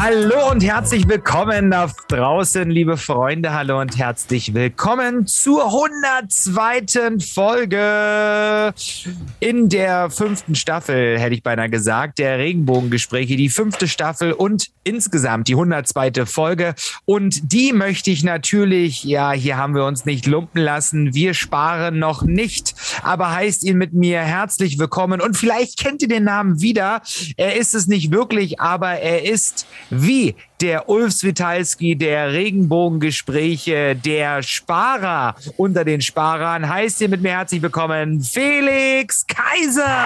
Hallo 0.00 0.52
und 0.52 0.62
herzlich 0.62 1.08
willkommen 1.08 1.72
da 1.72 1.90
draußen, 2.06 2.70
liebe 2.70 2.96
Freunde. 2.96 3.52
Hallo 3.52 3.80
und 3.80 3.98
herzlich 3.98 4.54
willkommen 4.54 5.26
zur 5.26 5.64
102. 5.64 7.18
Folge 7.18 8.72
in 9.40 9.68
der 9.68 10.08
fünften 10.10 10.54
Staffel, 10.54 11.18
hätte 11.18 11.34
ich 11.34 11.42
beinahe 11.42 11.68
gesagt, 11.68 12.20
der 12.20 12.38
Regenbogengespräche, 12.38 13.34
die 13.34 13.48
fünfte 13.48 13.88
Staffel 13.88 14.32
und 14.32 14.68
insgesamt 14.84 15.48
die 15.48 15.54
102. 15.54 16.26
Folge. 16.26 16.76
Und 17.04 17.52
die 17.52 17.72
möchte 17.72 18.12
ich 18.12 18.22
natürlich, 18.22 19.02
ja, 19.02 19.32
hier 19.32 19.56
haben 19.56 19.74
wir 19.74 19.84
uns 19.84 20.04
nicht 20.04 20.26
lumpen 20.26 20.62
lassen. 20.62 21.12
Wir 21.12 21.34
sparen 21.34 21.98
noch 21.98 22.22
nicht, 22.22 22.74
aber 23.02 23.32
heißt 23.32 23.64
ihn 23.64 23.76
mit 23.76 23.94
mir 23.94 24.20
herzlich 24.20 24.78
willkommen. 24.78 25.20
Und 25.20 25.36
vielleicht 25.36 25.76
kennt 25.76 26.02
ihr 26.02 26.08
den 26.08 26.24
Namen 26.24 26.62
wieder. 26.62 27.02
Er 27.36 27.56
ist 27.56 27.74
es 27.74 27.88
nicht 27.88 28.12
wirklich, 28.12 28.60
aber 28.60 28.92
er 28.92 29.24
ist 29.24 29.66
wie 29.90 30.34
der 30.60 30.88
Ulf 30.88 31.12
Switalski 31.12 31.96
der 31.96 32.32
Regenbogengespräche, 32.32 33.96
der 33.96 34.42
Sparer 34.42 35.36
unter 35.56 35.84
den 35.84 36.00
Sparern, 36.00 36.68
heißt 36.68 37.00
ihr 37.00 37.08
mit 37.08 37.22
mir 37.22 37.32
herzlich 37.32 37.62
willkommen 37.62 38.20
Felix 38.20 39.26
Kaiser. 39.26 39.96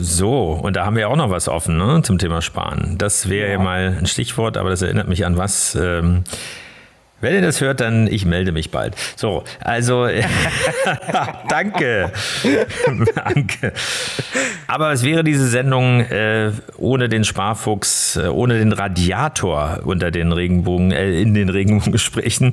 So, 0.00 0.52
und 0.52 0.76
da 0.76 0.86
haben 0.86 0.96
wir 0.96 1.08
auch 1.08 1.16
noch 1.16 1.30
was 1.30 1.48
offen 1.48 1.78
ne, 1.78 2.02
zum 2.02 2.18
Thema 2.18 2.42
Sparen. 2.42 2.96
Das 2.98 3.28
wäre 3.28 3.52
ja. 3.52 3.58
mal 3.58 3.96
ein 3.98 4.06
Stichwort, 4.06 4.56
aber 4.56 4.70
das 4.70 4.82
erinnert 4.82 5.08
mich 5.08 5.26
an 5.26 5.36
was. 5.36 5.74
Ähm, 5.74 6.24
wenn 7.20 7.34
ihr 7.34 7.42
das 7.42 7.60
hört, 7.60 7.80
dann 7.80 8.06
ich 8.06 8.24
melde 8.24 8.52
mich 8.52 8.70
bald. 8.70 8.94
So, 9.16 9.44
also 9.60 10.08
danke. 11.48 12.12
danke. 13.14 13.72
Aber 14.66 14.92
es 14.92 15.02
wäre 15.02 15.24
diese 15.24 15.46
Sendung 15.48 16.00
äh, 16.00 16.52
ohne 16.76 17.08
den 17.08 17.24
Sparfuchs, 17.24 18.16
äh, 18.16 18.28
ohne 18.28 18.58
den 18.58 18.72
Radiator 18.72 19.80
unter 19.84 20.10
den 20.10 20.32
Regenbogen, 20.32 20.92
äh, 20.92 21.20
in 21.20 21.34
den 21.34 21.48
Regenbogengesprächen, 21.48 22.52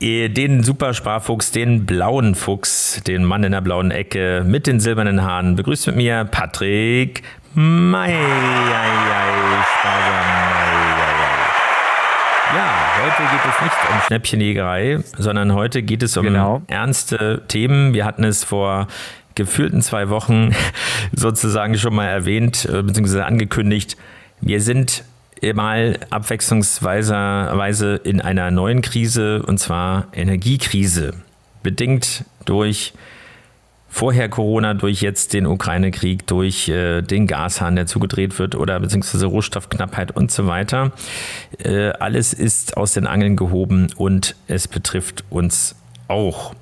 äh, 0.00 0.28
den 0.28 0.62
Super 0.62 0.94
Sparfuchs, 0.94 1.52
den 1.52 1.86
blauen 1.86 2.34
Fuchs, 2.34 3.02
den 3.06 3.24
Mann 3.24 3.44
in 3.44 3.52
der 3.52 3.60
blauen 3.60 3.90
Ecke 3.90 4.42
mit 4.46 4.66
den 4.66 4.80
silbernen 4.80 5.22
Haaren. 5.22 5.56
Begrüßt 5.56 5.86
mit 5.88 5.96
mir 5.96 6.24
Patrick 6.24 7.22
May. 7.54 8.14
Geht 13.30 13.40
es 13.40 13.62
nicht 13.62 13.90
um 13.90 14.00
Schnäppchenjägerei, 14.06 14.98
sondern 15.16 15.54
heute 15.54 15.82
geht 15.82 16.02
es 16.02 16.16
um 16.18 16.24
genau. 16.24 16.60
ernste 16.66 17.42
Themen. 17.48 17.94
Wir 17.94 18.04
hatten 18.04 18.22
es 18.22 18.44
vor 18.44 18.86
gefühlten 19.34 19.80
zwei 19.80 20.10
Wochen 20.10 20.54
sozusagen 21.12 21.78
schon 21.78 21.94
mal 21.94 22.06
erwähnt 22.06 22.66
äh, 22.66 22.82
bzw. 22.82 23.22
angekündigt. 23.22 23.96
Wir 24.42 24.60
sind 24.60 25.04
mal 25.54 25.98
abwechslungsweise 26.10 28.00
in 28.04 28.20
einer 28.20 28.50
neuen 28.50 28.82
Krise 28.82 29.42
und 29.42 29.58
zwar 29.58 30.08
Energiekrise, 30.12 31.14
bedingt 31.62 32.24
durch 32.44 32.92
vorher 33.94 34.28
Corona, 34.28 34.74
durch 34.74 35.02
jetzt 35.02 35.34
den 35.34 35.46
Ukraine-Krieg, 35.46 36.26
durch 36.26 36.68
äh, 36.68 37.00
den 37.00 37.28
Gashahn, 37.28 37.76
der 37.76 37.86
zugedreht 37.86 38.36
wird 38.40 38.56
oder 38.56 38.80
beziehungsweise 38.80 39.26
Rohstoffknappheit 39.26 40.10
und 40.10 40.32
so 40.32 40.48
weiter. 40.48 40.90
Äh, 41.62 41.90
alles 41.90 42.32
ist 42.32 42.76
aus 42.76 42.92
den 42.92 43.06
Angeln 43.06 43.36
gehoben 43.36 43.92
und 43.96 44.34
es 44.48 44.66
betrifft 44.66 45.22
uns 45.30 45.76
auch. 46.08 46.54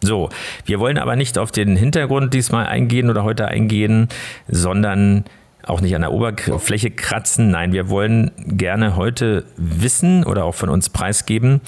So, 0.00 0.30
wir 0.64 0.78
wollen 0.78 0.96
aber 0.96 1.16
nicht 1.16 1.38
auf 1.38 1.50
den 1.50 1.74
Hintergrund 1.74 2.32
diesmal 2.32 2.66
eingehen 2.66 3.10
oder 3.10 3.24
heute 3.24 3.48
eingehen, 3.48 4.08
sondern 4.46 5.24
auch 5.64 5.80
nicht 5.80 5.96
an 5.96 6.02
der 6.02 6.12
Oberfläche 6.12 6.92
kratzen. 6.92 7.50
Nein, 7.50 7.72
wir 7.72 7.88
wollen 7.88 8.30
gerne 8.38 8.94
heute 8.94 9.44
wissen 9.56 10.22
oder 10.22 10.44
auch 10.44 10.54
von 10.54 10.68
uns 10.68 10.88
preisgeben, 10.88 11.60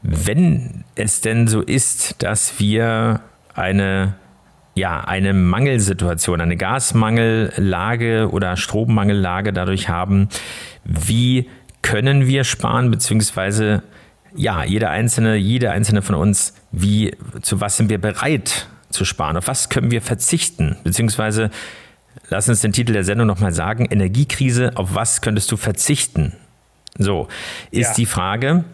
wenn 0.00 0.84
es 0.94 1.20
denn 1.20 1.46
so 1.46 1.60
ist, 1.60 2.22
dass 2.22 2.58
wir 2.58 3.20
eine 3.54 4.14
ja, 4.80 5.02
eine 5.02 5.34
Mangelsituation, 5.34 6.40
eine 6.40 6.56
Gasmangellage 6.56 8.30
oder 8.30 8.56
Strommangellage 8.56 9.52
dadurch 9.52 9.90
haben, 9.90 10.28
wie 10.84 11.50
können 11.82 12.26
wir 12.26 12.44
sparen, 12.44 12.90
beziehungsweise 12.90 13.82
ja, 14.34 14.64
jeder 14.64 14.90
einzelne, 14.90 15.36
jede 15.36 15.70
einzelne 15.70 16.00
von 16.00 16.14
uns, 16.14 16.54
wie, 16.72 17.14
zu 17.42 17.60
was 17.60 17.76
sind 17.76 17.90
wir 17.90 18.00
bereit 18.00 18.68
zu 18.88 19.04
sparen, 19.04 19.36
auf 19.36 19.48
was 19.48 19.68
können 19.68 19.90
wir 19.90 20.00
verzichten, 20.00 20.76
beziehungsweise 20.82 21.50
lass 22.30 22.48
uns 22.48 22.62
den 22.62 22.72
Titel 22.72 22.94
der 22.94 23.04
Sendung 23.04 23.26
nochmal 23.26 23.52
sagen, 23.52 23.84
Energiekrise, 23.84 24.72
auf 24.76 24.94
was 24.94 25.20
könntest 25.20 25.52
du 25.52 25.58
verzichten? 25.58 26.32
So, 26.96 27.28
ist 27.70 27.88
ja. 27.88 27.94
die 27.94 28.06
Frage. 28.06 28.64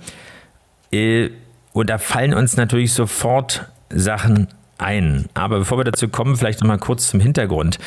Äh, 0.92 1.30
und 1.72 1.90
da 1.90 1.98
fallen 1.98 2.32
uns 2.32 2.56
natürlich 2.56 2.92
sofort 2.92 3.66
Sachen 3.90 4.48
ein. 4.78 5.26
Aber 5.34 5.58
bevor 5.60 5.78
wir 5.78 5.84
dazu 5.84 6.08
kommen, 6.08 6.36
vielleicht 6.36 6.60
noch 6.60 6.68
mal 6.68 6.78
kurz 6.78 7.08
zum 7.08 7.20
Hintergrund. 7.20 7.78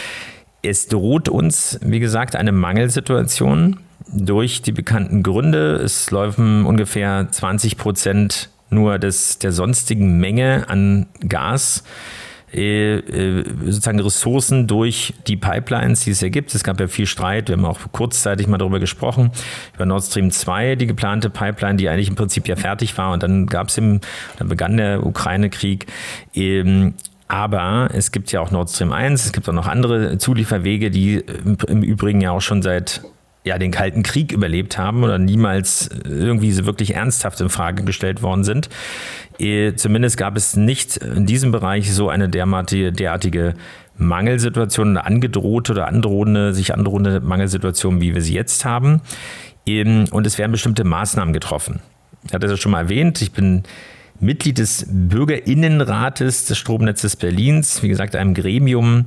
Es 0.61 0.87
droht 0.87 1.29
uns, 1.29 1.79
wie 1.81 1.99
gesagt, 1.99 2.35
eine 2.35 2.51
Mangelsituation 2.51 3.79
durch 4.11 4.61
die 4.61 4.71
bekannten 4.71 5.23
Gründe. 5.23 5.75
Es 5.75 6.11
laufen 6.11 6.65
ungefähr 6.65 7.27
20 7.31 7.77
Prozent 7.77 8.49
nur 8.69 8.99
des, 8.99 9.39
der 9.39 9.51
sonstigen 9.51 10.19
Menge 10.19 10.65
an 10.67 11.07
Gas 11.27 11.83
sozusagen 12.51 13.99
Ressourcen 13.99 14.67
durch 14.67 15.13
die 15.27 15.37
Pipelines, 15.37 16.01
die 16.01 16.11
es 16.11 16.21
ja 16.21 16.29
gibt. 16.29 16.53
Es 16.55 16.63
gab 16.63 16.79
ja 16.79 16.87
viel 16.87 17.05
Streit. 17.05 17.49
Wir 17.49 17.57
haben 17.57 17.65
auch 17.65 17.79
kurzzeitig 17.91 18.47
mal 18.47 18.57
darüber 18.57 18.79
gesprochen, 18.79 19.31
über 19.75 19.85
Nord 19.85 20.03
Stream 20.03 20.31
2, 20.31 20.75
die 20.75 20.87
geplante 20.87 21.29
Pipeline, 21.29 21.77
die 21.77 21.89
eigentlich 21.89 22.09
im 22.09 22.15
Prinzip 22.15 22.47
ja 22.47 22.55
fertig 22.55 22.97
war. 22.97 23.11
Und 23.13 23.23
dann 23.23 23.45
gab 23.45 23.67
es 23.67 23.77
im, 23.77 24.01
dann 24.37 24.47
begann 24.47 24.77
der 24.77 25.05
Ukraine-Krieg. 25.05 25.85
Ähm, 26.33 26.95
aber 27.27 27.89
es 27.93 28.11
gibt 28.11 28.31
ja 28.31 28.41
auch 28.41 28.49
Nord 28.49 28.71
Stream 28.71 28.91
1, 28.91 29.25
es 29.25 29.31
gibt 29.31 29.47
auch 29.47 29.53
noch 29.53 29.67
andere 29.67 30.17
Zulieferwege, 30.17 30.89
die 30.89 31.23
im 31.67 31.83
Übrigen 31.83 32.21
ja 32.21 32.31
auch 32.31 32.41
schon 32.41 32.63
seit 32.63 33.03
ja, 33.43 33.57
den 33.57 33.71
Kalten 33.71 34.03
Krieg 34.03 34.31
überlebt 34.31 34.77
haben 34.77 35.03
oder 35.03 35.17
niemals 35.17 35.89
irgendwie 36.05 36.51
so 36.51 36.65
wirklich 36.65 36.95
ernsthaft 36.95 37.39
in 37.41 37.49
Frage 37.49 37.83
gestellt 37.83 38.21
worden 38.21 38.43
sind. 38.43 38.69
Eh, 39.39 39.73
zumindest 39.75 40.17
gab 40.17 40.35
es 40.35 40.55
nicht 40.55 40.97
in 40.97 41.25
diesem 41.25 41.51
Bereich 41.51 41.93
so 41.93 42.09
eine 42.09 42.27
derartige, 42.29 43.55
Mangelsituation, 43.99 44.89
eine 44.89 45.05
angedrohte 45.05 45.73
oder 45.73 45.87
androhende, 45.87 46.53
sich 46.53 46.73
androhende 46.73 47.19
Mangelsituation, 47.19 48.01
wie 48.01 48.15
wir 48.15 48.21
sie 48.21 48.33
jetzt 48.33 48.65
haben. 48.65 49.01
Und 49.67 50.25
es 50.25 50.37
werden 50.39 50.51
bestimmte 50.51 50.83
Maßnahmen 50.83 51.33
getroffen. 51.33 51.81
Ich 52.25 52.33
hatte 52.33 52.47
das 52.47 52.59
schon 52.59 52.71
mal 52.71 52.83
erwähnt. 52.83 53.21
Ich 53.21 53.33
bin 53.33 53.63
Mitglied 54.19 54.57
des 54.57 54.87
Bürgerinnenrates 54.89 56.45
des 56.45 56.57
Stromnetzes 56.57 57.17
Berlins, 57.17 57.83
wie 57.83 57.87
gesagt, 57.89 58.15
einem 58.15 58.33
Gremium, 58.33 59.05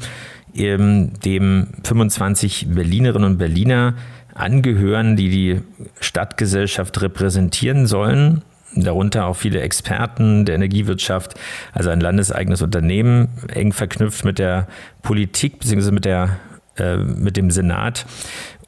dem 0.54 1.69
25 1.82 2.69
Berlinerinnen 2.69 3.32
und 3.32 3.38
Berliner 3.38 3.94
angehören, 4.34 5.16
die 5.16 5.28
die 5.28 5.60
Stadtgesellschaft 6.00 7.00
repräsentieren 7.03 7.87
sollen. 7.87 8.43
Darunter 8.75 9.26
auch 9.26 9.37
viele 9.37 9.60
Experten 9.60 10.47
der 10.47 10.54
Energiewirtschaft, 10.54 11.34
also 11.72 11.91
ein 11.91 12.00
landeseigenes 12.00 12.62
Unternehmen, 12.62 13.28
eng 13.53 13.72
verknüpft 13.72 14.25
mit 14.25 14.38
der 14.38 14.67
Politik 15.02 15.58
bzw. 15.58 15.90
mit, 15.90 16.06
äh, 16.06 16.96
mit 16.96 17.37
dem 17.37 17.50
Senat 17.50 18.06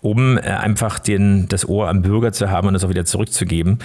um 0.03 0.37
äh, 0.37 0.43
einfach 0.43 0.99
den, 0.99 1.49
das 1.49 1.67
Ohr 1.67 1.89
am 1.89 2.03
Bürger 2.03 2.33
zu 2.33 2.51
haben 2.51 2.69
und 2.69 2.75
es 2.75 2.85
auch 2.85 2.91
wieder 2.91 3.07
zurückzugeben 3.07 3.79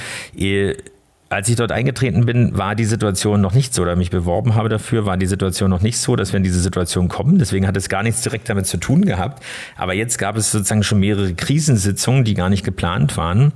als 1.30 1.48
ich 1.48 1.56
dort 1.56 1.72
eingetreten 1.72 2.26
bin, 2.26 2.58
war 2.58 2.74
die 2.74 2.86
Situation 2.86 3.40
noch 3.40 3.54
nicht 3.54 3.74
so, 3.74 3.84
oder 3.84 3.96
mich 3.96 4.10
beworben 4.10 4.56
habe 4.56 4.68
dafür, 4.68 5.06
war 5.06 5.16
die 5.16 5.28
Situation 5.28 5.70
noch 5.70 5.82
nicht 5.82 6.00
so, 6.00 6.16
dass 6.16 6.34
wir 6.34 6.38
in 6.38 6.44
diese 6.44 6.60
Situation 6.60 7.08
kommen. 7.08 7.38
Deswegen 7.38 7.68
hat 7.68 7.78
es 7.78 7.88
gar 7.88 8.02
nichts 8.02 8.22
direkt 8.22 8.50
damit 8.50 8.66
zu 8.66 8.78
tun 8.78 9.06
gehabt. 9.06 9.44
Aber 9.78 9.94
jetzt 9.94 10.18
gab 10.18 10.36
es 10.38 10.52
sozusagen 10.52 10.82
schon 10.82 11.00
mehrere 11.00 11.34
Krisensitzungen, 11.36 12.24
die 12.24 12.34
gar 12.34 12.50
nicht 12.50 12.66
geplant 12.66 13.16
waren. 13.16 13.54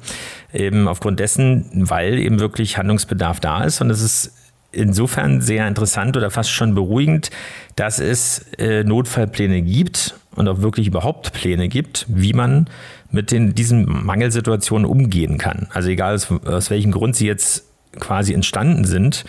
Eben 0.54 0.88
aufgrund 0.88 1.20
dessen, 1.20 1.66
weil 1.74 2.20
eben 2.20 2.40
wirklich 2.40 2.78
Handlungsbedarf 2.78 3.40
da 3.40 3.64
ist. 3.64 3.81
Und 3.81 3.90
es 3.90 4.02
ist 4.02 4.31
insofern 4.74 5.42
sehr 5.42 5.68
interessant 5.68 6.18
oder 6.18 6.30
fast 6.31 6.52
schon 6.52 6.75
beruhigend, 6.75 7.30
dass 7.75 8.00
es 8.00 8.46
äh, 8.58 8.84
Notfallpläne 8.84 9.62
gibt 9.62 10.16
und 10.36 10.48
auch 10.48 10.62
wirklich 10.62 10.88
überhaupt 10.88 11.34
Pläne 11.34 11.68
gibt, 11.70 12.06
wie 12.10 12.34
man 12.34 12.68
mit 13.12 13.31
den, 13.31 13.54
diesen 13.56 13.86
Mangelsituationen 14.06 14.86
umgehen 14.86 15.38
kann. 15.38 15.68
Also 15.72 15.90
egal 15.90 16.16
aus, 16.16 16.31
aus 16.31 16.70
welchem 16.70 16.92
Grund 16.92 17.16
sie 17.16 17.28
jetzt 17.28 17.66
quasi 18.00 18.34
entstanden 18.34 18.86
sind, 18.86 19.24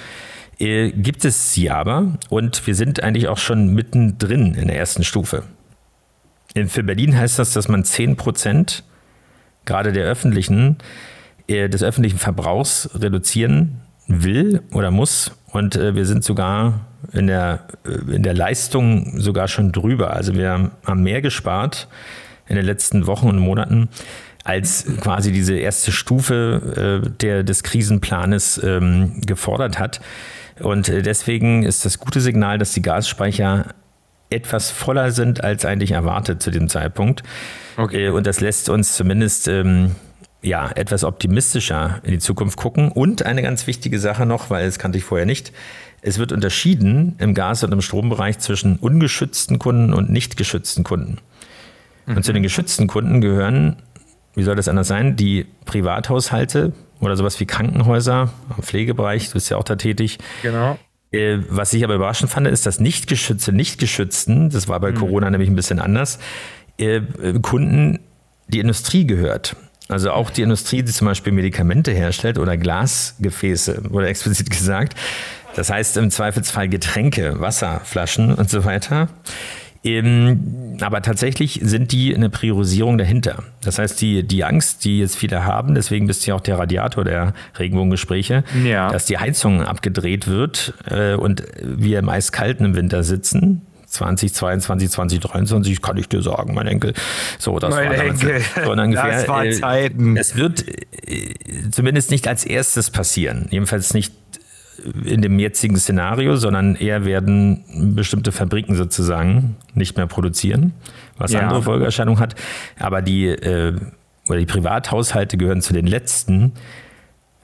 äh, 0.59 0.91
gibt 0.91 1.25
es 1.25 1.53
sie 1.53 1.71
aber 1.71 2.19
und 2.31 2.67
wir 2.67 2.75
sind 2.75 3.03
eigentlich 3.03 3.29
auch 3.29 3.39
schon 3.39 3.75
mittendrin 3.75 4.55
in 4.55 4.69
der 4.69 4.77
ersten 4.77 5.05
Stufe. 5.05 5.43
Für 6.69 6.85
Berlin 6.85 7.17
heißt 7.17 7.39
das, 7.39 7.53
dass 7.53 7.69
man 7.69 7.85
10 7.85 8.17
Prozent 8.17 8.85
gerade 9.65 9.93
der 9.93 10.05
öffentlichen, 10.05 10.79
äh, 11.49 11.69
des 11.69 11.83
öffentlichen 11.83 12.19
Verbrauchs 12.19 12.91
reduzieren 12.95 13.81
will 14.07 14.63
oder 14.73 14.91
muss. 14.91 15.33
Und 15.53 15.77
äh, 15.77 15.95
wir 15.95 16.07
sind 16.07 16.25
sogar 16.25 16.81
in 17.13 17.27
der, 17.27 17.67
in 17.85 18.23
der 18.23 18.35
Leistung 18.35 19.21
sogar 19.21 19.49
schon 19.49 19.73
drüber. 19.73 20.15
Also 20.15 20.35
wir 20.35 20.71
haben 20.85 21.03
mehr 21.03 21.23
gespart 21.23 21.89
in 22.47 22.57
den 22.57 22.65
letzten 22.65 23.07
Wochen 23.07 23.29
und 23.29 23.39
Monaten 23.39 23.89
als 24.45 24.85
quasi 25.01 25.33
diese 25.33 25.57
erste 25.57 25.91
Stufe 25.91 27.03
äh, 27.05 27.11
der, 27.21 27.43
des 27.43 27.63
Krisenplanes 27.63 28.61
ähm, 28.63 29.21
gefordert 29.25 29.79
hat. 29.79 30.01
Und 30.61 30.89
äh, 30.89 31.03
deswegen 31.03 31.63
ist 31.63 31.85
das 31.85 31.99
gute 31.99 32.21
Signal, 32.21 32.59
dass 32.59 32.73
die 32.73 32.83
Gasspeicher 32.83 33.75
etwas 34.31 34.71
voller 34.71 35.13
sind 35.13 35.43
als 35.43 35.65
eigentlich 35.65 35.93
erwartet 35.93 36.43
zu 36.43 36.51
dem 36.51 36.69
Zeitpunkt. 36.69 37.23
Okay. 37.77 38.07
Äh, 38.07 38.11
und 38.11 38.27
das 38.27 38.41
lässt 38.41 38.69
uns 38.69 38.95
zumindest 38.95 39.49
ähm, 39.49 39.93
ja, 40.45 40.71
etwas 40.75 41.05
optimistischer 41.05 42.01
in 42.03 42.13
die 42.13 42.19
Zukunft 42.19 42.57
gucken. 42.57 42.93
Und 42.93 43.25
eine 43.25 43.43
ganz 43.43 43.67
wichtige 43.67 43.99
Sache 43.99 44.27
noch, 44.27 44.51
weil 44.51 44.67
das 44.67 44.79
kannte 44.79 44.99
ich 44.99 45.05
vorher 45.05 45.27
nicht. 45.27 45.53
Es 46.03 46.19
wird 46.19 46.33
unterschieden 46.33 47.17
im 47.19 47.35
Gas- 47.35 47.65
und 47.65 47.73
im 47.73 47.81
Strombereich 47.81 48.39
zwischen 48.39 48.77
ungeschützten 48.77 49.59
Kunden 49.59 49.95
und 49.95 50.11
nicht 50.11 50.37
geschützten 50.37 50.85
Kunden. 50.85 51.19
Mhm. 52.07 52.17
Und 52.17 52.25
zu 52.25 52.33
den 52.33 52.43
geschützten 52.43 52.87
Kunden 52.87 53.21
gehören 53.21 53.77
wie 54.35 54.43
soll 54.43 54.57
das 54.57 54.69
anders 54.69 54.89
sein, 54.89 55.17
die 55.17 55.47
Privathaushalte 55.65 56.73
oder 57.01 57.17
sowas 57.17 57.39
wie 57.41 57.47
Krankenhäuser, 57.47 58.33
im 58.57 58.63
Pflegebereich, 58.63 59.29
du 59.29 59.35
bist 59.35 59.51
ja 59.51 59.57
auch 59.57 59.65
da 59.65 59.77
tätig. 59.77 60.19
Genau. 60.43 60.79
Äh, 61.13 61.39
was 61.49 61.73
ich 61.73 61.85
aber 61.85 61.95
überraschend 61.95 62.31
fand, 62.31 62.47
ist, 62.47 62.67
dass 62.67 62.81
nicht 62.81 63.07
geschützte, 63.07 63.53
nicht 63.53 63.79
geschützten, 63.79 64.51
das 64.51 64.69
war 64.69 64.81
bei 64.81 64.91
mhm. 64.91 64.97
Corona 64.97 65.31
nämlich 65.31 65.49
ein 65.49 65.57
bisschen 65.57 65.79
anders, 65.79 66.19
äh, 66.79 67.01
Kunden 67.43 68.01
die 68.49 68.61
Industrie 68.61 69.07
gehört. 69.07 69.57
Also 69.89 70.13
auch 70.13 70.31
die 70.31 70.43
Industrie, 70.43 70.83
die 70.83 70.93
zum 70.93 71.07
Beispiel 71.07 71.33
Medikamente 71.33 71.93
herstellt 71.93 72.39
oder 72.39 72.57
Glasgefäße, 72.57 73.83
wurde 73.91 74.09
explizit 74.09 74.51
gesagt. 74.51 74.95
Das 75.57 75.71
heißt 75.71 75.97
im 75.99 76.11
Zweifelsfall 76.11 76.69
Getränke, 76.69 77.41
Wasserflaschen 77.41 78.35
und 78.35 78.51
so 78.51 78.65
weiter. 78.65 79.09
Ähm, 79.85 80.79
aber 80.81 81.03
tatsächlich 81.03 81.61
sind 81.63 81.93
die 81.93 82.15
eine 82.15 82.31
Priorisierung 82.31 82.97
dahinter. 82.97 83.45
Das 83.63 83.79
heißt, 83.79 84.01
die, 84.01 84.23
die 84.27 84.43
Angst, 84.43 84.87
die 84.87 85.01
jetzt 85.01 85.17
viele 85.17 85.45
haben, 85.45 85.75
deswegen 85.75 86.07
bist 86.07 86.25
du 86.25 86.31
ja 86.31 86.37
auch 86.37 86.41
der 86.41 86.59
Radiator 86.59 87.05
der 87.05 87.35
Regenbogengespräche, 87.59 88.45
ja. 88.65 88.89
dass 88.89 89.05
die 89.05 89.19
Heizung 89.19 89.63
abgedreht 89.63 90.27
wird 90.27 90.73
äh, 90.89 91.15
und 91.15 91.43
wir 91.63 91.99
im 91.99 92.09
Eiskalten 92.09 92.65
im 92.65 92.75
Winter 92.75 93.03
sitzen, 93.03 93.61
2022, 93.95 94.91
2023, 94.91 95.81
kann 95.81 95.97
ich 95.97 96.09
dir 96.09 96.23
sagen, 96.23 96.55
mein 96.55 96.67
Enkel. 96.67 96.95
So, 97.39 97.59
das 97.59 97.71
mein 97.71 97.91
war 97.91 97.97
Enkel. 97.97 98.41
So 98.65 98.73
ungefähr, 98.73 99.11
das 99.11 99.29
war 99.29 99.45
äh, 99.45 99.53
Zeiten. 99.53 100.17
Es 100.17 100.37
wird 100.37 100.65
äh, 100.69 101.35
zumindest 101.71 102.11
nicht 102.11 102.27
als 102.29 102.45
erstes 102.45 102.91
passieren. 102.91 103.47
Jedenfalls 103.51 103.95
nicht 103.95 104.13
in 105.05 105.23
dem 105.23 105.39
jetzigen 105.39 105.77
Szenario, 105.77 106.37
sondern 106.37 106.75
eher 106.75 107.05
werden 107.05 107.95
bestimmte 107.95 108.33
Fabriken 108.33 108.75
sozusagen 108.75 109.57
nicht 109.75 109.97
mehr 109.97 110.07
produzieren, 110.07 110.73
was 111.17 111.33
ja. 111.33 111.41
andere 111.41 111.63
Folgeerscheinungen 111.63 112.21
hat. 112.21 112.35
Aber 112.79 113.01
die, 113.01 113.27
äh, 113.27 113.77
oder 114.29 114.39
die 114.39 114.47
Privathaushalte 114.47 115.37
gehören 115.37 115.63
zu 115.63 115.73
den 115.73 115.87
letzten. 115.87 116.53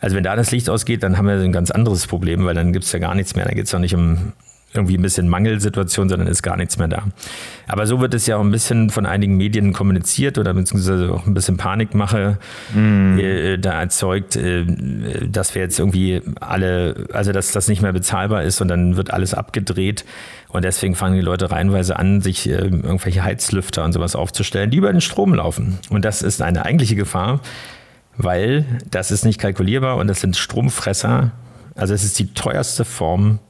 Also 0.00 0.16
wenn 0.16 0.24
da 0.24 0.34
das 0.34 0.50
Licht 0.50 0.68
ausgeht, 0.68 1.02
dann 1.02 1.16
haben 1.16 1.26
wir 1.26 1.34
ein 1.34 1.52
ganz 1.52 1.70
anderes 1.70 2.06
Problem, 2.06 2.44
weil 2.44 2.54
dann 2.54 2.72
gibt 2.72 2.86
es 2.86 2.92
ja 2.92 2.98
gar 2.98 3.14
nichts 3.14 3.36
mehr. 3.36 3.44
Da 3.44 3.52
geht 3.52 3.66
es 3.66 3.74
auch 3.74 3.78
nicht 3.78 3.94
um 3.94 4.32
irgendwie 4.72 4.96
ein 4.96 5.02
bisschen 5.02 5.28
Mangelsituation, 5.28 6.08
sondern 6.08 6.28
ist 6.28 6.42
gar 6.42 6.56
nichts 6.56 6.78
mehr 6.78 6.86
da. 6.86 7.04
Aber 7.66 7.86
so 7.86 8.00
wird 8.00 8.14
es 8.14 8.26
ja 8.26 8.36
auch 8.36 8.40
ein 8.40 8.52
bisschen 8.52 8.90
von 8.90 9.04
einigen 9.04 9.36
Medien 9.36 9.72
kommuniziert 9.72 10.38
oder 10.38 10.54
beziehungsweise 10.54 11.12
auch 11.12 11.26
ein 11.26 11.34
bisschen 11.34 11.56
Panikmache 11.56 12.38
mm. 12.72 13.18
äh, 13.18 13.58
da 13.58 13.80
erzeugt, 13.80 14.36
äh, 14.36 14.64
dass 15.26 15.54
wir 15.54 15.62
jetzt 15.62 15.78
irgendwie 15.78 16.22
alle, 16.40 17.08
also 17.12 17.32
dass 17.32 17.50
das 17.50 17.66
nicht 17.66 17.82
mehr 17.82 17.92
bezahlbar 17.92 18.44
ist 18.44 18.60
und 18.60 18.68
dann 18.68 18.96
wird 18.96 19.12
alles 19.12 19.34
abgedreht 19.34 20.04
und 20.48 20.64
deswegen 20.64 20.94
fangen 20.94 21.16
die 21.16 21.20
Leute 21.20 21.50
reihenweise 21.50 21.98
an, 21.98 22.20
sich 22.20 22.48
äh, 22.48 22.52
irgendwelche 22.52 23.24
Heizlüfter 23.24 23.84
und 23.84 23.92
sowas 23.92 24.14
aufzustellen, 24.14 24.70
die 24.70 24.76
über 24.76 24.92
den 24.92 25.00
Strom 25.00 25.34
laufen. 25.34 25.78
Und 25.90 26.04
das 26.04 26.22
ist 26.22 26.42
eine 26.42 26.64
eigentliche 26.64 26.94
Gefahr, 26.94 27.40
weil 28.16 28.64
das 28.88 29.10
ist 29.10 29.24
nicht 29.24 29.40
kalkulierbar 29.40 29.96
und 29.96 30.06
das 30.06 30.20
sind 30.20 30.36
Stromfresser. 30.36 31.32
Also 31.74 31.92
es 31.92 32.04
ist 32.04 32.18
die 32.20 32.34
teuerste 32.34 32.84
Form 32.84 33.40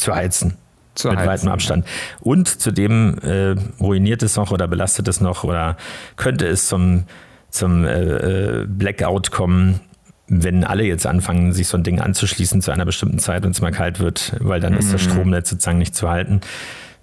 zu 0.00 0.14
heizen. 0.14 0.54
Zu 0.94 1.08
mit 1.08 1.18
heizen. 1.18 1.28
weitem 1.28 1.48
Abstand. 1.48 1.86
Und 2.20 2.48
zudem 2.48 3.18
äh, 3.22 3.54
ruiniert 3.80 4.22
es 4.22 4.36
noch 4.36 4.50
oder 4.50 4.66
belastet 4.66 5.06
es 5.08 5.20
noch 5.20 5.44
oder 5.44 5.76
könnte 6.16 6.46
es 6.46 6.66
zum, 6.66 7.04
zum 7.48 7.84
äh, 7.84 8.62
äh, 8.62 8.66
Blackout 8.66 9.30
kommen, 9.30 9.80
wenn 10.26 10.64
alle 10.64 10.84
jetzt 10.84 11.06
anfangen, 11.06 11.52
sich 11.52 11.68
so 11.68 11.76
ein 11.76 11.84
Ding 11.84 12.00
anzuschließen 12.00 12.60
zu 12.60 12.70
einer 12.70 12.84
bestimmten 12.84 13.18
Zeit 13.18 13.44
und 13.44 13.52
es 13.52 13.60
mal 13.60 13.72
kalt 13.72 14.00
wird, 14.00 14.34
weil 14.40 14.60
dann 14.60 14.72
mhm. 14.72 14.78
ist 14.78 14.92
das 14.92 15.04
mhm. 15.06 15.10
Stromnetz 15.10 15.50
sozusagen 15.50 15.78
nicht 15.78 15.94
zu 15.94 16.08
halten. 16.08 16.40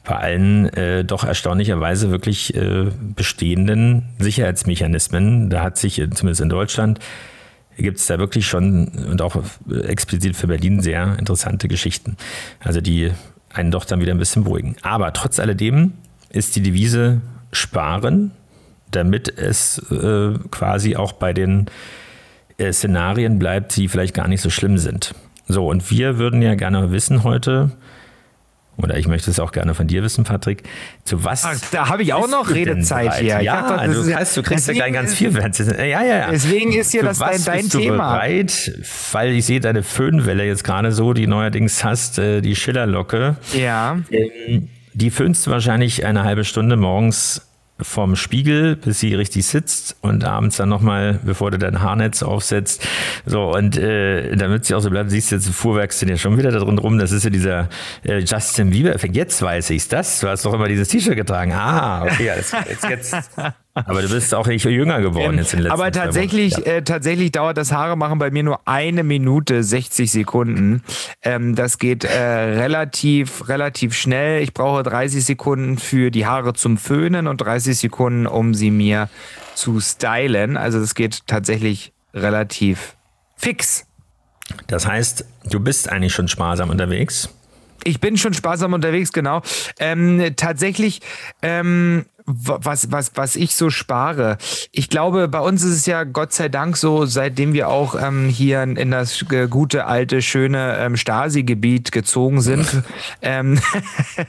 Bei 0.04 0.16
allen 0.16 0.72
äh, 0.74 1.04
doch 1.04 1.26
erstaunlicherweise 1.26 2.12
wirklich 2.12 2.56
äh, 2.56 2.86
bestehenden 3.16 4.04
Sicherheitsmechanismen, 4.20 5.50
da 5.50 5.64
hat 5.64 5.78
sich 5.78 5.96
zumindest 6.14 6.42
in 6.42 6.50
Deutschland 6.50 7.00
gibt 7.78 8.00
es 8.00 8.08
da 8.08 8.20
wirklich 8.20 8.48
schon 8.48 8.88
und 9.10 9.22
auch 9.22 9.36
explizit 9.84 10.36
für 10.36 10.48
Berlin 10.48 10.82
sehr 10.82 11.18
interessante 11.20 11.68
Geschichten. 11.68 12.18
Also 12.60 12.82
die 12.82 13.12
einen 13.54 13.72
doch 13.72 13.86
dann 13.86 14.02
wieder 14.02 14.14
ein 14.14 14.20
bisschen 14.20 14.44
beruhigen. 14.44 14.76
Aber 14.82 15.14
trotz 15.14 15.40
alledem 15.40 15.94
ist 16.30 16.56
die 16.56 16.62
Devise 16.62 17.22
sparen, 17.52 18.32
damit 18.92 19.30
es 19.38 19.80
äh, 19.92 20.34
quasi 20.52 20.96
auch 20.96 21.14
bei 21.14 21.34
den 21.34 21.68
äh, 22.58 22.72
Szenarien 22.72 23.40
bleibt, 23.40 23.76
die 23.76 23.88
vielleicht 23.88 24.14
gar 24.14 24.28
nicht 24.28 24.42
so 24.42 24.50
schlimm 24.50 24.78
sind. 24.78 25.14
So, 25.48 25.68
und 25.68 25.90
wir 25.92 26.18
würden 26.18 26.42
ja 26.42 26.56
gerne 26.56 26.92
wissen 26.92 27.24
heute, 27.24 27.72
oder 28.78 28.98
ich 28.98 29.08
möchte 29.08 29.32
es 29.32 29.40
auch 29.40 29.52
gerne 29.52 29.74
von 29.74 29.88
dir 29.88 30.04
wissen, 30.04 30.24
Patrick, 30.24 30.64
zu 31.04 31.24
was. 31.24 31.46
Ach, 31.46 31.58
da 31.72 31.90
habe 31.90 32.04
ich 32.04 32.14
auch 32.14 32.28
noch 32.28 32.50
Redezeit 32.50 33.16
hier. 33.16 33.42
Ja, 33.42 33.66
also 33.66 34.04
du, 34.04 34.12
kannst, 34.12 34.38
du 34.38 34.44
kriegst 34.44 34.68
ja 34.68 34.74
gleich 34.76 34.94
ganz 34.94 35.16
viel. 35.16 35.34
Ja, 35.34 35.84
ja, 35.84 36.04
ja. 36.04 36.32
Deswegen 36.32 36.74
ist 36.74 36.92
hier 36.92 37.04
das 37.04 37.18
dein, 37.18 37.44
dein 37.44 37.62
bist 37.62 37.72
Thema. 37.72 37.92
Du 37.92 37.98
bereit, 37.98 38.72
weil 39.12 39.32
ich 39.32 39.46
sehe 39.46 39.60
deine 39.60 39.82
Föhnwelle 39.82 40.46
jetzt 40.46 40.64
gerade 40.64 40.92
so, 40.92 41.14
die 41.14 41.26
neuerdings 41.26 41.84
hast, 41.84 42.20
äh, 42.20 42.42
die 42.42 42.56
Schillerlocke. 42.56 43.38
Ja. 43.54 43.98
Ähm, 44.12 44.70
die 44.94 45.12
föhnst 45.12 45.46
du 45.46 45.52
wahrscheinlich 45.52 46.06
eine 46.06 46.24
halbe 46.24 46.44
Stunde 46.44 46.76
morgens 46.76 47.47
vorm 47.80 48.16
Spiegel, 48.16 48.76
bis 48.76 49.00
sie 49.00 49.14
richtig 49.14 49.46
sitzt 49.46 49.96
und 50.02 50.24
abends 50.24 50.58
dann 50.58 50.70
nochmal, 50.70 51.20
bevor 51.24 51.52
du 51.52 51.58
dein 51.58 51.82
Haarnetz 51.82 52.24
aufsetzt. 52.24 52.86
So, 53.26 53.52
und 53.54 53.78
äh, 53.78 54.36
damit 54.36 54.66
sie 54.66 54.76
auch 54.76 54.80
so 54.80 54.90
bleibt, 54.90 55.12
siehst 55.12 55.32
du 55.32 55.36
jetzt, 55.36 55.50
fuhrwerkst 55.50 56.02
du 56.02 56.08
ja 56.08 56.18
schon 56.18 56.38
wieder 56.38 56.52
da 56.52 56.60
drin 56.60 56.78
rum. 56.78 56.98
Das 56.98 57.12
ist 57.12 57.24
ja 57.24 57.30
dieser 57.30 57.70
äh, 58.04 58.20
Justin 58.20 58.72
Bieber-Effekt. 58.72 59.16
Jetzt 59.16 59.42
weiß 59.42 59.70
ich's. 59.70 59.88
Das, 59.88 60.20
du 60.20 60.28
hast 60.28 60.46
doch 60.46 60.54
immer 60.54 60.68
dieses 60.68 60.88
T-Shirt 60.88 61.16
getragen. 61.16 61.54
Ah, 61.54 62.04
okay, 62.04 62.26
jetzt, 62.26 62.54
jetzt, 62.68 62.90
jetzt 62.90 63.16
aber 63.86 64.02
du 64.02 64.10
bist 64.10 64.34
auch 64.34 64.48
nicht 64.48 64.66
jünger 64.66 65.02
geworden 65.02 65.34
ähm, 65.34 65.40
jetzt 65.40 65.54
in 65.54 65.60
den 65.60 65.64
letzten 65.64 65.80
Aber 65.80 65.92
tatsächlich, 65.92 66.58
ja. 66.58 66.64
äh, 66.64 66.84
tatsächlich 66.84 67.32
dauert 67.32 67.58
das 67.58 67.72
Haare 67.72 67.98
machen 67.98 68.20
bei 68.20 68.32
mir 68.32 68.44
nur 68.44 68.60
eine 68.66 69.04
Minute 69.04 69.64
60 69.64 70.12
Sekunden. 70.12 70.84
Ähm, 71.22 71.56
das 71.56 71.78
geht 71.78 72.04
äh, 72.04 72.18
relativ, 72.18 73.48
relativ 73.48 73.94
schnell. 73.94 74.42
Ich 74.42 74.54
brauche 74.54 74.84
30 74.84 75.24
Sekunden 75.24 75.78
für 75.78 76.12
die 76.12 76.26
Haare 76.26 76.54
zum 76.54 76.78
Föhnen 76.78 77.28
und 77.28 77.42
30 77.42 77.78
Sekunden, 77.78 78.28
um 78.28 78.54
sie 78.54 78.72
mir 78.72 79.10
zu 79.56 79.80
stylen. 79.80 80.58
Also 80.58 80.80
das 80.80 80.96
geht 80.96 81.28
tatsächlich 81.28 81.94
relativ 82.14 82.96
fix. 83.36 83.86
Das 84.68 84.88
heißt, 84.88 85.26
du 85.46 85.60
bist 85.60 85.90
eigentlich 85.90 86.14
schon 86.14 86.28
sparsam 86.28 86.70
unterwegs. 86.70 87.30
Ich 87.84 88.00
bin 88.00 88.18
schon 88.18 88.34
sparsam 88.34 88.74
unterwegs, 88.74 89.14
genau. 89.14 89.42
Ähm, 89.80 90.34
tatsächlich 90.36 91.02
ähm, 91.42 92.06
was, 92.28 92.92
was, 92.92 93.12
was 93.16 93.36
ich 93.38 93.56
so 93.56 93.70
spare. 93.70 94.38
Ich 94.74 94.90
glaube, 94.90 95.30
bei 95.30 95.40
uns 95.40 95.64
ist 95.64 95.72
es 95.72 95.86
ja 95.86 96.04
Gott 96.04 96.34
sei 96.34 96.50
Dank 96.50 96.76
so, 96.76 97.06
seitdem 97.06 97.54
wir 97.54 97.70
auch 97.70 97.96
ähm, 97.96 98.28
hier 98.28 98.62
in 98.64 98.92
das 98.92 99.26
gute, 99.50 99.86
alte, 99.86 100.22
schöne 100.22 100.78
ähm, 100.78 100.98
Stasi-Gebiet 100.98 101.94
gezogen 101.94 102.42
sind, 102.42 102.84
ähm, 103.22 103.60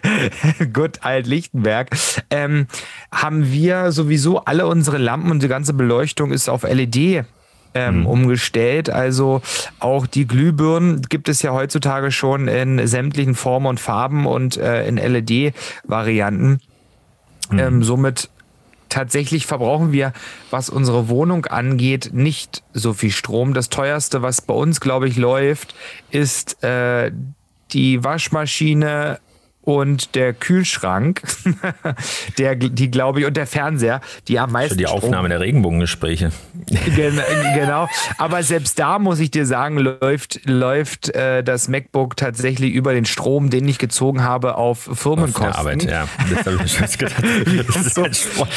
gut 0.73 1.01
alt 1.03 1.27
Lichtenberg, 1.27 1.91
ähm, 2.31 2.69
haben 3.11 3.51
wir 3.51 3.91
sowieso 3.91 4.45
alle 4.45 4.69
unsere 4.69 4.99
Lampen 4.99 5.33
und 5.33 5.43
die 5.43 5.49
ganze 5.49 5.75
Beleuchtung 5.75 6.31
ist 6.31 6.49
auf 6.49 6.63
LED 6.63 7.25
ähm, 7.75 8.01
mhm. 8.01 8.07
umgestellt. 8.07 8.91
Also 8.91 9.43
auch 9.81 10.07
die 10.07 10.27
Glühbirnen 10.27 11.03
gibt 11.03 11.29
es 11.29 11.43
ja 11.43 11.53
heutzutage 11.53 12.13
schon 12.13 12.47
in 12.47 12.87
sämtlichen 12.87 13.35
Formen 13.35 13.67
und 13.67 13.81
Farben 13.81 14.25
und 14.25 14.57
äh, 14.57 14.87
in 14.87 14.97
LED-Varianten. 14.99 16.61
Mhm. 17.51 17.59
Ähm, 17.59 17.83
somit 17.85 18.31
tatsächlich 18.89 19.47
verbrauchen 19.47 19.93
wir, 19.93 20.13
was 20.51 20.71
unsere 20.71 21.09
Wohnung 21.09 21.47
angeht, 21.47 22.11
nicht 22.13 22.63
so 22.73 22.95
viel 22.95 23.11
Strom. 23.11 23.55
Das 23.55 23.69
teuerste, 23.69 24.23
was 24.23 24.41
bei 24.41 24.55
uns, 24.55 24.81
glaube 24.81 25.09
ich, 25.09 25.17
läuft, 25.17 25.75
ist 26.11 26.63
äh, 26.65 27.13
die 27.73 28.03
Waschmaschine 28.03 29.21
und 29.69 30.15
der 30.15 30.33
Kühlschrank, 30.33 31.21
der, 32.39 32.57
die 32.57 32.91
glaube 32.91 33.21
ich, 33.21 33.27
und 33.27 33.37
der 33.37 33.47
Fernseher, 33.47 34.01
die 34.27 34.39
am 34.39 34.51
meisten. 34.51 34.77
Für 34.77 34.79
die 34.79 34.87
Aufnahme 34.87 35.29
der 35.29 35.41
Regenbogengespräche. 35.41 36.33
Gen 36.97 37.21
genau. 37.55 37.87
Aber 38.17 38.43
selbst 38.43 38.79
da 38.79 38.99
muss 38.99 39.21
ich 39.21 39.31
dir 39.31 39.45
sagen, 39.45 39.77
läuft, 39.77 40.41
läuft 40.47 41.11
äh, 41.11 41.45
das 41.45 41.69
MacBook 41.69 42.17
tatsächlich 42.17 42.73
über 42.73 42.95
den 42.95 43.05
Strom, 43.05 43.51
den 43.51 43.69
ich 43.69 43.77
gezogen 43.77 44.23
habe, 44.23 44.55
auf 44.55 44.89
Firmenkosten. 44.91 45.51
Auf 45.51 45.59
Arbeit, 45.59 45.83
ja. 45.83 46.09
Das 46.35 46.47
habe 46.47 46.65
ich 46.65 46.73
schon 46.73 46.89
gedacht. 46.89 47.25
Das 47.69 47.87
ist 47.87 47.95
so, 47.95 48.07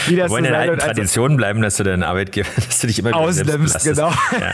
wie 0.07 0.15
das 0.15 0.29
wollen 0.29 0.45
so 0.45 0.47
in 0.47 0.53
der 0.53 0.59
alten 0.59 0.79
Tradition 0.79 1.35
bleiben, 1.35 1.61
dass 1.61 1.75
du 1.75 1.83
deinen 1.83 2.03
Arbeitgeber, 2.03 2.47
dass 2.55 2.79
du 2.79 2.87
dich 2.87 2.99
immer 2.99 3.13
ausnimmst, 3.15 3.83
genau. 3.83 4.11
Ja. 4.31 4.53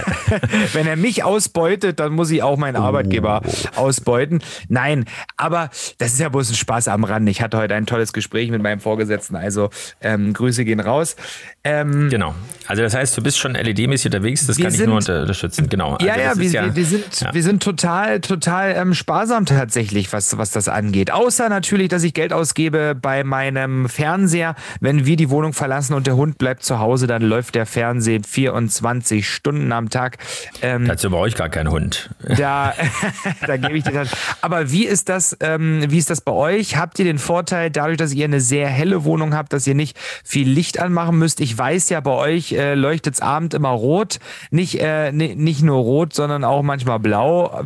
Wenn 0.74 0.88
er 0.88 0.96
mich 0.96 1.24
ausbeutet, 1.24 2.00
dann 2.00 2.14
muss 2.14 2.32
ich 2.32 2.42
auch 2.42 2.58
meinen 2.58 2.78
Arbeitgeber 2.78 3.42
oh. 3.46 3.80
ausbeuten. 3.80 4.42
Nein, 4.70 5.06
aber 5.36 5.70
das 6.00 6.14
ist 6.14 6.20
ja 6.20 6.30
bloß 6.30 6.47
großen 6.48 6.56
Spaß 6.56 6.88
am 6.88 7.04
Rand. 7.04 7.28
Ich 7.28 7.42
hatte 7.42 7.58
heute 7.58 7.76
ein 7.76 7.86
tolles 7.86 8.14
Gespräch 8.14 8.50
mit 8.52 8.62
meinem 8.62 8.80
Vorgesetzten, 8.80 9.36
also 9.36 9.70
ähm, 10.02 10.34
Grüße 10.34 10.64
gehen 10.64 10.80
raus. 10.80 11.18
Ähm, 11.64 12.10
genau. 12.10 12.34
Also 12.68 12.84
das 12.84 12.94
heißt, 12.94 13.18
du 13.18 13.22
bist 13.22 13.38
schon 13.38 13.56
LED-mäßig 13.56 14.06
unterwegs, 14.06 14.48
das 14.48 14.58
kann 14.58 14.72
sind, 14.72 14.82
ich 14.82 14.88
nur 14.88 14.98
unterstützen. 14.98 15.68
Genau. 15.68 15.96
Also 15.96 16.06
ja, 16.06 16.18
ja 16.18 16.38
wir, 16.38 16.50
ja, 16.50 16.76
wir, 16.76 16.86
sind, 16.86 17.20
ja. 17.20 17.34
wir 17.34 17.44
sind 17.44 17.62
total, 17.62 18.22
total 18.22 18.76
ähm, 18.78 18.94
sparsam 18.94 19.46
tatsächlich, 19.46 20.14
was, 20.14 20.38
was 20.38 20.52
das 20.52 20.70
angeht. 20.70 21.12
Außer 21.12 21.50
natürlich, 21.50 21.90
dass 21.90 22.04
ich 22.04 22.14
Geld 22.14 22.32
ausgebe 22.32 22.96
bei 22.96 23.24
meinem 23.26 23.90
Fernseher. 23.90 24.56
Wenn 24.80 25.06
wir 25.06 25.18
die 25.18 25.30
Wohnung 25.30 25.52
verlassen 25.52 25.94
und 25.94 26.08
der 26.08 26.16
Hund 26.16 26.38
bleibt 26.38 26.64
zu 26.64 26.80
Hause, 26.80 27.08
dann 27.08 27.22
läuft 27.22 27.56
der 27.56 27.66
Fernseher 27.66 28.22
24 28.26 29.28
Stunden 29.28 29.74
am 29.74 29.90
Tag. 29.90 30.18
Ähm, 30.62 30.88
Dazu 30.88 31.10
brauche 31.10 31.28
ich 31.28 31.36
gar 31.36 31.50
keinen 31.50 31.72
Hund. 31.72 32.10
Da, 32.38 32.74
da 33.48 33.58
gebe 33.58 33.78
ich 33.78 33.84
dir 33.84 33.92
das. 33.92 34.10
Aber 34.42 34.72
wie 34.72 34.86
ist 34.86 35.10
das, 35.10 35.36
ähm, 35.42 35.84
wie 35.90 35.98
ist 35.98 36.10
das 36.10 36.22
bei 36.22 36.37
euch? 36.38 36.78
Habt 36.78 37.00
ihr 37.00 37.06
den 37.06 37.18
Vorteil, 37.18 37.70
dadurch, 37.72 37.98
dass 37.98 38.14
ihr 38.14 38.26
eine 38.26 38.40
sehr 38.40 38.68
helle 38.68 39.04
Wohnung 39.04 39.36
habt, 39.36 39.52
dass 39.54 39.68
ihr 39.68 39.76
nicht 39.76 39.98
viel 40.24 40.48
Licht 40.48 40.80
anmachen 40.80 41.18
müsst? 41.18 41.42
Ich 41.42 41.58
weiß 41.58 41.90
ja, 41.90 42.00
bei 42.00 42.12
euch 42.12 42.54
äh, 42.54 42.76
leuchtet 42.76 43.16
es 43.16 43.22
abend 43.22 43.54
immer 43.54 43.70
rot. 43.70 44.20
Nicht, 44.52 44.80
äh, 44.80 45.12
nicht 45.12 45.62
nur 45.64 45.78
rot, 45.78 46.14
sondern 46.14 46.44
auch 46.44 46.62
manchmal 46.62 47.00
blau. 47.00 47.64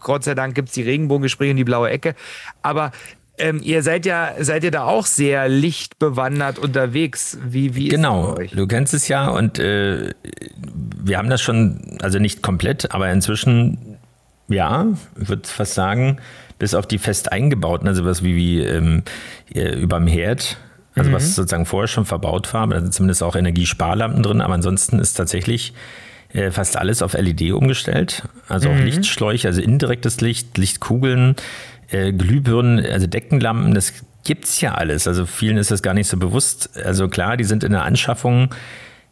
Gott 0.00 0.24
sei 0.24 0.34
Dank 0.34 0.54
gibt 0.54 0.68
es 0.68 0.74
die 0.74 0.82
Regenbogengespräche 0.82 1.50
und 1.50 1.56
die 1.56 1.64
blaue 1.64 1.90
Ecke. 1.90 2.14
Aber 2.62 2.92
ähm, 3.40 3.60
ihr 3.62 3.82
seid 3.82 4.06
ja, 4.06 4.34
seid 4.38 4.64
ihr 4.64 4.70
da 4.70 4.84
auch 4.84 5.06
sehr 5.06 5.48
lichtbewandert 5.48 6.58
unterwegs. 6.58 7.38
Wie, 7.42 7.74
wie 7.74 7.88
genau, 7.88 8.34
du 8.34 8.66
kennst 8.66 8.94
es 8.94 9.08
ja 9.08 9.28
und 9.28 9.58
äh, 9.58 10.12
wir 11.02 11.18
haben 11.18 11.30
das 11.30 11.40
schon, 11.40 11.98
also 12.02 12.18
nicht 12.18 12.42
komplett, 12.42 12.92
aber 12.92 13.10
inzwischen, 13.10 13.96
ja, 14.48 14.86
ich 15.20 15.28
würde 15.28 15.48
fast 15.48 15.74
sagen, 15.74 16.18
bis 16.60 16.74
auf 16.74 16.86
die 16.86 16.98
fest 16.98 17.32
eingebauten, 17.32 17.88
also 17.88 18.04
was 18.04 18.22
wie, 18.22 18.36
wie 18.36 18.60
ähm, 18.60 19.02
überm 19.52 20.06
Herd, 20.06 20.58
also 20.94 21.10
mhm. 21.10 21.14
was 21.14 21.34
sozusagen 21.34 21.66
vorher 21.66 21.88
schon 21.88 22.04
verbaut 22.04 22.52
war, 22.54 22.62
aber 22.62 22.74
da 22.74 22.82
sind 22.82 22.94
zumindest 22.94 23.24
auch 23.24 23.34
Energiesparlampen 23.34 24.22
drin, 24.22 24.40
aber 24.40 24.54
ansonsten 24.54 25.00
ist 25.00 25.14
tatsächlich 25.14 25.72
äh, 26.32 26.50
fast 26.50 26.76
alles 26.76 27.02
auf 27.02 27.14
LED 27.14 27.52
umgestellt. 27.52 28.22
Also 28.46 28.68
mhm. 28.68 28.76
auch 28.76 28.80
Lichtschläuche, 28.80 29.48
also 29.48 29.60
indirektes 29.60 30.20
Licht, 30.20 30.58
Lichtkugeln, 30.58 31.34
äh, 31.90 32.12
Glühbirnen, 32.12 32.84
also 32.84 33.06
Deckenlampen, 33.06 33.74
das 33.74 33.94
gibt's 34.24 34.60
ja 34.60 34.74
alles. 34.74 35.08
Also 35.08 35.24
vielen 35.26 35.56
ist 35.56 35.70
das 35.70 35.82
gar 35.82 35.94
nicht 35.94 36.08
so 36.08 36.18
bewusst. 36.18 36.70
Also 36.84 37.08
klar, 37.08 37.38
die 37.38 37.44
sind 37.44 37.64
in 37.64 37.72
der 37.72 37.84
Anschaffung 37.84 38.54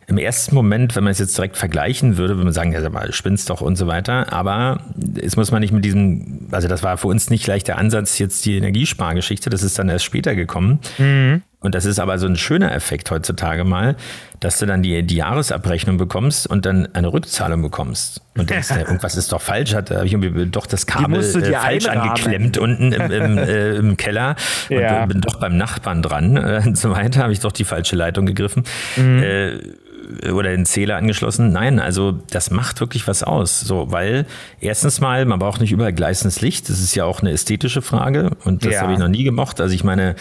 im 0.09 0.17
ersten 0.17 0.55
Moment, 0.55 0.97
wenn 0.97 1.05
man 1.05 1.11
es 1.11 1.19
jetzt 1.19 1.37
direkt 1.37 1.59
vergleichen 1.59 2.17
würde, 2.17 2.35
würde 2.35 2.45
man 2.45 2.53
sagen, 2.55 2.73
ja, 2.73 2.81
sag 2.81 2.93
mal, 2.93 3.13
spinnst 3.13 3.51
doch 3.51 3.61
und 3.61 3.77
so 3.77 3.87
weiter. 3.87 4.33
Aber 4.33 4.81
es 5.21 5.37
muss 5.37 5.51
man 5.51 5.61
nicht 5.61 5.73
mit 5.73 5.85
diesem, 5.85 6.38
also 6.51 6.69
das 6.69 6.83
war 6.83 6.97
für 6.97 7.09
uns 7.09 7.31
nicht 7.31 7.45
gleich 7.45 7.65
der 7.65 7.79
Ansatz, 7.79 8.19
jetzt 8.19 8.45
die 8.45 8.57
Energiespargeschichte, 8.57 9.51
das 9.51 9.63
ist 9.63 9.79
dann 9.79 9.89
erst 9.89 10.05
später 10.05 10.35
gekommen. 10.35 10.81
Mhm. 10.99 11.43
Und 11.61 11.75
das 11.75 11.85
ist 11.85 11.99
aber 11.99 12.19
so 12.19 12.27
ein 12.29 12.37
schöner 12.37 12.73
Effekt 12.73 13.11
heutzutage 13.11 13.65
mal, 13.65 13.97
dass 14.39 14.61
du 14.61 14.67
dann 14.67 14.81
die, 14.81 15.03
die 15.03 15.17
Jahresabrechnung 15.17 15.97
bekommst 15.97 16.47
und 16.47 16.65
dann 16.65 16.87
eine 16.95 17.13
Rückzahlung 17.13 17.63
bekommst. 17.63 18.23
Und 18.37 18.49
denkst, 18.49 18.71
ja, 18.71 18.79
irgendwas 18.87 19.17
ist 19.17 19.33
doch 19.33 19.41
falsch, 19.41 19.75
hat 19.75 19.91
habe 19.91 20.07
ich 20.07 20.13
irgendwie 20.13 20.47
doch 20.47 20.67
das 20.67 20.87
Kabel 20.87 21.19
äh, 21.19 21.53
falsch 21.53 21.89
einrahmen. 21.89 22.11
angeklemmt 22.11 22.59
unten 22.59 22.93
im, 22.93 23.11
im, 23.11 23.39
äh, 23.39 23.71
im 23.75 23.97
Keller 23.97 24.37
ja. 24.69 25.03
und 25.03 25.09
bin 25.09 25.21
doch 25.21 25.41
beim 25.41 25.57
Nachbarn 25.57 26.01
dran 26.01 26.37
äh, 26.37 26.63
und 26.65 26.79
so 26.79 26.91
weiter, 26.91 27.25
habe 27.25 27.33
ich 27.33 27.41
doch 27.41 27.53
die 27.53 27.65
falsche 27.65 27.97
Leitung 27.97 28.27
gegriffen. 28.27 28.63
Mhm. 28.97 29.23
Äh, 29.23 29.59
oder 30.33 30.51
den 30.51 30.67
Zähler 30.67 30.97
angeschlossen. 30.97 31.53
Nein, 31.53 31.79
also 31.81 32.13
das 32.31 32.51
macht 32.51 32.81
wirklich 32.81 33.07
was 33.07 33.23
aus. 33.23 33.61
So, 33.61 33.91
weil 33.91 34.27
erstens 34.61 35.01
mal, 35.01 35.25
man 35.25 35.39
braucht 35.39 35.61
nicht 35.61 35.73
überall 35.73 35.93
gleißendes 35.93 36.41
Licht. 36.41 36.69
Das 36.69 36.81
ist 36.81 36.95
ja 36.95 37.05
auch 37.05 37.21
eine 37.21 37.33
ästhetische 37.33 37.83
Frage 37.83 38.31
und 38.45 38.65
das 38.65 38.75
ja. 38.75 38.81
habe 38.83 38.93
ich 38.93 38.99
noch 38.99 39.09
nie 39.09 39.25
gemocht. 39.25 39.61
Also 39.61 39.75
ich 39.75 39.85
meine, 39.85 40.17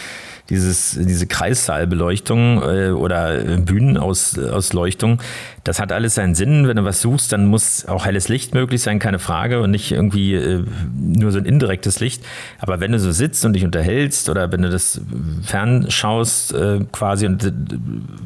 dieses, 0.50 0.98
diese 0.98 1.26
Kreissaalbeleuchtung 1.26 2.62
äh, 2.62 2.90
oder 2.90 3.36
Bühnenausleuchtung, 3.58 5.20
das 5.68 5.80
hat 5.80 5.92
alles 5.92 6.14
seinen 6.14 6.34
Sinn. 6.34 6.66
Wenn 6.66 6.76
du 6.78 6.84
was 6.84 7.02
suchst, 7.02 7.30
dann 7.32 7.44
muss 7.44 7.84
auch 7.84 8.06
helles 8.06 8.28
Licht 8.28 8.54
möglich 8.54 8.80
sein, 8.80 8.98
keine 8.98 9.18
Frage, 9.18 9.60
und 9.60 9.70
nicht 9.70 9.92
irgendwie 9.92 10.34
äh, 10.34 10.64
nur 10.96 11.30
so 11.30 11.38
ein 11.38 11.44
indirektes 11.44 12.00
Licht. 12.00 12.24
Aber 12.58 12.80
wenn 12.80 12.92
du 12.92 12.98
so 12.98 13.12
sitzt 13.12 13.44
und 13.44 13.52
dich 13.52 13.64
unterhältst 13.64 14.30
oder 14.30 14.50
wenn 14.50 14.62
du 14.62 14.70
das 14.70 15.00
fernschaust 15.42 16.54
äh, 16.54 16.80
quasi 16.90 17.26
und 17.26 17.44
äh, 17.44 17.52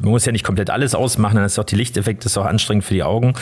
man 0.01 0.11
muss 0.11 0.25
ja 0.25 0.31
nicht 0.31 0.45
komplett 0.45 0.69
alles 0.69 0.95
ausmachen, 0.95 1.35
dann 1.35 1.43
ist 1.43 1.59
auch 1.59 1.65
die 1.65 1.75
Lichteffekte 1.75 2.27
ist 2.27 2.37
auch 2.37 2.45
anstrengend 2.45 2.85
für 2.85 2.93
die 2.93 3.03
Augen. 3.03 3.33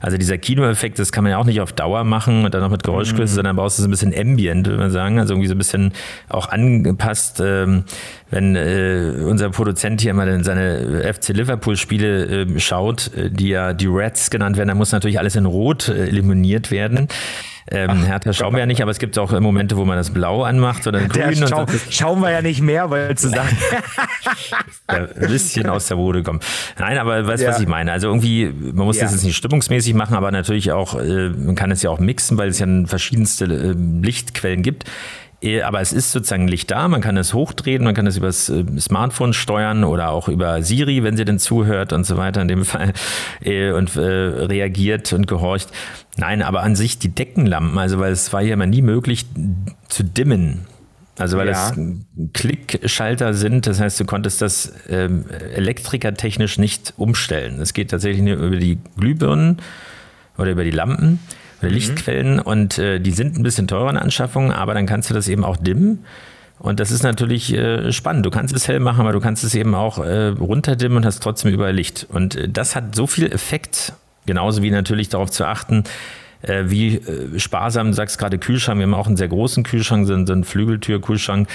Also 0.00 0.16
dieser 0.16 0.38
Kinoeffekt, 0.38 0.98
das 0.98 1.12
kann 1.12 1.22
man 1.22 1.30
ja 1.30 1.38
auch 1.38 1.44
nicht 1.44 1.60
auf 1.60 1.72
Dauer 1.72 2.02
machen 2.02 2.44
und 2.44 2.54
dann 2.54 2.60
noch 2.60 2.70
mit 2.70 2.82
Geräuschkulisse, 2.82 3.34
mhm. 3.34 3.36
sondern 3.36 3.56
brauchst 3.56 3.78
du 3.78 3.82
so 3.82 3.88
ein 3.88 3.92
bisschen 3.92 4.12
Ambient, 4.16 4.66
würde 4.66 4.78
man 4.80 4.90
sagen, 4.90 5.20
also 5.20 5.34
irgendwie 5.34 5.48
so 5.48 5.54
ein 5.54 5.58
bisschen 5.58 5.92
auch 6.28 6.48
angepasst. 6.48 7.40
Ähm, 7.40 7.84
wenn 8.30 8.56
äh, 8.56 9.22
unser 9.24 9.50
Produzent 9.50 10.00
hier 10.00 10.14
mal 10.14 10.28
in 10.28 10.44
seine 10.44 11.12
FC 11.12 11.28
Liverpool-Spiele 11.28 12.42
äh, 12.42 12.60
schaut, 12.60 13.14
äh, 13.16 13.30
die 13.30 13.48
ja 13.48 13.72
die 13.72 13.86
Reds 13.86 14.30
genannt 14.30 14.56
werden, 14.56 14.68
dann 14.68 14.78
muss 14.78 14.92
natürlich 14.92 15.18
alles 15.18 15.36
in 15.36 15.46
Rot 15.46 15.88
äh, 15.88 16.06
eliminiert 16.06 16.70
werden. 16.70 17.08
Ähm, 17.70 17.90
Ach, 17.90 18.06
Hertha 18.06 18.32
schauen 18.34 18.52
wir 18.52 18.60
ja 18.60 18.66
nicht, 18.66 18.82
aber 18.82 18.90
es 18.90 18.98
gibt 18.98 19.18
auch 19.18 19.38
Momente, 19.40 19.76
wo 19.78 19.86
man 19.86 19.96
das 19.96 20.10
Blau 20.10 20.42
anmacht 20.42 20.86
oder 20.86 21.00
grün. 21.00 21.34
Schau, 21.48 21.62
und 21.62 21.70
so. 21.70 21.78
Schauen 21.88 22.20
wir 22.20 22.30
ja 22.30 22.42
nicht 22.42 22.60
mehr, 22.60 22.90
weil 22.90 23.16
zu 23.16 23.30
sagen. 23.30 23.56
ein 24.86 25.08
bisschen 25.16 25.66
aus 25.70 25.88
der 25.88 25.96
Mode 25.96 26.22
kommen. 26.22 26.40
Nein, 26.78 26.98
aber 26.98 27.26
weißt 27.26 27.42
du, 27.42 27.46
ja. 27.46 27.52
was 27.52 27.60
ich 27.60 27.66
meine? 27.66 27.90
Also 27.90 28.08
irgendwie, 28.08 28.46
man 28.46 28.84
muss 28.84 28.98
ja. 28.98 29.04
das 29.04 29.12
jetzt 29.12 29.24
nicht 29.24 29.36
stimmungsmäßig 29.36 29.94
machen, 29.94 30.14
aber 30.14 30.30
natürlich 30.30 30.72
auch, 30.72 31.00
äh, 31.00 31.30
man 31.30 31.54
kann 31.54 31.70
es 31.70 31.82
ja 31.82 31.88
auch 31.88 32.00
mixen, 32.00 32.36
weil 32.36 32.50
es 32.50 32.58
ja 32.58 32.66
verschiedenste 32.84 33.46
äh, 33.46 33.74
Lichtquellen 34.02 34.62
gibt. 34.62 34.84
Äh, 35.42 35.62
aber 35.62 35.80
es 35.80 35.92
ist 35.92 36.12
sozusagen 36.12 36.48
Licht 36.48 36.70
da, 36.70 36.88
man 36.88 37.00
kann 37.00 37.16
es 37.16 37.34
hochdrehen, 37.34 37.84
man 37.84 37.94
kann 37.94 38.06
es 38.06 38.16
über 38.16 38.26
das 38.26 38.48
äh, 38.48 38.64
Smartphone 38.78 39.32
steuern 39.32 39.84
oder 39.84 40.10
auch 40.10 40.28
über 40.28 40.62
Siri, 40.62 41.02
wenn 41.02 41.16
sie 41.16 41.24
denn 41.24 41.38
zuhört 41.38 41.92
und 41.92 42.04
so 42.04 42.16
weiter 42.16 42.42
in 42.42 42.48
dem 42.48 42.64
Fall 42.64 42.92
äh, 43.42 43.72
und 43.72 43.96
reagiert 43.96 45.12
und 45.12 45.26
gehorcht. 45.26 45.68
Nein, 46.16 46.42
aber 46.42 46.62
an 46.62 46.76
sich 46.76 46.98
die 46.98 47.08
Deckenlampen, 47.08 47.78
also 47.78 47.98
weil 47.98 48.12
es 48.12 48.32
war 48.32 48.42
ja 48.42 48.54
immer 48.54 48.66
nie 48.66 48.82
möglich 48.82 49.26
zu 49.88 50.04
dimmen. 50.04 50.66
Also 51.18 51.38
weil 51.38 51.46
ja. 51.48 51.52
das 51.52 51.78
Klickschalter 52.32 53.34
sind, 53.34 53.66
das 53.66 53.80
heißt, 53.80 54.00
du 54.00 54.04
konntest 54.04 54.42
das 54.42 54.72
ähm, 54.88 55.26
elektrikertechnisch 55.54 56.58
nicht 56.58 56.94
umstellen. 56.96 57.60
Es 57.60 57.72
geht 57.72 57.90
tatsächlich 57.90 58.22
nur 58.22 58.36
über 58.36 58.56
die 58.56 58.78
Glühbirnen 58.98 59.58
oder 60.36 60.50
über 60.50 60.64
die 60.64 60.72
Lampen. 60.72 61.20
Lichtquellen 61.68 62.38
und 62.38 62.78
äh, 62.78 62.98
die 63.00 63.12
sind 63.12 63.36
ein 63.38 63.42
bisschen 63.42 63.68
teurer 63.68 63.90
in 63.90 63.96
Anschaffung, 63.96 64.52
aber 64.52 64.74
dann 64.74 64.86
kannst 64.86 65.10
du 65.10 65.14
das 65.14 65.28
eben 65.28 65.44
auch 65.44 65.56
dimmen. 65.56 66.04
Und 66.58 66.80
das 66.80 66.90
ist 66.90 67.02
natürlich 67.02 67.52
äh, 67.52 67.92
spannend. 67.92 68.24
Du 68.24 68.30
kannst 68.30 68.54
es 68.54 68.68
hell 68.68 68.80
machen, 68.80 69.00
aber 69.00 69.12
du 69.12 69.20
kannst 69.20 69.44
es 69.44 69.54
eben 69.54 69.74
auch 69.74 69.98
äh, 69.98 70.28
runterdimmen 70.28 70.98
und 70.98 71.06
hast 71.06 71.22
trotzdem 71.22 71.52
überall 71.52 71.74
Licht. 71.74 72.06
Und 72.08 72.36
äh, 72.36 72.48
das 72.48 72.74
hat 72.76 72.94
so 72.94 73.06
viel 73.06 73.30
Effekt, 73.30 73.92
genauso 74.24 74.62
wie 74.62 74.70
natürlich 74.70 75.08
darauf 75.08 75.30
zu 75.30 75.44
achten, 75.46 75.84
äh, 76.46 76.70
wie 76.70 76.96
äh, 76.96 77.38
sparsam, 77.38 77.88
du 77.88 77.92
sagst 77.94 78.18
gerade 78.18 78.38
Kühlschrank, 78.38 78.78
wir 78.78 78.84
haben 78.84 78.94
auch 78.94 79.06
einen 79.06 79.16
sehr 79.16 79.28
großen 79.28 79.62
Kühlschrank, 79.62 80.06
so, 80.06 80.26
so 80.26 80.32
einen 80.32 80.44
Flügeltür-Kühlschrank, 80.44 81.48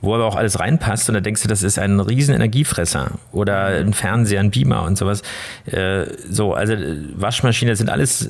wo 0.00 0.14
aber 0.14 0.26
auch 0.26 0.36
alles 0.36 0.60
reinpasst 0.60 1.08
und 1.08 1.14
da 1.14 1.20
denkst 1.20 1.42
du, 1.42 1.48
das 1.48 1.62
ist 1.62 1.78
ein 1.78 1.98
riesen 2.00 2.34
Energiefresser 2.34 3.12
oder 3.32 3.66
ein 3.66 3.94
Fernseher, 3.94 4.40
ein 4.40 4.50
Beamer 4.50 4.82
und 4.82 4.98
sowas. 4.98 5.22
Äh, 5.66 6.06
so, 6.28 6.54
also 6.54 6.74
Waschmaschine 7.14 7.74
sind 7.76 7.90
alles, 7.90 8.28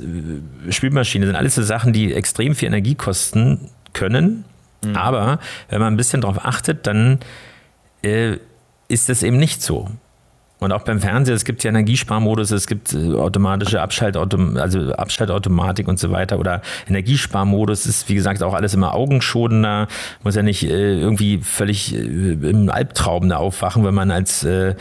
Spülmaschine 0.70 1.26
sind 1.26 1.36
alles 1.36 1.56
so 1.56 1.62
Sachen, 1.62 1.92
die 1.92 2.14
extrem 2.14 2.54
viel 2.54 2.68
Energie 2.68 2.94
kosten 2.94 3.70
können, 3.92 4.44
mhm. 4.84 4.96
aber 4.96 5.40
wenn 5.68 5.80
man 5.80 5.94
ein 5.94 5.96
bisschen 5.96 6.20
drauf 6.20 6.44
achtet, 6.44 6.86
dann 6.86 7.18
äh, 8.02 8.36
ist 8.88 9.08
das 9.08 9.22
eben 9.22 9.38
nicht 9.38 9.62
so. 9.62 9.90
Und 10.64 10.72
auch 10.72 10.82
beim 10.82 11.00
Fernseher, 11.00 11.34
es 11.34 11.44
gibt 11.44 11.62
ja 11.62 11.70
Energiesparmodus, 11.70 12.50
es 12.50 12.66
gibt 12.66 12.94
äh, 12.94 13.14
automatische 13.14 13.82
Abschaltautom 13.82 14.56
also 14.56 14.92
Abschaltautomatik 14.94 15.88
und 15.88 15.98
so 15.98 16.10
weiter 16.10 16.38
oder 16.38 16.62
Energiesparmodus 16.88 17.86
ist, 17.86 18.08
wie 18.08 18.14
gesagt, 18.14 18.42
auch 18.42 18.54
alles 18.54 18.74
immer 18.74 18.94
augenschonender, 18.94 19.88
muss 20.22 20.34
ja 20.34 20.42
nicht 20.42 20.64
äh, 20.64 20.98
irgendwie 20.98 21.38
völlig 21.38 21.94
äh, 21.94 21.98
im 21.98 22.70
Albtraum 22.70 23.28
da 23.28 23.36
aufwachen, 23.36 23.84
wenn 23.84 23.94
man 23.94 24.10
als 24.10 24.44
äh, 24.44 24.74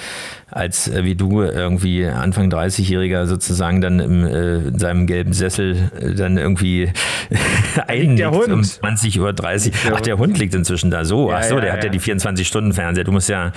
als 0.55 0.87
äh, 0.87 1.03
wie 1.03 1.15
du 1.15 1.41
irgendwie 1.41 2.05
Anfang 2.05 2.49
30-Jähriger 2.49 3.25
sozusagen 3.25 3.81
dann 3.81 3.99
im, 3.99 4.25
äh, 4.25 4.55
in 4.67 4.79
seinem 4.79 5.07
gelben 5.07 5.33
Sessel 5.33 5.91
äh, 5.99 6.13
dann 6.13 6.37
irgendwie 6.37 6.91
einnickt 7.87 8.25
um 8.27 8.61
20.30 8.61 9.19
Uhr. 9.19 9.95
Ach, 9.95 10.01
der 10.01 10.17
Hund 10.17 10.37
liegt 10.37 10.53
inzwischen 10.53 10.91
da 10.91 11.05
so. 11.05 11.29
Ja, 11.29 11.37
Ach 11.39 11.43
so, 11.43 11.55
ja, 11.55 11.61
der 11.61 11.69
ja. 11.69 11.75
hat 11.75 11.83
ja 11.83 11.89
die 11.89 11.99
24-Stunden-Fernseher. 11.99 13.03
Du 13.03 13.11
musst 13.11 13.29
ja 13.29 13.51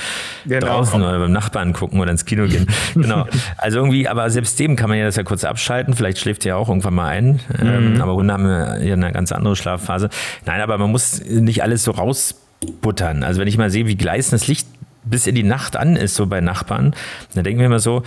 genau. 0.47 0.67
draußen 0.67 1.03
oder 1.03 1.19
beim 1.19 1.33
Nachbarn 1.33 1.73
gucken 1.73 2.01
oder 2.01 2.11
ins 2.11 2.25
Kino 2.25 2.47
gehen. 2.47 2.67
genau. 2.95 3.27
Also 3.59 3.79
irgendwie, 3.79 4.09
aber 4.09 4.31
selbst 4.31 4.59
dem 4.59 4.77
kann 4.77 4.89
man 4.89 4.99
ja 4.99 5.05
das 5.05 5.17
ja 5.17 5.23
kurz 5.23 5.45
abschalten. 5.45 5.95
Vielleicht 5.95 6.19
schläft 6.19 6.47
er 6.47 6.51
ja 6.51 6.57
auch 6.57 6.69
irgendwann 6.69 6.95
mal 6.95 7.09
ein. 7.09 7.41
Ähm, 7.61 7.95
mhm. 7.95 8.01
aber 8.01 8.15
Hunde 8.15 8.33
haben 8.33 8.47
ja 8.47 8.95
eine 8.95 9.13
ganz 9.13 9.33
andere 9.33 9.57
Schlafphase. 9.57 10.09
Nein, 10.47 10.61
aber 10.61 10.79
man 10.79 10.91
muss 10.91 11.23
nicht 11.25 11.63
alles 11.63 11.85
so 11.85 11.91
rausbuttern. 11.91 13.23
Also 13.23 13.41
wenn 13.41 13.49
ich 13.49 13.59
mal 13.59 13.71
sehe, 13.71 13.87
wie 13.87 13.97
gleißendes 13.97 14.47
Licht 14.49 14.67
bis 15.07 15.27
in 15.27 15.35
die 15.35 15.43
Nacht 15.43 15.77
an 15.77 15.97
ist, 15.97 16.15
so 16.15 16.27
bei 16.27 16.41
Nachbarn, 16.41 16.95
dann 17.35 17.45
denken 17.45 17.61
wir 17.61 17.67
immer 17.67 17.81
so, 17.81 18.03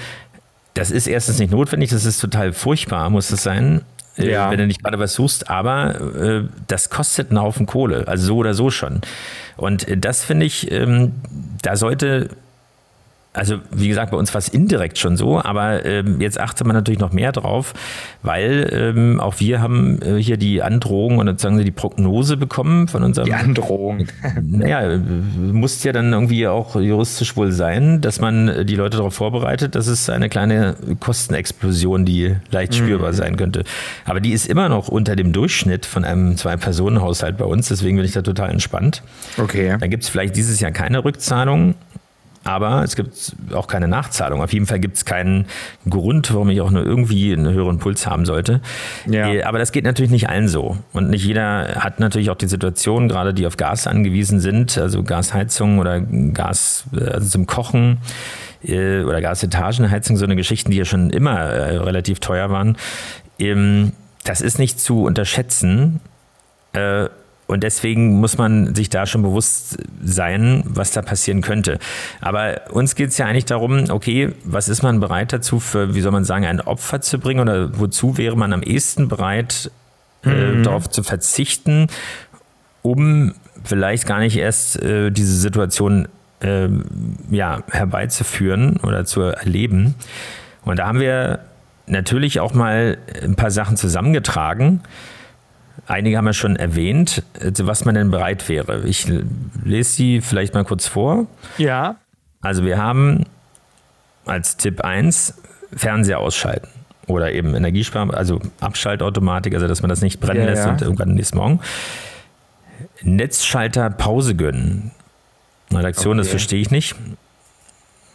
das 0.73 0.91
ist 0.91 1.07
erstens 1.07 1.39
nicht 1.39 1.51
notwendig, 1.51 1.89
das 1.89 2.05
ist 2.05 2.19
total 2.19 2.53
furchtbar, 2.53 3.09
muss 3.09 3.31
es 3.31 3.43
sein. 3.43 3.81
Äh, 4.17 4.31
ja. 4.31 4.51
wenn 4.51 4.57
du 4.57 4.67
nicht 4.67 4.83
gerade 4.83 4.99
was 4.99 5.13
suchst, 5.13 5.49
aber 5.49 6.15
äh, 6.15 6.43
das 6.67 6.89
kostet 6.89 7.29
einen 7.29 7.39
Haufen 7.39 7.65
Kohle, 7.65 8.07
also 8.07 8.27
so 8.27 8.37
oder 8.37 8.53
so 8.53 8.69
schon. 8.69 9.01
Und 9.55 9.87
äh, 9.87 9.97
das 9.97 10.23
finde 10.23 10.45
ich, 10.45 10.71
ähm, 10.71 11.13
da 11.61 11.75
sollte 11.75 12.29
also 13.39 13.59
wie 13.71 13.87
gesagt, 13.87 14.11
bei 14.11 14.17
uns 14.17 14.33
war 14.33 14.39
es 14.39 14.49
indirekt 14.49 14.97
schon 14.97 15.15
so, 15.15 15.41
aber 15.41 15.85
ähm, 15.85 16.19
jetzt 16.19 16.39
achtet 16.39 16.67
man 16.67 16.75
natürlich 16.75 16.99
noch 16.99 17.13
mehr 17.13 17.31
drauf, 17.31 17.73
weil 18.21 18.69
ähm, 18.73 19.19
auch 19.21 19.39
wir 19.39 19.61
haben 19.61 20.01
äh, 20.01 20.21
hier 20.21 20.35
die 20.35 20.61
Androhung 20.61 21.19
und 21.19 21.27
sozusagen 21.27 21.57
die 21.63 21.71
Prognose 21.71 22.35
bekommen 22.35 22.89
von 22.89 23.01
unserem. 23.01 23.27
Die 23.27 23.33
Androhung. 23.33 24.07
naja, 24.41 24.99
muss 25.37 25.83
ja 25.85 25.93
dann 25.93 26.11
irgendwie 26.11 26.47
auch 26.47 26.75
juristisch 26.75 27.37
wohl 27.37 27.53
sein, 27.53 28.01
dass 28.01 28.19
man 28.19 28.65
die 28.65 28.75
Leute 28.75 28.97
darauf 28.97 29.13
vorbereitet, 29.13 29.75
dass 29.75 29.87
es 29.87 30.09
eine 30.09 30.27
kleine 30.27 30.75
Kostenexplosion, 30.99 32.03
die 32.03 32.35
leicht 32.51 32.73
mhm. 32.73 32.77
spürbar 32.77 33.11
mhm. 33.11 33.15
sein 33.15 33.37
könnte. 33.37 33.63
Aber 34.03 34.19
die 34.19 34.31
ist 34.31 34.47
immer 34.47 34.67
noch 34.67 34.89
unter 34.89 35.15
dem 35.15 35.31
Durchschnitt 35.31 35.85
von 35.85 36.03
einem 36.03 36.35
Zwei-Personen-Haushalt 36.35 37.37
bei 37.37 37.45
uns, 37.45 37.69
deswegen 37.69 37.95
bin 37.95 38.05
ich 38.05 38.11
da 38.11 38.21
total 38.21 38.49
entspannt. 38.49 39.01
Okay. 39.37 39.77
Dann 39.79 39.89
gibt 39.89 40.03
es 40.03 40.09
vielleicht 40.09 40.35
dieses 40.35 40.59
Jahr 40.59 40.71
keine 40.71 41.05
Rückzahlung 41.05 41.75
aber 42.43 42.83
es 42.83 42.95
gibt 42.95 43.35
auch 43.53 43.67
keine 43.67 43.87
Nachzahlung. 43.87 44.41
Auf 44.41 44.53
jeden 44.53 44.65
Fall 44.65 44.79
gibt 44.79 44.97
es 44.97 45.05
keinen 45.05 45.45
Grund, 45.89 46.33
warum 46.33 46.49
ich 46.49 46.61
auch 46.61 46.71
nur 46.71 46.85
irgendwie 46.85 47.33
einen 47.33 47.51
höheren 47.51 47.79
Puls 47.79 48.07
haben 48.07 48.25
sollte. 48.25 48.61
Ja. 49.05 49.31
Äh, 49.31 49.43
aber 49.43 49.59
das 49.59 49.71
geht 49.71 49.83
natürlich 49.83 50.11
nicht 50.11 50.29
allen 50.29 50.47
so. 50.47 50.77
Und 50.93 51.09
nicht 51.09 51.25
jeder 51.25 51.75
hat 51.75 51.99
natürlich 51.99 52.29
auch 52.29 52.35
die 52.35 52.47
Situation, 52.47 53.09
gerade 53.09 53.33
die 53.33 53.45
auf 53.45 53.57
Gas 53.57 53.87
angewiesen 53.87 54.39
sind, 54.39 54.77
also 54.77 55.03
Gasheizung 55.03 55.79
oder 55.79 55.99
Gas 55.99 56.85
also 56.93 57.27
zum 57.27 57.45
Kochen 57.45 57.97
äh, 58.63 59.01
oder 59.01 59.21
Gasetagenheizung, 59.21 60.17
so 60.17 60.25
eine 60.25 60.35
Geschichten, 60.35 60.71
die 60.71 60.77
ja 60.77 60.85
schon 60.85 61.09
immer 61.09 61.39
äh, 61.39 61.77
relativ 61.77 62.19
teuer 62.19 62.49
waren. 62.49 62.77
Ähm, 63.37 63.91
das 64.23 64.41
ist 64.41 64.59
nicht 64.59 64.79
zu 64.79 65.03
unterschätzen. 65.03 65.99
Und 67.49 67.63
deswegen 67.63 68.19
muss 68.19 68.37
man 68.37 68.75
sich 68.75 68.89
da 68.89 69.07
schon 69.07 69.23
bewusst 69.23 69.79
sein, 70.03 70.61
was 70.65 70.91
da 70.91 71.01
passieren 71.01 71.41
könnte. 71.41 71.79
Aber 72.21 72.61
uns 72.69 72.93
geht 72.93 73.09
es 73.09 73.17
ja 73.17 73.25
eigentlich 73.25 73.45
darum, 73.45 73.89
okay, 73.89 74.33
was 74.43 74.69
ist 74.69 74.83
man 74.83 74.99
bereit 74.99 75.33
dazu 75.33 75.59
für, 75.59 75.95
wie 75.95 76.01
soll 76.01 76.11
man 76.11 76.25
sagen, 76.25 76.45
ein 76.45 76.61
Opfer 76.61 77.01
zu 77.01 77.17
bringen 77.17 77.39
oder 77.39 77.79
wozu 77.79 78.19
wäre 78.19 78.37
man 78.37 78.53
am 78.53 78.61
ehesten 78.61 79.07
bereit, 79.07 79.71
äh, 80.23 80.29
mhm. 80.29 80.63
darauf 80.63 80.91
zu 80.91 81.01
verzichten, 81.01 81.87
um 82.83 83.33
vielleicht 83.63 84.05
gar 84.05 84.19
nicht 84.19 84.37
erst 84.37 84.79
äh, 84.83 85.09
diese 85.09 85.35
Situation 85.35 86.07
äh, 86.41 86.67
ja, 87.31 87.63
herbeizuführen 87.71 88.77
oder 88.83 89.05
zu 89.05 89.21
erleben. 89.21 89.95
Und 90.65 90.77
da 90.77 90.85
haben 90.85 90.99
wir 90.99 91.39
natürlich 91.87 92.41
auch 92.41 92.53
mal 92.53 92.99
ein 93.23 93.35
paar 93.35 93.49
Sachen 93.49 93.75
zusammengetragen. 93.75 94.81
Einige 95.87 96.17
haben 96.17 96.27
ja 96.27 96.33
schon 96.33 96.55
erwähnt, 96.55 97.23
was 97.41 97.85
man 97.85 97.95
denn 97.95 98.11
bereit 98.11 98.47
wäre. 98.49 98.83
Ich 98.85 99.11
lese 99.63 99.91
sie 99.91 100.21
vielleicht 100.21 100.53
mal 100.53 100.63
kurz 100.63 100.87
vor. 100.87 101.27
Ja. 101.57 101.95
Also 102.41 102.65
wir 102.65 102.77
haben 102.77 103.25
als 104.25 104.57
Tipp 104.57 104.81
1 104.81 105.35
Fernseher 105.75 106.19
ausschalten 106.19 106.69
oder 107.07 107.31
eben 107.31 107.55
Energiesparen, 107.55 108.11
also 108.11 108.39
Abschaltautomatik, 108.59 109.53
also 109.53 109.67
dass 109.67 109.81
man 109.81 109.89
das 109.89 110.01
nicht 110.01 110.19
brennen 110.19 110.41
ja, 110.41 110.45
lässt 110.45 110.65
ja. 110.65 110.71
und 110.71 110.81
irgendwann 110.81 111.13
nächsten 111.15 111.37
Morgen. 111.37 111.59
Netzschalter 113.01 113.89
Pause 113.89 114.35
gönnen. 114.35 114.91
Redaktion, 115.71 116.13
okay. 116.13 116.19
das 116.19 116.29
verstehe 116.29 116.61
ich 116.61 116.71
nicht. 116.71 116.95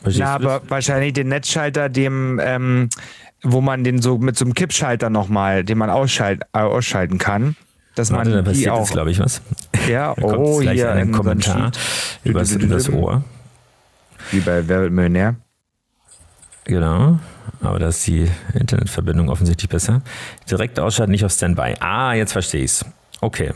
Verstehst 0.03 0.25
Na, 0.25 0.35
aber 0.35 0.63
wahrscheinlich 0.69 1.13
den 1.15 1.29
Netzschalter, 1.29 1.89
dem 1.89 2.41
ähm, 2.43 2.89
wo 3.45 3.61
man 3.61 3.85
den 3.85 4.03
so 4.03 4.19
mit 4.19 4.37
so 4.37 4.45
einem 4.45 4.55
Kippschalter 4.55 5.11
nochmal, 5.11 5.65
den 5.65 5.79
man 5.79 5.91
ausschalt, 5.91 6.43
äh, 6.53 6.59
ausschalten 6.59 7.19
kann. 7.19 7.57
Dass 7.95 8.11
Warte, 8.11 8.31
man 8.31 8.45
da 8.45 8.51
passiert 8.51 8.73
auch, 8.73 8.81
jetzt, 8.81 8.93
glaube 8.93 9.11
ich, 9.13 9.21
was. 9.21 9.41
Ja, 9.89 10.15
da 10.15 10.37
oh, 10.37 10.59
gleich 10.59 10.75
hier 10.75 10.91
einen 10.91 11.13
Kommentar 11.13 11.71
über 12.25 12.41
das 12.41 12.89
Ohr. 12.89 13.23
Wie 14.33 14.41
bei 14.41 14.67
Wer 14.67 14.81
wird 14.81 14.93
Millionär? 14.93 15.37
Genau, 16.65 17.21
aber 17.61 17.79
da 17.79 17.89
ist 17.89 18.07
die 18.07 18.29
Internetverbindung 18.55 19.29
offensichtlich 19.29 19.69
besser. 19.69 20.01
Direkt 20.51 20.81
ausschalten, 20.81 21.13
nicht 21.13 21.25
auf 21.25 21.33
Standby. 21.33 21.75
Ah, 21.79 22.15
jetzt 22.15 22.33
verstehe 22.33 22.65
ich 22.65 22.71
es. 22.71 22.85
Okay. 23.21 23.53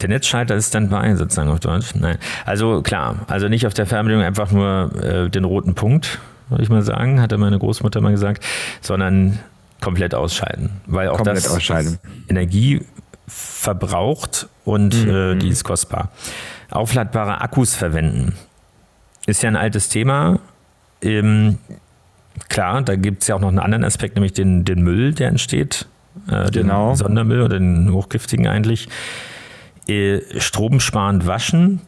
Der 0.00 0.08
Netzschalter 0.08 0.56
ist 0.56 0.68
Standby 0.68 1.16
sozusagen 1.16 1.48
auf 1.48 1.60
Deutsch. 1.60 1.94
Nein. 1.94 2.18
Also 2.44 2.82
klar, 2.82 3.20
also 3.28 3.48
nicht 3.48 3.66
auf 3.66 3.74
der 3.74 3.86
Fernbedienung 3.86 4.24
einfach 4.24 4.50
nur 4.50 4.90
äh, 5.00 5.30
den 5.30 5.44
roten 5.44 5.74
Punkt 5.74 6.18
würde 6.48 6.62
ich 6.62 6.68
mal 6.68 6.82
sagen, 6.82 7.20
hatte 7.20 7.38
meine 7.38 7.58
Großmutter 7.58 8.00
mal 8.00 8.12
gesagt, 8.12 8.44
sondern 8.80 9.38
komplett 9.80 10.14
ausschalten. 10.14 10.70
Weil 10.86 11.08
auch 11.08 11.16
komplett 11.16 11.44
das. 11.44 11.98
Energie 12.28 12.82
verbraucht 13.26 14.48
und 14.64 14.94
mhm. 15.04 15.10
äh, 15.10 15.34
die 15.36 15.48
ist 15.48 15.64
kostbar. 15.64 16.10
Aufladbare 16.70 17.40
Akkus 17.40 17.74
verwenden. 17.74 18.34
Ist 19.26 19.42
ja 19.42 19.48
ein 19.48 19.56
altes 19.56 19.88
Thema. 19.88 20.40
Ähm, 21.02 21.58
klar, 22.48 22.82
da 22.82 22.96
gibt 22.96 23.22
es 23.22 23.28
ja 23.28 23.34
auch 23.34 23.40
noch 23.40 23.48
einen 23.48 23.58
anderen 23.58 23.84
Aspekt, 23.84 24.16
nämlich 24.16 24.32
den, 24.32 24.64
den 24.64 24.82
Müll, 24.82 25.12
der 25.12 25.28
entsteht. 25.28 25.86
Äh, 26.28 26.50
genau. 26.50 26.90
Den 26.90 26.96
Sondermüll 26.96 27.42
oder 27.42 27.58
den 27.58 27.92
hochgiftigen 27.92 28.46
eigentlich. 28.46 28.88
Äh, 29.88 30.20
stromsparend 30.38 31.26
waschen. 31.26 31.80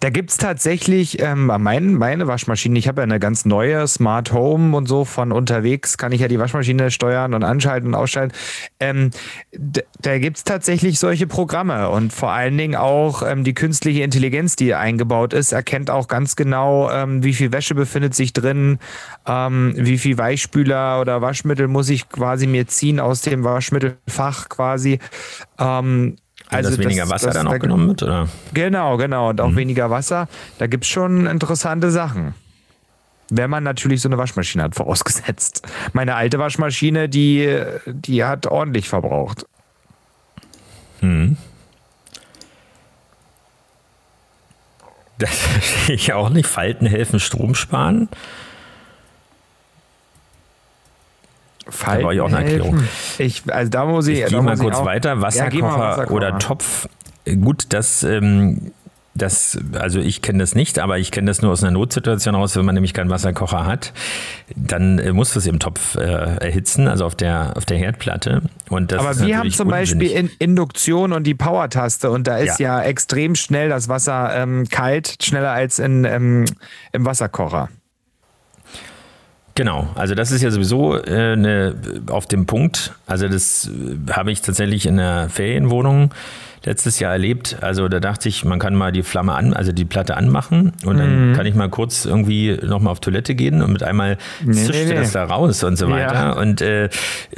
Da 0.00 0.10
gibt 0.10 0.30
es 0.30 0.36
tatsächlich 0.36 1.20
ähm, 1.20 1.46
mein, 1.46 1.94
meine 1.94 2.26
Waschmaschine. 2.26 2.78
Ich 2.78 2.88
habe 2.88 3.00
ja 3.00 3.04
eine 3.04 3.18
ganz 3.18 3.46
neue 3.46 3.86
Smart 3.88 4.32
Home 4.32 4.76
und 4.76 4.86
so 4.86 5.06
von 5.06 5.32
unterwegs 5.32 5.96
kann 5.96 6.12
ich 6.12 6.20
ja 6.20 6.28
die 6.28 6.38
Waschmaschine 6.38 6.90
steuern 6.90 7.32
und 7.32 7.42
anschalten 7.42 7.88
und 7.88 7.94
ausschalten. 7.94 8.34
Ähm, 8.80 9.10
da 10.02 10.18
gibt 10.18 10.36
es 10.36 10.44
tatsächlich 10.44 10.98
solche 10.98 11.26
Programme 11.26 11.88
und 11.88 12.12
vor 12.12 12.32
allen 12.32 12.58
Dingen 12.58 12.76
auch 12.76 13.22
ähm, 13.22 13.44
die 13.44 13.54
künstliche 13.54 14.02
Intelligenz, 14.02 14.56
die 14.56 14.74
eingebaut 14.74 15.32
ist, 15.32 15.52
erkennt 15.52 15.90
auch 15.90 16.06
ganz 16.06 16.36
genau, 16.36 16.90
ähm, 16.90 17.24
wie 17.24 17.32
viel 17.32 17.50
Wäsche 17.50 17.74
befindet 17.74 18.14
sich 18.14 18.34
drin, 18.34 18.78
ähm, 19.26 19.72
wie 19.74 19.98
viel 19.98 20.18
Weichspüler 20.18 21.00
oder 21.00 21.22
Waschmittel 21.22 21.66
muss 21.66 21.88
ich 21.88 22.10
quasi 22.10 22.46
mir 22.46 22.66
ziehen 22.66 23.00
aus 23.00 23.22
dem 23.22 23.42
Waschmittelfach 23.42 24.50
quasi. 24.50 24.98
Also 26.50 26.70
dass 26.70 26.78
weniger 26.78 27.10
Wasser 27.10 27.26
das, 27.26 27.36
dann 27.36 27.46
auch 27.46 27.58
genommen 27.58 27.88
wird, 27.88 28.02
oder? 28.02 28.28
Genau, 28.54 28.96
genau. 28.96 29.30
Und 29.30 29.40
auch 29.40 29.50
mhm. 29.50 29.56
weniger 29.56 29.90
Wasser. 29.90 30.28
Da 30.58 30.66
gibt 30.66 30.84
es 30.84 30.90
schon 30.90 31.26
interessante 31.26 31.90
Sachen. 31.90 32.34
Wenn 33.30 33.50
man 33.50 33.62
natürlich 33.62 34.00
so 34.00 34.08
eine 34.08 34.16
Waschmaschine 34.16 34.64
hat, 34.64 34.74
vorausgesetzt. 34.74 35.66
Meine 35.92 36.14
alte 36.14 36.38
Waschmaschine, 36.38 37.08
die, 37.08 37.60
die 37.86 38.24
hat 38.24 38.46
ordentlich 38.46 38.88
verbraucht. 38.88 39.44
Hm. 41.00 41.36
Das 45.18 45.30
verstehe 45.36 45.96
ich 45.96 46.12
auch 46.12 46.30
nicht. 46.30 46.46
Falten 46.46 46.86
helfen, 46.86 47.20
Strom 47.20 47.54
sparen. 47.54 48.08
Falten 51.68 52.00
da 52.00 52.06
war 52.06 52.14
ich 52.14 52.20
auch 52.20 52.26
eine 52.26 52.38
Erklärung. 52.38 52.82
Ich, 53.18 53.42
also 53.48 53.70
da 53.70 53.84
muss 53.84 54.06
ich, 54.06 54.20
ich 54.20 54.26
gehe 54.26 54.42
mal 54.42 54.56
kurz 54.56 54.76
auch, 54.76 54.84
weiter. 54.84 55.20
Wasserkocher, 55.20 55.58
ja, 55.58 55.78
Wasserkocher, 55.78 56.14
oder 56.14 56.38
Topf. 56.38 56.88
Gut, 57.26 57.66
das, 57.70 58.02
ähm, 58.04 58.72
das, 59.14 59.58
also 59.72 60.00
ich 60.00 60.22
kenne 60.22 60.38
das 60.38 60.54
nicht, 60.54 60.78
aber 60.78 60.98
ich 60.98 61.10
kenne 61.10 61.26
das 61.26 61.42
nur 61.42 61.52
aus 61.52 61.62
einer 61.62 61.72
Notsituation 61.72 62.34
raus, 62.34 62.56
wenn 62.56 62.64
man 62.64 62.74
nämlich 62.74 62.94
keinen 62.94 63.10
Wasserkocher 63.10 63.66
hat, 63.66 63.92
dann 64.54 64.98
äh, 64.98 65.12
muss 65.12 65.32
du 65.32 65.40
es 65.40 65.46
im 65.46 65.58
Topf 65.58 65.96
äh, 65.96 66.00
erhitzen, 66.00 66.88
also 66.88 67.04
auf 67.04 67.14
der, 67.14 67.54
auf 67.56 67.64
der 67.64 67.78
Herdplatte. 67.78 68.42
Aber 68.70 69.18
wir 69.18 69.38
haben 69.38 69.50
zum 69.50 69.68
unsinnig. 69.68 69.68
Beispiel 69.68 70.10
in 70.10 70.30
Induktion 70.38 71.12
und 71.12 71.24
die 71.26 71.34
Power-Taste 71.34 72.10
und 72.10 72.26
da 72.26 72.38
ist 72.38 72.60
ja, 72.60 72.80
ja 72.80 72.84
extrem 72.84 73.34
schnell 73.34 73.68
das 73.68 73.88
Wasser 73.88 74.30
ähm, 74.34 74.68
kalt, 74.70 75.16
schneller 75.22 75.50
als 75.50 75.78
in, 75.78 76.04
ähm, 76.04 76.44
im 76.92 77.04
Wasserkocher. 77.04 77.68
Genau, 79.58 79.88
also 79.96 80.14
das 80.14 80.30
ist 80.30 80.40
ja 80.40 80.52
sowieso 80.52 80.94
äh, 80.94 81.34
ne, 81.34 81.74
auf 82.10 82.26
dem 82.26 82.46
Punkt. 82.46 82.92
Also 83.08 83.26
das 83.26 83.68
äh, 83.68 84.12
habe 84.12 84.30
ich 84.30 84.40
tatsächlich 84.40 84.86
in 84.86 84.98
der 84.98 85.28
Ferienwohnung 85.30 86.14
letztes 86.64 87.00
Jahr 87.00 87.10
erlebt. 87.10 87.56
Also 87.60 87.88
da 87.88 87.98
dachte 87.98 88.28
ich, 88.28 88.44
man 88.44 88.60
kann 88.60 88.76
mal 88.76 88.92
die 88.92 89.02
Flamme 89.02 89.34
an, 89.34 89.54
also 89.54 89.72
die 89.72 89.84
Platte 89.84 90.16
anmachen 90.16 90.74
und 90.84 90.98
dann 90.98 91.30
mhm. 91.30 91.34
kann 91.34 91.44
ich 91.44 91.56
mal 91.56 91.68
kurz 91.68 92.04
irgendwie 92.04 92.56
nochmal 92.62 92.92
auf 92.92 93.00
Toilette 93.00 93.34
gehen 93.34 93.60
und 93.60 93.72
mit 93.72 93.82
einmal 93.82 94.16
nee, 94.44 94.52
zischte 94.52 94.84
nee, 94.84 94.84
nee. 94.90 94.94
das 94.94 95.10
da 95.10 95.24
raus 95.24 95.64
und 95.64 95.76
so 95.76 95.90
weiter. 95.90 96.14
Ja. 96.14 96.32
Und 96.34 96.60
äh, 96.60 96.88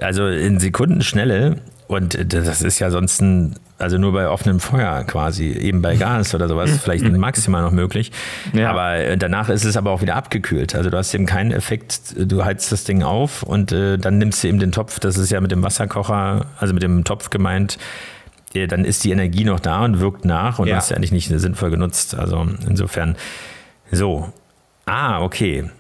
also 0.02 0.26
in 0.26 0.60
Sekundenschnelle 0.60 1.56
und 1.86 2.16
äh, 2.16 2.26
das 2.26 2.60
ist 2.60 2.80
ja 2.80 2.90
sonst 2.90 3.22
ein, 3.22 3.54
also 3.80 3.98
nur 3.98 4.12
bei 4.12 4.28
offenem 4.28 4.60
Feuer 4.60 5.04
quasi, 5.04 5.50
eben 5.50 5.82
bei 5.82 5.96
Gas 5.96 6.34
oder 6.34 6.48
sowas, 6.48 6.70
vielleicht 6.82 7.04
maximal 7.04 7.62
noch 7.62 7.72
möglich. 7.72 8.12
Ja. 8.52 8.70
Aber 8.70 8.96
äh, 8.96 9.16
danach 9.16 9.48
ist 9.48 9.64
es 9.64 9.76
aber 9.76 9.90
auch 9.90 10.02
wieder 10.02 10.16
abgekühlt. 10.16 10.74
Also 10.74 10.90
du 10.90 10.96
hast 10.96 11.14
eben 11.14 11.26
keinen 11.26 11.50
Effekt, 11.50 12.14
du 12.16 12.44
heizt 12.44 12.72
das 12.72 12.84
Ding 12.84 13.02
auf 13.02 13.42
und 13.42 13.72
äh, 13.72 13.98
dann 13.98 14.18
nimmst 14.18 14.44
du 14.44 14.48
eben 14.48 14.58
den 14.58 14.72
Topf, 14.72 15.00
das 15.00 15.16
ist 15.16 15.30
ja 15.30 15.40
mit 15.40 15.50
dem 15.50 15.62
Wasserkocher, 15.62 16.46
also 16.58 16.74
mit 16.74 16.82
dem 16.82 17.04
Topf 17.04 17.30
gemeint, 17.30 17.78
äh, 18.54 18.66
dann 18.66 18.84
ist 18.84 19.04
die 19.04 19.10
Energie 19.10 19.44
noch 19.44 19.60
da 19.60 19.84
und 19.84 20.00
wirkt 20.00 20.24
nach 20.24 20.58
und 20.58 20.68
ja. 20.68 20.76
hast 20.76 20.90
ja 20.90 20.96
eigentlich 20.96 21.12
nicht 21.12 21.28
sinnvoll 21.28 21.70
genutzt. 21.70 22.14
Also 22.14 22.46
insofern 22.66 23.16
so. 23.90 24.32
Ah, 24.86 25.22
okay. 25.22 25.70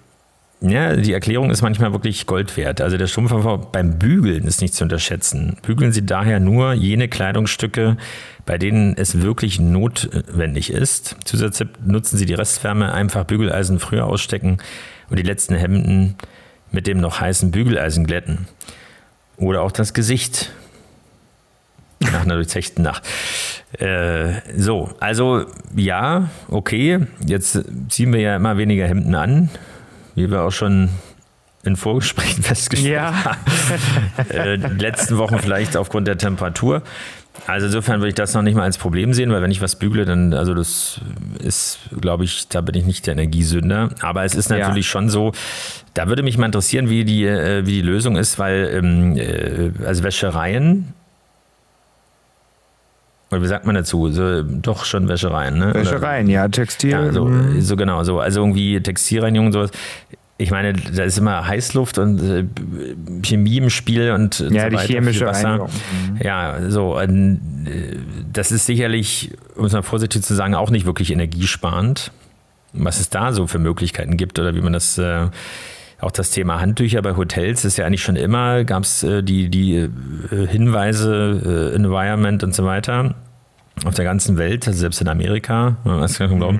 Ja, 0.62 0.94
die 0.94 1.14
Erklärung 1.14 1.50
ist 1.50 1.62
manchmal 1.62 1.92
wirklich 1.92 2.26
Gold 2.26 2.54
wert. 2.58 2.82
Also 2.82 2.98
der 2.98 3.06
Strumpfverfall 3.06 3.68
beim 3.72 3.98
Bügeln 3.98 4.44
ist 4.44 4.60
nicht 4.60 4.74
zu 4.74 4.84
unterschätzen. 4.84 5.56
Bügeln 5.62 5.90
Sie 5.92 6.04
daher 6.04 6.38
nur 6.38 6.74
jene 6.74 7.08
Kleidungsstücke, 7.08 7.96
bei 8.44 8.58
denen 8.58 8.94
es 8.94 9.22
wirklich 9.22 9.58
notwendig 9.58 10.70
ist. 10.70 11.16
Zusatztipp, 11.24 11.78
nutzen 11.86 12.18
Sie 12.18 12.26
die 12.26 12.34
Restwärme, 12.34 12.92
einfach 12.92 13.24
Bügeleisen 13.24 13.78
früher 13.78 14.04
ausstecken 14.04 14.58
und 15.08 15.18
die 15.18 15.22
letzten 15.22 15.54
Hemden 15.54 16.16
mit 16.72 16.86
dem 16.86 17.00
noch 17.00 17.20
heißen 17.20 17.50
Bügeleisen 17.50 18.06
glätten. 18.06 18.46
Oder 19.38 19.62
auch 19.62 19.72
das 19.72 19.94
Gesicht 19.94 20.52
nach 22.00 22.24
einer 22.24 22.34
durchzechten 22.34 22.84
Nacht. 22.84 23.02
Äh, 23.78 24.32
so, 24.58 24.90
also 25.00 25.46
ja, 25.74 26.28
okay, 26.48 27.06
jetzt 27.26 27.64
ziehen 27.88 28.12
wir 28.12 28.20
ja 28.20 28.36
immer 28.36 28.58
weniger 28.58 28.86
Hemden 28.86 29.14
an 29.14 29.48
wie 30.20 30.30
wir 30.30 30.42
auch 30.42 30.52
schon 30.52 30.90
in 31.62 31.76
Vorgesprächen 31.76 32.42
festgestellt 32.42 32.94
ja. 32.94 33.24
haben. 33.24 33.40
äh, 34.30 34.56
letzten 34.56 35.18
Wochen 35.18 35.38
vielleicht 35.38 35.76
aufgrund 35.76 36.08
der 36.08 36.18
Temperatur. 36.18 36.82
Also 37.46 37.66
insofern 37.66 38.00
würde 38.00 38.08
ich 38.08 38.14
das 38.14 38.34
noch 38.34 38.42
nicht 38.42 38.54
mal 38.54 38.64
als 38.64 38.76
Problem 38.76 39.14
sehen, 39.14 39.30
weil 39.30 39.40
wenn 39.40 39.50
ich 39.50 39.62
was 39.62 39.76
bügle, 39.76 40.04
dann, 40.04 40.34
also 40.34 40.52
das 40.52 41.00
ist, 41.38 41.78
glaube 42.00 42.24
ich, 42.24 42.48
da 42.48 42.60
bin 42.60 42.74
ich 42.74 42.84
nicht 42.84 43.06
der 43.06 43.12
Energiesünder. 43.12 43.90
Aber 44.02 44.24
es 44.24 44.34
ist 44.34 44.50
natürlich 44.50 44.86
ja. 44.86 44.90
schon 44.90 45.08
so, 45.08 45.32
da 45.94 46.08
würde 46.08 46.22
mich 46.22 46.38
mal 46.38 46.46
interessieren, 46.46 46.90
wie 46.90 47.04
die, 47.04 47.24
äh, 47.24 47.64
wie 47.66 47.72
die 47.72 47.82
Lösung 47.82 48.16
ist, 48.16 48.38
weil 48.38 48.70
ähm, 48.72 49.16
äh, 49.16 49.70
also 49.86 50.02
Wäschereien 50.02 50.92
wie 53.30 53.46
sagt 53.46 53.64
man 53.64 53.74
dazu? 53.74 54.10
So, 54.10 54.42
doch 54.42 54.84
schon 54.84 55.08
Wäschereien, 55.08 55.58
ne? 55.58 55.72
Wäschereien, 55.74 56.26
Oder, 56.26 56.34
ja, 56.34 56.48
Textil. 56.48 56.90
Ja, 56.90 57.12
so, 57.12 57.30
so 57.60 57.76
genau, 57.76 58.02
so. 58.02 58.18
Also 58.18 58.40
irgendwie 58.40 58.80
Textilreinigung 58.80 59.46
und 59.46 59.52
sowas. 59.52 59.70
Ich 60.36 60.50
meine, 60.50 60.72
da 60.72 61.04
ist 61.04 61.18
immer 61.18 61.46
Heißluft 61.46 61.98
und 61.98 62.22
äh, 62.22 62.44
Chemie 63.22 63.58
im 63.58 63.70
Spiel 63.70 64.12
und 64.12 64.40
ja, 64.50 64.70
so 64.70 64.76
die 64.76 64.78
chemische 64.78 65.26
Wasser. 65.26 65.66
Mhm. 65.66 66.18
Ja, 66.22 66.56
so. 66.68 66.98
Äh, 66.98 67.36
das 68.32 68.50
ist 68.50 68.66
sicherlich, 68.66 69.32
um 69.54 69.66
es 69.66 69.72
mal 69.72 69.82
vorsichtig 69.82 70.22
zu 70.22 70.34
sagen, 70.34 70.54
auch 70.54 70.70
nicht 70.70 70.86
wirklich 70.86 71.12
energiesparend. 71.12 72.10
Was 72.72 73.00
es 73.00 73.10
da 73.10 73.32
so 73.32 73.46
für 73.46 73.58
Möglichkeiten 73.58 74.16
gibt 74.16 74.38
oder 74.38 74.54
wie 74.54 74.60
man 74.60 74.72
das 74.72 74.96
äh, 74.96 75.26
auch 76.00 76.10
das 76.10 76.30
Thema 76.30 76.60
Handtücher 76.60 77.02
bei 77.02 77.16
Hotels 77.16 77.64
ist 77.64 77.76
ja 77.76 77.86
eigentlich 77.86 78.02
schon 78.02 78.16
immer, 78.16 78.64
gab 78.64 78.84
es 78.84 79.02
äh, 79.02 79.22
die, 79.22 79.48
die 79.48 79.74
äh, 79.76 79.88
Hinweise, 80.46 81.70
äh, 81.72 81.76
Environment 81.76 82.42
und 82.42 82.54
so 82.54 82.64
weiter 82.64 83.14
auf 83.84 83.94
der 83.94 84.04
ganzen 84.04 84.36
Welt, 84.36 84.66
also 84.66 84.78
selbst 84.78 85.00
in 85.00 85.08
Amerika, 85.08 85.76
glauben, 85.84 86.58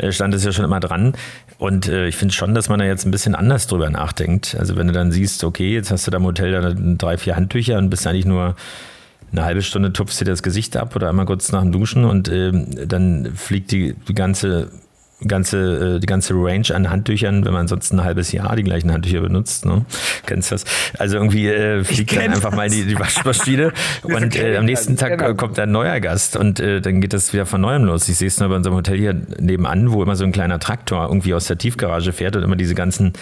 mhm. 0.00 0.12
Stand 0.12 0.34
es 0.34 0.44
ja 0.44 0.52
schon 0.52 0.64
immer 0.64 0.80
dran. 0.80 1.12
Und 1.58 1.86
äh, 1.88 2.06
ich 2.06 2.16
finde 2.16 2.34
schon, 2.34 2.54
dass 2.54 2.68
man 2.68 2.78
da 2.78 2.86
jetzt 2.86 3.04
ein 3.04 3.10
bisschen 3.10 3.34
anders 3.34 3.66
drüber 3.66 3.90
nachdenkt. 3.90 4.56
Also 4.58 4.76
wenn 4.76 4.86
du 4.86 4.92
dann 4.92 5.12
siehst, 5.12 5.44
okay, 5.44 5.74
jetzt 5.74 5.90
hast 5.90 6.06
du 6.06 6.10
da 6.10 6.16
im 6.16 6.24
Hotel 6.24 6.52
dann 6.52 6.98
drei, 6.98 7.18
vier 7.18 7.36
Handtücher 7.36 7.78
und 7.78 7.90
bist 7.90 8.06
eigentlich 8.06 8.24
nur 8.24 8.56
eine 9.32 9.44
halbe 9.44 9.62
Stunde 9.62 9.92
tupfst 9.92 10.20
dir 10.20 10.24
das 10.24 10.42
Gesicht 10.42 10.76
ab 10.76 10.94
oder 10.94 11.08
einmal 11.08 11.24
kurz 11.24 11.52
nach 11.52 11.62
dem 11.62 11.72
Duschen 11.72 12.04
und 12.04 12.28
äh, 12.28 12.52
dann 12.86 13.32
fliegt 13.34 13.70
die, 13.70 13.94
die 14.08 14.14
ganze 14.14 14.70
ganze, 15.26 15.96
äh, 15.96 16.00
die 16.00 16.06
ganze 16.06 16.34
Range 16.34 16.66
an 16.74 16.90
Handtüchern, 16.90 17.44
wenn 17.44 17.52
man 17.52 17.68
sonst 17.68 17.92
ein 17.92 18.04
halbes 18.04 18.32
Jahr 18.32 18.54
die 18.56 18.62
gleichen 18.62 18.92
Handtücher 18.92 19.20
benutzt. 19.20 19.66
Ne? 19.66 19.84
Kennst 20.26 20.50
du 20.50 20.54
das? 20.54 20.64
Also 20.98 21.16
irgendwie 21.16 21.48
äh, 21.48 21.84
fliegt 21.84 22.16
dann 22.16 22.32
einfach 22.32 22.54
mal 22.54 22.68
die, 22.68 22.84
die 22.84 22.98
Waschmaschine 22.98 23.72
und 24.02 24.36
äh, 24.36 24.56
am 24.56 24.64
nächsten 24.64 24.96
Tag 24.96 25.18
genau. 25.18 25.34
kommt 25.34 25.58
ein 25.58 25.70
neuer 25.70 26.00
Gast 26.00 26.36
und 26.36 26.60
äh, 26.60 26.80
dann 26.80 27.00
geht 27.00 27.12
das 27.12 27.32
wieder 27.32 27.46
von 27.46 27.60
neuem 27.60 27.84
los. 27.84 28.08
Ich 28.08 28.16
sehe 28.16 28.28
es 28.28 28.38
nur 28.40 28.48
bei 28.48 28.56
unserem 28.56 28.76
Hotel 28.76 28.98
hier 28.98 29.14
nebenan, 29.38 29.92
wo 29.92 30.02
immer 30.02 30.16
so 30.16 30.24
ein 30.24 30.32
kleiner 30.32 30.58
Traktor 30.58 31.06
irgendwie 31.08 31.34
aus 31.34 31.46
der 31.46 31.58
Tiefgarage 31.58 32.12
fährt 32.12 32.36
und 32.36 32.42
immer 32.42 32.56
diese 32.56 32.74
ganzen 32.74 33.12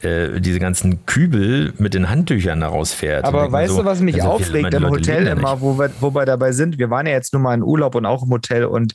äh, 0.00 0.40
diese 0.40 0.60
ganzen 0.60 1.06
Kübel 1.06 1.72
mit 1.78 1.94
den 1.94 2.08
Handtüchern 2.08 2.60
daraus 2.60 2.92
fährt. 2.92 3.24
Aber 3.24 3.50
weißt 3.50 3.72
so, 3.72 3.80
du, 3.80 3.84
was 3.84 4.00
mich 4.00 4.22
also 4.22 4.28
aufregt 4.34 4.72
im 4.72 4.88
Hotel 4.88 5.26
immer, 5.26 5.60
wo 5.60 5.76
wir, 5.76 5.90
wo 6.00 6.14
wir 6.14 6.24
dabei 6.24 6.52
sind? 6.52 6.78
Wir 6.78 6.88
waren 6.90 7.06
ja 7.06 7.12
jetzt 7.12 7.32
nur 7.32 7.42
mal 7.42 7.54
in 7.54 7.62
Urlaub 7.62 7.96
und 7.96 8.06
auch 8.06 8.22
im 8.22 8.30
Hotel 8.30 8.64
und 8.64 8.92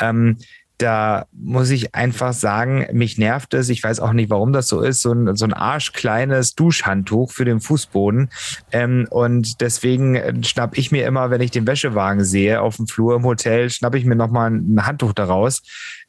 ähm, 0.00 0.38
da 0.78 1.26
muss 1.32 1.70
ich 1.70 1.94
einfach 1.94 2.32
sagen, 2.32 2.86
mich 2.92 3.18
nervt 3.18 3.54
es. 3.54 3.68
Ich 3.68 3.82
weiß 3.82 4.00
auch 4.00 4.12
nicht, 4.12 4.30
warum 4.30 4.52
das 4.52 4.68
so 4.68 4.80
ist. 4.80 5.02
So 5.02 5.12
ein, 5.12 5.34
so 5.36 5.44
ein 5.44 5.54
arschkleines 5.54 6.54
Duschhandtuch 6.54 7.30
für 7.32 7.44
den 7.44 7.60
Fußboden. 7.60 8.30
Ähm, 8.72 9.06
und 9.10 9.60
deswegen 9.60 10.44
schnapp 10.44 10.76
ich 10.76 10.92
mir 10.92 11.06
immer, 11.06 11.30
wenn 11.30 11.40
ich 11.40 11.50
den 11.50 11.66
Wäschewagen 11.66 12.24
sehe 12.24 12.60
auf 12.60 12.76
dem 12.76 12.86
Flur 12.86 13.16
im 13.16 13.24
Hotel, 13.24 13.70
schnapp 13.70 13.94
ich 13.94 14.04
mir 14.04 14.16
nochmal 14.16 14.50
ein 14.50 14.86
Handtuch 14.86 15.12
daraus 15.12 15.62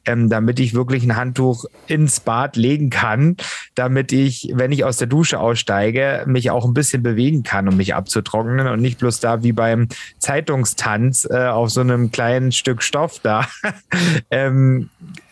ähm, 0.04 0.28
damit 0.28 0.60
ich 0.60 0.74
wirklich 0.74 1.04
ein 1.04 1.16
Handtuch 1.16 1.64
ins 1.86 2.20
Bad 2.20 2.56
legen 2.56 2.90
kann, 2.90 3.36
damit 3.74 4.12
ich, 4.12 4.50
wenn 4.54 4.72
ich 4.72 4.84
aus 4.84 4.96
der 4.96 5.06
Dusche 5.06 5.38
aussteige, 5.38 6.24
mich 6.26 6.50
auch 6.50 6.64
ein 6.64 6.74
bisschen 6.74 7.02
bewegen 7.02 7.42
kann, 7.42 7.68
um 7.68 7.76
mich 7.76 7.94
abzutrocknen 7.94 8.66
und 8.68 8.80
nicht 8.80 8.98
bloß 8.98 9.20
da 9.20 9.42
wie 9.42 9.52
beim 9.52 9.88
Zeitungstanz 10.18 11.26
äh, 11.30 11.46
auf 11.46 11.70
so 11.70 11.80
einem 11.80 12.10
kleinen 12.10 12.52
Stück 12.52 12.82
Stoff 12.82 13.20
da. 13.20 13.46
ähm, 14.30 14.88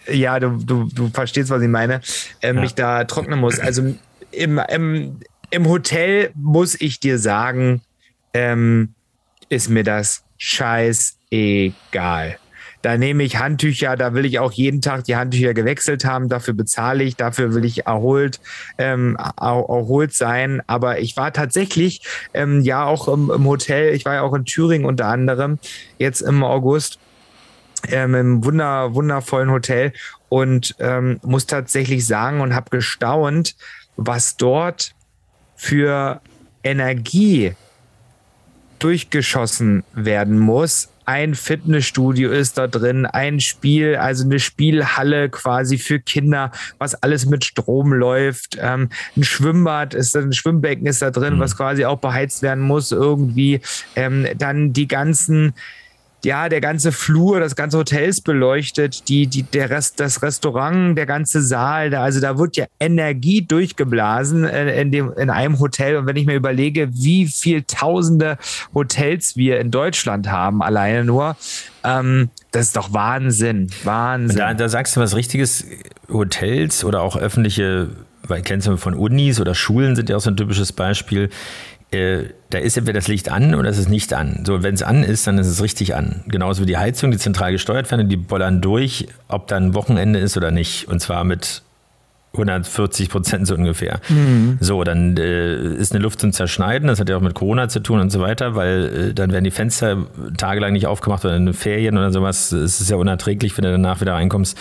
ja, 0.09 0.39
du, 0.39 0.59
du, 0.59 0.89
du 0.93 1.09
verstehst, 1.09 1.51
was 1.51 1.63
ich 1.63 1.69
meine, 1.69 2.01
äh, 2.41 2.49
ja. 2.49 2.61
mich 2.61 2.75
da 2.75 3.05
trocknen 3.05 3.41
muss. 3.41 3.59
Also 3.59 3.95
im, 4.31 4.61
im, 4.69 5.21
im 5.51 5.69
Hotel 5.69 6.31
muss 6.35 6.81
ich 6.81 7.01
dir 7.01 7.19
sagen, 7.19 7.83
ähm, 8.35 8.95
ist 9.49 9.71
mir 9.71 9.85
das 9.85 10.25
scheißegal. 10.39 12.39
Da 12.87 12.97
nehme 12.97 13.25
ich 13.25 13.41
Handtücher, 13.41 13.97
da 13.97 14.15
will 14.15 14.25
ich 14.25 14.39
auch 14.39 14.53
jeden 14.53 14.81
Tag 14.81 15.03
die 15.03 15.17
Handtücher 15.17 15.55
gewechselt 15.55 16.05
haben, 16.05 16.29
dafür 16.29 16.55
bezahle 16.55 17.03
ich, 17.03 17.17
dafür 17.17 17.53
will 17.53 17.65
ich 17.65 17.85
erholt, 17.85 18.39
ähm, 18.79 19.19
erholt 19.41 20.15
sein. 20.15 20.63
Aber 20.69 21.01
ich 21.01 21.17
war 21.17 21.33
tatsächlich 21.33 22.03
ähm, 22.33 22.61
ja 22.61 22.85
auch 22.85 23.09
im, 23.09 23.29
im 23.29 23.45
Hotel, 23.45 23.93
ich 23.93 24.05
war 24.05 24.15
ja 24.15 24.23
auch 24.23 24.35
in 24.35 24.45
Thüringen 24.45 24.87
unter 24.87 25.07
anderem, 25.07 25.59
jetzt 25.99 26.21
im 26.21 26.45
August. 26.45 27.01
Ähm, 27.89 28.15
im 28.15 28.45
wunder, 28.45 28.95
wundervollen 28.95 29.51
Hotel 29.51 29.93
und 30.29 30.77
ähm, 30.79 31.19
muss 31.25 31.47
tatsächlich 31.47 32.07
sagen 32.07 32.41
und 32.41 32.55
habe 32.55 32.71
gestaunt, 32.71 33.57
was 33.97 34.37
dort 34.37 34.95
für 35.57 36.21
Energie 36.63 37.53
durchgeschossen 38.79 39.83
werden 39.93 40.39
muss 40.39 40.89
ein 41.07 41.35
Fitnessstudio 41.35 42.31
ist 42.31 42.59
da 42.59 42.67
drin, 42.67 43.07
ein 43.07 43.41
Spiel, 43.41 43.97
also 43.97 44.25
eine 44.25 44.41
Spielhalle 44.41 45.31
quasi 45.31 45.79
für 45.79 46.01
Kinder, 46.01 46.51
was 46.79 46.95
alles 47.03 47.27
mit 47.27 47.45
Strom 47.45 47.93
läuft. 47.93 48.59
Ähm, 48.61 48.91
ein 49.17 49.23
Schwimmbad 49.23 49.95
ist 49.95 50.15
da, 50.15 50.21
ein 50.21 50.33
Schwimmbecken 50.33 50.87
ist 50.87 51.03
da 51.03 51.11
drin, 51.11 51.37
mhm. 51.37 51.41
was 51.41 51.57
quasi 51.57 51.85
auch 51.85 51.99
beheizt 51.99 52.43
werden 52.43 52.63
muss 52.65 52.91
irgendwie. 52.91 53.61
Ähm, 53.95 54.27
dann 54.37 54.73
die 54.73 54.89
ganzen 54.89 55.55
ja, 56.27 56.49
der 56.49 56.61
ganze 56.61 56.91
Flur, 56.91 57.39
das 57.39 57.55
ganze 57.55 57.79
Hotel 57.79 58.09
ist 58.09 58.23
beleuchtet, 58.23 59.09
die, 59.09 59.29
die, 59.29 59.45
der 59.45 59.71
Rest, 59.71 60.01
das 60.01 60.23
Restaurant, 60.23 60.99
der 60.99 61.07
ganze 61.07 61.41
Saal, 61.41 61.91
da, 61.91 62.03
also 62.03 62.21
da 62.21 62.37
wird 62.37 62.57
ja 62.57 62.67
Energie 62.81 63.43
durchgeblasen 63.43 64.45
in, 64.45 64.51
äh, 64.51 64.81
in, 64.83 64.91
dem, 64.91 65.13
in 65.13 65.31
einem 65.31 65.61
Hotel. 65.61 65.97
Und 65.97 66.07
wenn 66.07 66.17
ich 66.17 66.27
mir 66.27 66.35
überlege, 66.35 66.89
wie 66.93 67.27
viel 67.27 67.63
tausende 67.63 68.39
Hotels 68.75 69.37
wir 69.37 69.61
in 69.61 69.71
Deutschland 69.71 70.29
haben, 70.29 70.63
alleine 70.63 71.05
nur, 71.05 71.37
ähm, 71.85 72.29
das 72.51 72.67
ist 72.67 72.77
doch 72.77 72.93
Wahnsinn. 72.93 73.69
Wahnsinn. 73.85 74.37
Da, 74.37 74.53
da 74.53 74.69
sagst 74.69 74.97
du 74.97 75.01
was 75.01 75.15
Richtiges. 75.15 75.65
Hotels 76.09 76.85
oder 76.85 77.03
auch 77.03 77.17
öffentliche, 77.17 77.91
weil 78.23 78.43
kennst 78.43 78.67
du 78.67 78.77
von 78.77 78.95
Unis 78.95 79.41
oder 79.41 79.55
Schulen 79.55 79.95
sind 79.97 80.09
ja 80.09 80.17
auch 80.17 80.21
so 80.21 80.31
ein 80.31 80.37
typisches 80.37 80.73
Beispiel 80.73 81.31
äh, 81.91 82.25
da 82.51 82.59
ist 82.59 82.77
entweder 82.77 82.99
das 82.99 83.09
Licht 83.09 83.31
an 83.31 83.55
oder 83.55 83.69
es 83.69 83.79
ist 83.79 83.89
nicht 83.89 84.13
an. 84.13 84.43
So, 84.45 84.63
wenn 84.63 84.75
es 84.75 84.83
an 84.83 85.03
ist, 85.03 85.27
dann 85.27 85.39
ist 85.39 85.47
es 85.47 85.63
richtig 85.63 85.95
an. 85.95 86.25
Genauso 86.27 86.63
wie 86.63 86.67
die 86.67 86.77
Heizung, 86.77 87.11
die 87.11 87.19
zentral 87.19 87.53
gesteuert 87.53 87.91
werden, 87.91 88.09
die 88.09 88.17
bollern 88.17 88.61
durch, 88.61 89.07
ob 89.29 89.47
dann 89.47 89.75
Wochenende 89.75 90.19
ist 90.19 90.37
oder 90.37 90.51
nicht. 90.51 90.89
Und 90.89 91.01
zwar 91.01 91.25
mit 91.25 91.63
140 92.33 93.09
Prozent 93.09 93.47
so 93.47 93.55
ungefähr. 93.55 94.01
Mhm. 94.09 94.59
So, 94.61 94.85
dann 94.85 95.17
äh, 95.17 95.55
ist 95.75 95.93
eine 95.93 96.03
Luft 96.03 96.21
zum 96.21 96.33
Zerschneiden, 96.33 96.89
das 96.89 97.01
hat 97.01 97.09
ja 97.09 97.17
auch 97.17 97.23
mit 97.23 97.35
Corona 97.35 97.69
zu 97.69 97.81
tun 97.81 98.01
und 98.01 98.11
so 98.11 98.21
weiter, 98.21 98.55
weil 98.55 99.11
äh, 99.11 99.15
dann 99.15 99.33
werden 99.33 99.45
die 99.45 99.51
Fenster 99.51 100.07
tagelang 100.37 100.73
nicht 100.73 100.87
aufgemacht 100.87 101.25
oder 101.25 101.37
in 101.37 101.53
Ferien 101.55 101.97
oder 101.97 102.11
sowas. 102.13 102.53
Es 102.53 102.81
ist 102.81 102.91
ja 102.91 102.97
unerträglich, 102.97 103.57
wenn 103.57 103.65
du 103.65 103.71
danach 103.71 104.01
wieder 104.01 104.15
reinkommst. 104.15 104.59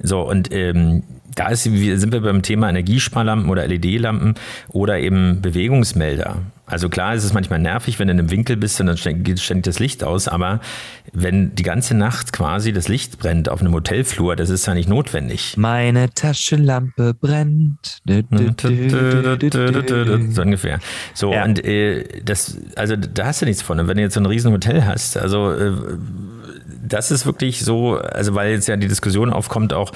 So, 0.00 0.20
und 0.20 0.52
ähm, 0.52 1.02
da 1.38 1.48
ist, 1.48 1.62
sind 1.62 2.12
wir 2.12 2.20
beim 2.20 2.42
Thema 2.42 2.68
Energiesparlampen 2.68 3.48
oder 3.48 3.66
LED-Lampen 3.66 4.34
oder 4.68 4.98
eben 4.98 5.40
Bewegungsmelder. 5.40 6.42
Also 6.66 6.88
klar 6.88 7.14
ist 7.14 7.24
es 7.24 7.32
manchmal 7.32 7.60
nervig, 7.60 7.98
wenn 7.98 8.08
du 8.08 8.12
in 8.12 8.18
einem 8.18 8.30
Winkel 8.30 8.56
bist 8.56 8.80
und 8.80 8.88
dann 8.88 9.22
geht 9.22 9.40
ständig 9.40 9.64
das 9.64 9.78
Licht 9.78 10.04
aus, 10.04 10.28
aber 10.28 10.60
wenn 11.12 11.54
die 11.54 11.62
ganze 11.62 11.96
Nacht 11.96 12.32
quasi 12.32 12.72
das 12.72 12.88
Licht 12.88 13.18
brennt 13.18 13.48
auf 13.48 13.60
einem 13.60 13.72
Hotelflur, 13.72 14.36
das 14.36 14.50
ist 14.50 14.66
ja 14.66 14.74
nicht 14.74 14.88
notwendig. 14.88 15.54
Meine 15.56 16.10
Taschenlampe 16.10 17.14
brennt. 17.14 18.00
So 20.34 20.42
ungefähr. 20.42 20.80
So, 21.14 21.32
ja. 21.32 21.44
und 21.44 21.64
äh, 21.64 22.04
das, 22.22 22.58
also 22.76 22.96
da 22.96 23.26
hast 23.26 23.40
du 23.40 23.46
nichts 23.46 23.62
von. 23.62 23.80
Und 23.80 23.88
wenn 23.88 23.96
du 23.96 24.02
jetzt 24.02 24.14
so 24.14 24.20
ein 24.20 24.26
riesen 24.26 24.52
Hotel 24.52 24.84
hast, 24.84 25.16
also 25.16 25.52
äh, 25.52 25.72
das 26.88 27.10
ist 27.10 27.26
wirklich 27.26 27.64
so, 27.64 27.96
also 27.96 28.34
weil 28.34 28.52
jetzt 28.52 28.68
ja 28.68 28.76
die 28.76 28.88
Diskussion 28.88 29.32
aufkommt, 29.32 29.72
auch 29.72 29.92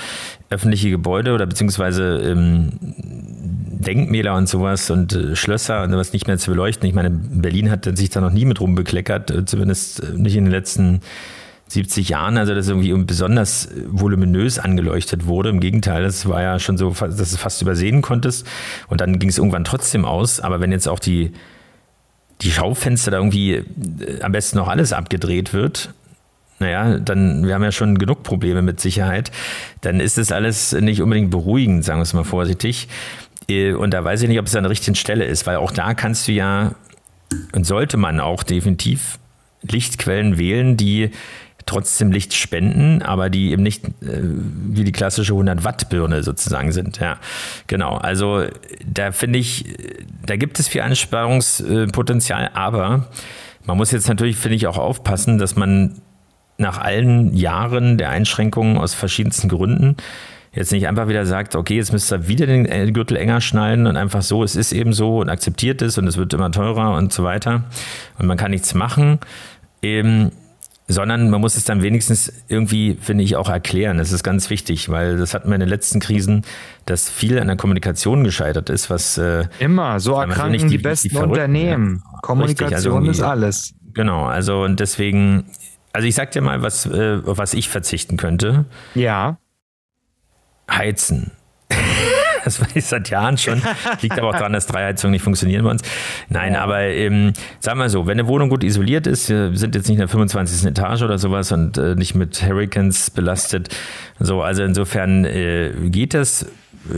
öffentliche 0.51 0.91
Gebäude 0.91 1.33
oder 1.33 1.47
beziehungsweise 1.47 2.19
ähm, 2.19 2.73
Denkmäler 2.81 4.35
und 4.35 4.49
sowas 4.49 4.91
und 4.91 5.13
äh, 5.13 5.37
Schlösser 5.37 5.83
und 5.83 5.91
sowas 5.91 6.13
nicht 6.13 6.27
mehr 6.27 6.39
zu 6.39 6.51
beleuchten. 6.51 6.89
Ich 6.89 6.95
meine, 6.95 7.11
Berlin 7.11 7.71
hat 7.71 7.85
sich 7.97 8.11
da 8.11 8.21
noch 8.21 8.31
nie 8.31 8.45
mit 8.45 8.61
rumbekleckert, 8.61 9.31
äh, 9.31 9.45
zumindest 9.45 10.03
äh, 10.03 10.13
nicht 10.17 10.37
in 10.37 10.45
den 10.45 10.53
letzten 10.53 11.01
70 11.69 12.11
Jahren, 12.11 12.37
also 12.37 12.55
dass 12.55 12.69
irgendwie 12.69 12.93
besonders 13.05 13.69
voluminös 13.87 14.59
angeleuchtet 14.59 15.27
wurde. 15.27 15.49
Im 15.49 15.61
Gegenteil, 15.61 16.03
das 16.03 16.29
war 16.29 16.43
ja 16.43 16.59
schon 16.59 16.77
so, 16.77 16.91
dass 16.91 17.17
du 17.17 17.23
es 17.23 17.37
fast 17.37 17.63
übersehen 17.63 18.03
konntest. 18.03 18.47
Und 18.89 19.01
dann 19.01 19.19
ging 19.19 19.31
es 19.31 19.39
irgendwann 19.39 19.65
trotzdem 19.65 20.05
aus. 20.05 20.41
Aber 20.41 20.61
wenn 20.61 20.71
jetzt 20.71 20.87
auch 20.87 20.99
die, 20.99 21.33
die 22.43 22.51
Schaufenster 22.51 23.11
da 23.11 23.17
irgendwie 23.17 23.65
am 24.21 24.33
besten 24.33 24.59
noch 24.59 24.69
alles 24.69 24.93
abgedreht 24.93 25.55
wird, 25.55 25.95
naja, 26.63 26.99
dann, 26.99 27.47
wir 27.47 27.55
haben 27.55 27.63
ja 27.63 27.73
schon 27.73 27.99
genug 27.99 28.23
Probleme 28.23 28.63
mit 28.63 28.81
Sicherheit, 28.81 29.31
dann 29.83 30.01
ist 30.01 30.19
das 30.19 30.33
alles 30.33 30.73
nicht 30.73 31.03
unbedingt 31.03 31.31
beruhigend, 31.31 31.85
sagen 31.85 31.99
wir 31.99 32.05
es 32.05 32.15
mal 32.15 32.25
vorsichtig. 32.25 32.89
Äh, 33.49 33.73
und 33.73 33.93
da 33.93 34.03
weiß 34.03 34.23
ich 34.23 34.29
nicht, 34.29 34.39
ob 34.39 34.47
es 34.47 34.57
an 34.57 34.63
der 34.63 34.71
richtigen 34.71 34.95
Stelle 34.95 35.25
ist, 35.25 35.47
weil 35.47 35.57
auch 35.57 35.73
da 35.73 35.95
kannst 35.95 36.29
du 36.29 36.33
ja 36.33 36.75
und 37.53 37.65
sollte 37.65 37.97
man 37.97 38.21
auch 38.21 38.43
definitiv 38.43 39.19
Lichtquellen 39.63 40.39
wählen, 40.39 40.77
die 40.77 41.11
trotzdem 41.67 42.11
Licht 42.11 42.35
spenden, 42.35 43.03
aber 43.03 43.31
die 43.31 43.53
eben 43.53 43.63
nicht 43.63 43.85
äh, 43.85 43.91
wie 44.03 44.85
die 44.85 44.93
klassische 44.93 45.33
100 45.33 45.65
Watt 45.65 45.89
Birne 45.89 46.23
sozusagen 46.23 46.73
sind. 46.73 46.99
Ja, 46.99 47.19
genau. 47.67 47.97
Also 47.97 48.45
da 48.85 49.13
finde 49.13 49.39
ich, 49.39 49.77
da 50.27 50.37
gibt 50.37 50.59
es 50.59 50.69
viel 50.69 50.81
Einsparungspotenzial, 50.81 52.51
aber 52.55 53.09
man 53.65 53.77
muss 53.77 53.93
jetzt 53.93 54.09
natürlich, 54.09 54.37
finde 54.37 54.57
ich, 54.57 54.67
auch 54.67 54.79
aufpassen, 54.79 55.39
dass 55.39 55.57
man 55.57 56.01
nach 56.63 56.79
allen 56.79 57.35
Jahren 57.35 57.99
der 57.99 58.09
Einschränkungen 58.09 58.79
aus 58.79 58.95
verschiedensten 58.95 59.49
Gründen 59.49 59.97
jetzt 60.55 60.73
nicht 60.73 60.87
einfach 60.87 61.09
wieder 61.09 61.25
sagt, 61.25 61.57
okay, 61.57 61.77
jetzt 61.77 61.93
müsst 61.93 62.13
ihr 62.13 62.29
wieder 62.29 62.47
den 62.47 62.67
äh, 62.67 62.91
Gürtel 62.93 63.17
enger 63.17 63.41
schnallen 63.41 63.87
und 63.87 63.97
einfach 63.97 64.23
so, 64.23 64.45
es 64.45 64.55
ist 64.55 64.73
eben 64.73 64.93
so 64.93 65.21
und 65.21 65.29
akzeptiert 65.29 65.83
es 65.83 65.99
und 65.99 66.07
es 66.07 66.17
wird 66.17 66.35
immer 66.35 66.51
teurer 66.51 66.95
und 66.97 67.13
so 67.13 67.25
weiter 67.25 67.65
und 68.19 68.27
man 68.27 68.37
kann 68.37 68.51
nichts 68.51 68.75
machen, 68.75 69.19
eben, 69.81 70.31
sondern 70.89 71.31
man 71.31 71.41
muss 71.41 71.57
es 71.57 71.65
dann 71.65 71.83
wenigstens 71.83 72.31
irgendwie, 72.49 72.99
finde 73.01 73.25
ich, 73.25 73.37
auch 73.37 73.49
erklären. 73.49 73.97
Das 73.97 74.13
ist 74.13 74.23
ganz 74.23 74.51
wichtig, 74.51 74.91
weil 74.91 75.17
das 75.17 75.33
hatten 75.33 75.49
wir 75.49 75.55
in 75.55 75.61
den 75.61 75.71
letzten 75.71 76.01
Krisen, 76.01 76.43
dass 76.85 77.09
viel 77.09 77.39
an 77.39 77.47
der 77.47 77.57
Kommunikation 77.57 78.23
gescheitert 78.25 78.69
ist, 78.69 78.91
was 78.91 79.17
äh, 79.17 79.45
immer 79.59 80.01
so 80.01 80.17
erkranken 80.17 80.69
die, 80.69 80.77
die, 80.77 80.83
besten 80.83 81.09
die 81.09 81.17
Unternehmen. 81.17 82.03
Ja. 82.05 82.19
Kommunikation 82.21 82.99
Richtig, 82.99 83.09
also 83.09 83.11
ist 83.11 83.23
alles. 83.23 83.75
Genau, 83.95 84.25
also 84.25 84.65
und 84.65 84.81
deswegen 84.81 85.45
also 85.93 86.09
ich 86.09 86.15
sag 86.15 86.31
dir 86.31 86.41
mal, 86.41 86.63
was, 86.63 86.87
äh, 86.87 87.21
auf 87.25 87.39
was 87.39 87.55
ich 87.55 87.69
verzichten 87.69 88.17
könnte. 88.17 88.65
Ja. 88.95 89.39
Heizen. 90.71 91.33
Das 92.45 92.61
weiß 92.61 92.75
ich 92.75 92.85
seit 92.85 93.09
Jahren 93.09 93.39
schon. 93.39 93.63
Liegt 94.01 94.19
aber 94.19 94.31
auch 94.31 94.33
daran, 94.33 94.53
dass 94.53 94.67
drei 94.67 94.85
Heizungen 94.85 95.13
nicht 95.13 95.23
funktionieren 95.23 95.65
bei 95.65 95.71
uns. 95.71 95.83
Nein, 96.29 96.55
ja. 96.55 96.61
aber 96.61 96.81
ähm, 96.81 97.35
sagen 97.61 97.79
wir 97.79 97.89
so, 97.89 98.07
wenn 98.07 98.19
eine 98.19 98.27
Wohnung 98.27 98.49
gut 98.49 98.65
isoliert 98.65 99.07
ist, 99.07 99.29
wir 99.29 99.57
sind 99.57 99.77
jetzt 99.77 99.87
nicht 99.87 99.95
in 99.95 100.01
der 100.01 100.09
25. 100.09 100.67
Etage 100.67 101.03
oder 101.03 101.19
sowas 101.19 101.53
und 101.53 101.79
äh, 101.79 101.95
nicht 101.95 102.17
mit 102.17 102.43
Hurricanes 102.43 103.11
belastet. 103.11 103.69
So, 104.19 104.43
also 104.43 104.65
insofern 104.65 105.25
äh, 105.25 105.71
geht 105.85 106.15
das. 106.15 106.47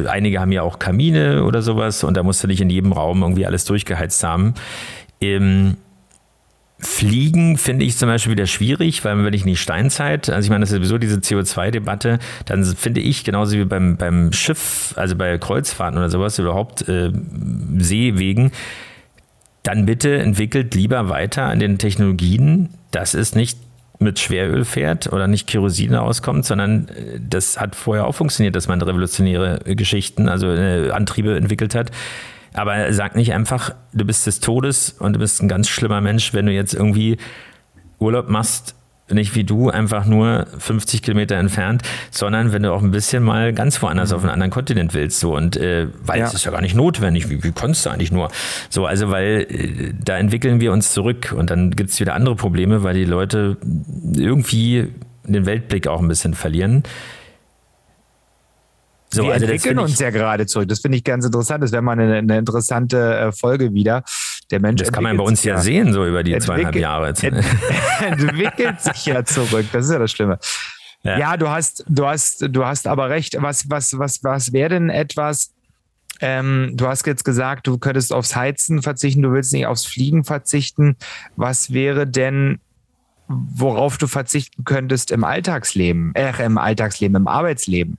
Einige 0.07 0.41
haben 0.41 0.51
ja 0.51 0.63
auch 0.63 0.79
Kamine 0.79 1.45
oder 1.45 1.61
sowas 1.61 2.05
und 2.05 2.17
da 2.17 2.23
musst 2.23 2.43
du 2.43 2.47
nicht 2.47 2.63
in 2.63 2.71
jedem 2.71 2.93
Raum 2.93 3.21
irgendwie 3.21 3.45
alles 3.45 3.67
durchgeheizt 3.67 4.25
haben. 4.25 4.55
Ähm, 5.21 5.77
Fliegen 6.87 7.57
finde 7.57 7.85
ich 7.85 7.97
zum 7.97 8.09
Beispiel 8.09 8.33
wieder 8.33 8.47
schwierig, 8.47 9.05
weil 9.05 9.25
wenn 9.25 9.33
ich 9.33 9.43
in 9.43 9.49
die 9.49 9.57
Steinzeit, 9.57 10.29
also 10.29 10.45
ich 10.45 10.51
meine, 10.51 10.61
das 10.61 10.71
ist 10.71 10.77
sowieso 10.77 10.99
diese 10.99 11.17
CO2-Debatte, 11.17 12.19
dann 12.45 12.65
finde 12.65 13.01
ich 13.01 13.25
genauso 13.25 13.57
wie 13.57 13.65
beim, 13.65 13.97
beim 13.97 14.33
Schiff, 14.33 14.93
also 14.97 15.17
bei 15.17 15.39
Kreuzfahrten 15.39 15.99
oder 15.99 16.11
sowas, 16.11 16.39
überhaupt 16.39 16.87
äh, 16.89 17.11
Seewegen, 17.79 18.53
dann 19.63 19.87
bitte 19.87 20.19
entwickelt 20.19 20.75
lieber 20.75 21.09
weiter 21.09 21.45
an 21.45 21.59
den 21.59 21.79
Technologien, 21.79 22.69
dass 22.91 23.15
es 23.15 23.35
nicht 23.35 23.59
mit 23.99 24.19
Schweröl 24.19 24.65
fährt 24.67 25.13
oder 25.13 25.27
nicht 25.27 25.47
Kerosin 25.47 25.95
auskommt, 25.95 26.45
sondern 26.45 26.89
äh, 26.89 27.19
das 27.19 27.59
hat 27.59 27.77
vorher 27.77 28.07
auch 28.07 28.15
funktioniert, 28.15 28.55
dass 28.57 28.69
man 28.69 28.83
revolutionäre 28.83 29.61
Geschichten, 29.75 30.29
also 30.29 30.49
äh, 30.49 30.91
Antriebe 30.91 31.35
entwickelt 31.37 31.75
hat 31.75 31.91
aber 32.55 32.93
sag 32.93 33.17
nicht 33.17 33.35
einfach, 33.35 33.75
du 33.93 34.05
bist 34.05 34.27
des 34.27 34.41
Todes 34.41 34.97
und 34.99 35.15
du 35.15 35.19
bist 35.19 35.43
ein 35.43 35.49
ganz 35.49 35.69
schlimmer 35.69 36.01
Mensch, 36.01 36.33
wenn 36.33 36.47
du 36.47 36.53
jetzt 36.53 36.73
irgendwie 36.73 37.19
Urlaub 37.99 38.29
machst, 38.29 38.75
nicht 39.13 39.35
wie 39.35 39.45
du, 39.45 39.69
einfach 39.69 40.07
nur 40.07 40.47
50 40.59 41.03
Kilometer 41.03 41.37
entfernt, 41.37 41.83
sondern 42.11 42.53
wenn 42.53 42.63
du 42.63 42.73
auch 42.73 42.83
ein 42.83 42.91
bisschen 42.91 43.23
mal 43.23 43.53
ganz 43.53 43.83
woanders 43.83 44.11
mhm. 44.11 44.17
auf 44.17 44.23
einen 44.23 44.31
anderen 44.31 44.51
Kontinent 44.51 44.95
willst. 44.95 45.21
So 45.21 45.37
und 45.37 45.57
äh, 45.57 45.89
weil 46.03 46.21
ja. 46.21 46.27
es 46.27 46.35
ist 46.35 46.45
ja 46.45 46.53
gar 46.53 46.63
nicht 46.63 46.75
notwendig. 46.75 47.29
Wie, 47.29 47.43
wie 47.45 47.53
konntest 47.53 47.85
du 47.85 47.91
eigentlich 47.91 48.13
nur? 48.13 48.31
So, 48.71 48.87
also 48.87 49.11
weil 49.11 49.47
äh, 49.49 49.93
da 50.03 50.17
entwickeln 50.17 50.61
wir 50.61 50.73
uns 50.73 50.93
zurück 50.93 51.35
und 51.37 51.51
dann 51.51 51.73
gibt 51.73 51.91
es 51.91 52.01
wieder 52.01 52.15
andere 52.15 52.37
Probleme, 52.37 52.83
weil 52.83 52.95
die 52.95 53.05
Leute 53.05 53.59
irgendwie 54.15 54.89
den 55.25 55.45
Weltblick 55.45 55.87
auch 55.87 56.01
ein 56.01 56.09
bisschen 56.09 56.35
verlieren. 56.35 56.85
So, 59.15 59.25
wir 59.25 59.33
also 59.33 59.47
entwickeln 59.47 59.79
uns 59.79 59.99
ja 59.99 60.11
gerade 60.11 60.47
zurück. 60.47 60.69
Das 60.69 60.81
finde 60.81 60.99
ich 60.99 61.05
ganz 61.05 61.25
interessant. 61.25 61.63
Das 61.63 61.73
wäre 61.73 61.83
mal 61.83 61.93
eine, 61.93 62.17
eine 62.17 62.39
interessante 62.39 63.17
äh, 63.17 63.33
Folge 63.33 63.73
wieder. 63.73 64.03
Der 64.51 64.61
Mensch 64.61 64.81
das 64.81 64.93
kann 64.93 65.05
man 65.05 65.17
bei 65.17 65.25
uns 65.25 65.43
ja 65.45 65.59
sehen, 65.59 65.93
so 65.93 66.07
über 66.07 66.23
die 66.23 66.37
zweieinhalb 66.39 66.77
Jahre. 66.77 67.09
Ent 67.09 67.23
entwickelt 68.01 68.81
sich 68.81 69.07
ja 69.07 69.25
zurück. 69.25 69.67
Das 69.73 69.87
ist 69.87 69.93
ja 69.93 69.99
das 69.99 70.11
Schlimme. 70.11 70.39
Ja. 71.03 71.19
ja, 71.19 71.37
du 71.37 71.49
hast, 71.49 71.85
du 71.87 72.07
hast, 72.07 72.47
du 72.49 72.65
hast 72.65 72.87
aber 72.87 73.11
recht. 73.11 73.37
Was, 73.41 73.69
was, 73.71 73.99
was, 73.99 74.25
was 74.25 74.53
wäre 74.53 74.71
denn 74.71 74.91
etwas, 74.91 75.53
ähm, 76.21 76.73
du 76.75 76.87
hast 76.87 77.07
jetzt 77.07 77.25
gesagt, 77.25 77.67
du 77.67 77.79
könntest 77.79 78.13
aufs 78.13 78.35
Heizen 78.35 78.83
verzichten, 78.83 79.23
du 79.23 79.33
willst 79.33 79.53
nicht 79.53 79.67
aufs 79.67 79.85
Fliegen 79.85 80.25
verzichten. 80.25 80.97
Was 81.37 81.73
wäre 81.73 82.07
denn, 82.07 82.61
worauf 83.29 83.99
du 83.99 84.07
verzichten 84.07 84.65
könntest 84.65 85.11
im 85.11 85.25
Alltagsleben, 85.25 86.15
äh, 86.15 86.33
im 86.45 86.59
Alltagsleben, 86.59 87.17
im 87.17 87.29
Arbeitsleben? 87.29 87.99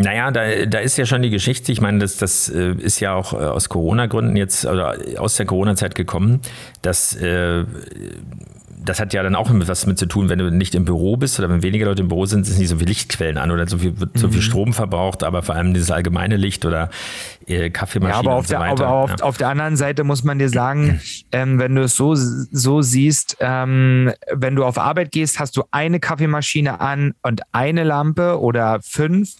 Naja, 0.00 0.30
da, 0.30 0.66
da 0.66 0.78
ist 0.78 0.96
ja 0.96 1.06
schon 1.06 1.22
die 1.22 1.30
Geschichte, 1.30 1.72
ich 1.72 1.80
meine, 1.80 1.98
das, 1.98 2.16
das 2.16 2.48
äh, 2.48 2.72
ist 2.72 3.00
ja 3.00 3.14
auch 3.14 3.32
äh, 3.32 3.36
aus 3.36 3.68
Corona-Gründen 3.68 4.36
jetzt, 4.36 4.64
oder 4.64 4.96
aus 5.18 5.36
der 5.36 5.46
Corona-Zeit 5.46 5.94
gekommen, 5.94 6.40
dass 6.82 7.14
äh, 7.16 7.64
das 8.84 9.00
hat 9.00 9.12
ja 9.12 9.22
dann 9.22 9.34
auch 9.34 9.50
was 9.50 9.86
mit 9.86 9.98
zu 9.98 10.06
tun, 10.06 10.28
wenn 10.28 10.38
du 10.38 10.50
nicht 10.50 10.74
im 10.74 10.84
Büro 10.84 11.16
bist 11.16 11.38
oder 11.38 11.50
wenn 11.50 11.62
weniger 11.62 11.86
Leute 11.86 12.02
im 12.02 12.08
Büro 12.08 12.26
sind, 12.26 12.44
sind 12.44 12.58
nicht 12.58 12.68
so 12.68 12.76
viele 12.76 12.88
Lichtquellen 12.88 13.38
an 13.38 13.50
oder 13.50 13.68
so 13.68 13.78
viel, 13.78 14.00
wird 14.00 14.16
so 14.16 14.28
viel 14.28 14.38
mhm. 14.38 14.42
Strom 14.42 14.72
verbraucht, 14.72 15.22
aber 15.22 15.42
vor 15.42 15.54
allem 15.54 15.74
dieses 15.74 15.90
allgemeine 15.90 16.36
Licht 16.36 16.64
oder 16.64 16.90
äh, 17.46 17.70
Kaffeemaschine 17.70 18.24
ja, 18.24 18.30
aber 18.30 18.38
auf 18.38 18.46
so 18.46 18.54
der, 18.54 18.60
weiter. 18.60 18.86
Aber 18.86 18.96
auf, 18.96 19.10
ja. 19.10 19.16
auf, 19.24 19.36
der 19.36 19.48
anderen 19.48 19.76
Seite 19.76 20.04
muss 20.04 20.24
man 20.24 20.38
dir 20.38 20.48
sagen, 20.48 21.00
ähm, 21.32 21.58
wenn 21.58 21.74
du 21.74 21.82
es 21.82 21.94
so, 21.94 22.14
so 22.14 22.82
siehst, 22.82 23.36
ähm, 23.40 24.12
wenn 24.32 24.56
du 24.56 24.64
auf 24.64 24.78
Arbeit 24.78 25.12
gehst, 25.12 25.38
hast 25.38 25.56
du 25.56 25.64
eine 25.70 26.00
Kaffeemaschine 26.00 26.80
an 26.80 27.14
und 27.22 27.42
eine 27.52 27.84
Lampe 27.84 28.40
oder 28.40 28.80
fünf 28.82 29.34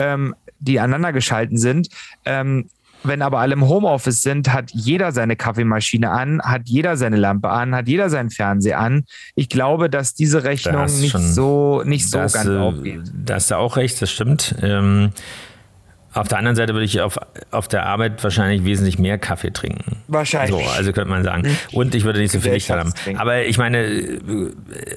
ähm, 0.00 0.34
die 0.58 0.80
aneinander 0.80 1.12
geschalten 1.12 1.56
sind. 1.56 1.88
Ähm, 2.24 2.68
wenn 3.02 3.22
aber 3.22 3.38
alle 3.38 3.54
im 3.54 3.66
Homeoffice 3.66 4.22
sind, 4.22 4.52
hat 4.52 4.72
jeder 4.72 5.12
seine 5.12 5.34
Kaffeemaschine 5.34 6.10
an, 6.10 6.42
hat 6.42 6.62
jeder 6.66 6.96
seine 6.98 7.16
Lampe 7.16 7.48
an, 7.48 7.74
hat 7.74 7.88
jeder 7.88 8.10
seinen 8.10 8.30
Fernseher 8.30 8.78
an. 8.78 9.04
Ich 9.34 9.48
glaube, 9.48 9.88
dass 9.88 10.14
diese 10.14 10.44
Rechnung 10.44 10.84
nicht 10.84 11.10
schon, 11.10 11.32
so 11.32 11.82
nicht 11.84 12.10
so 12.10 12.18
ganz 12.18 12.44
äh, 12.44 12.56
aufgeht. 12.58 13.00
Da 13.24 13.36
hast 13.36 13.50
du 13.50 13.56
auch 13.56 13.76
recht, 13.76 14.02
das 14.02 14.10
stimmt. 14.10 14.54
Ähm, 14.60 15.12
Auf 16.12 16.26
der 16.26 16.38
anderen 16.38 16.56
Seite 16.56 16.72
würde 16.72 16.84
ich 16.84 17.00
auf, 17.00 17.18
auf 17.52 17.68
der 17.68 17.86
Arbeit 17.86 18.22
wahrscheinlich 18.24 18.64
wesentlich 18.64 18.98
mehr 18.98 19.16
Kaffee 19.16 19.52
trinken. 19.52 20.02
Wahrscheinlich. 20.08 20.64
So, 20.64 20.70
also 20.72 20.92
könnte 20.92 21.08
man 21.08 21.22
sagen. 21.22 21.56
Und 21.72 21.94
ich 21.94 22.02
würde 22.02 22.18
nicht 22.18 22.32
so 22.32 22.40
viel 22.40 22.52
Licht 22.52 22.68
haben. 22.68 22.92
Aber 23.16 23.44
ich 23.44 23.58
meine, 23.58 24.18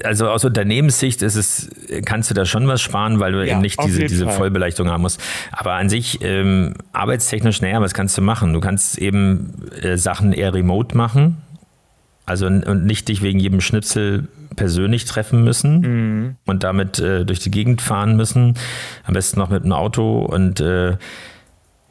also 0.02 0.28
aus 0.28 0.44
Unternehmenssicht 0.44 1.22
ist 1.22 1.36
es, 1.36 1.70
kannst 2.04 2.30
du 2.30 2.34
da 2.34 2.44
schon 2.44 2.66
was 2.66 2.82
sparen, 2.82 3.20
weil 3.20 3.30
du 3.30 3.46
ja, 3.46 3.52
eben 3.52 3.60
nicht 3.60 3.80
diese, 3.84 4.04
diese 4.04 4.28
Vollbeleuchtung 4.28 4.90
haben 4.90 5.02
musst. 5.02 5.20
Aber 5.52 5.74
an 5.74 5.88
sich, 5.88 6.18
ähm, 6.22 6.74
arbeitstechnisch, 6.92 7.60
naja, 7.60 7.80
was 7.80 7.94
kannst 7.94 8.18
du 8.18 8.22
machen? 8.22 8.52
Du 8.52 8.58
kannst 8.58 8.98
eben 8.98 9.68
äh, 9.80 9.96
Sachen 9.96 10.32
eher 10.32 10.52
remote 10.52 10.96
machen. 10.96 11.36
Also 12.26 12.46
und 12.46 12.86
nicht 12.86 13.08
dich 13.08 13.22
wegen 13.22 13.38
jedem 13.38 13.60
Schnipsel 13.60 14.28
persönlich 14.56 15.04
treffen 15.04 15.44
müssen 15.44 15.80
mhm. 15.80 16.36
und 16.46 16.64
damit 16.64 16.98
äh, 16.98 17.24
durch 17.24 17.40
die 17.40 17.50
Gegend 17.50 17.82
fahren 17.82 18.16
müssen. 18.16 18.54
Am 19.04 19.14
besten 19.14 19.38
noch 19.38 19.50
mit 19.50 19.62
einem 19.62 19.72
Auto 19.72 20.20
und 20.20 20.60
äh, 20.60 20.96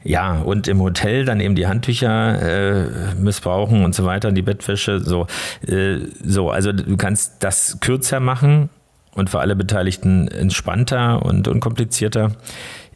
ja, 0.04 0.41
und 0.41 0.67
im 0.67 0.82
Hotel 0.82 1.23
dann 1.23 1.39
eben 1.39 1.56
die 1.56 1.67
Handtücher 1.67 2.41
äh, 2.41 3.15
missbrauchen 3.15 3.86
und 3.86 3.95
so 3.95 4.04
weiter, 4.06 4.32
die 4.32 4.41
Bettwäsche. 4.41 4.99
So, 4.99 5.28
äh, 5.65 5.99
so, 6.23 6.49
also 6.49 6.73
du 6.73 6.97
kannst 6.97 7.43
das 7.43 7.80
kürzer 7.80 8.19
machen 8.19 8.69
und 9.13 9.30
für 9.30 9.39
alle 9.39 9.56
Beteiligten 9.56 10.28
entspannter 10.28 11.26
und 11.26 11.47
unkomplizierter. 11.47 12.32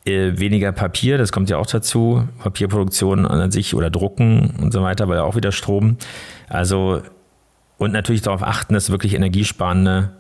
Äh, 0.05 0.37
weniger 0.37 0.71
Papier, 0.71 1.17
das 1.17 1.31
kommt 1.31 1.49
ja 1.49 1.57
auch 1.57 1.65
dazu. 1.65 2.27
Papierproduktion 2.39 3.25
an 3.25 3.51
sich 3.51 3.73
oder 3.73 3.89
Drucken 3.89 4.53
und 4.61 4.73
so 4.73 4.81
weiter, 4.81 5.07
weil 5.07 5.17
ja 5.17 5.23
auch 5.23 5.35
wieder 5.35 5.51
Strom. 5.51 5.97
Also 6.49 7.01
und 7.77 7.91
natürlich 7.91 8.21
darauf 8.21 8.43
achten, 8.43 8.73
dass 8.73 8.89
wirklich 8.89 9.13
energiesparende 9.13 10.11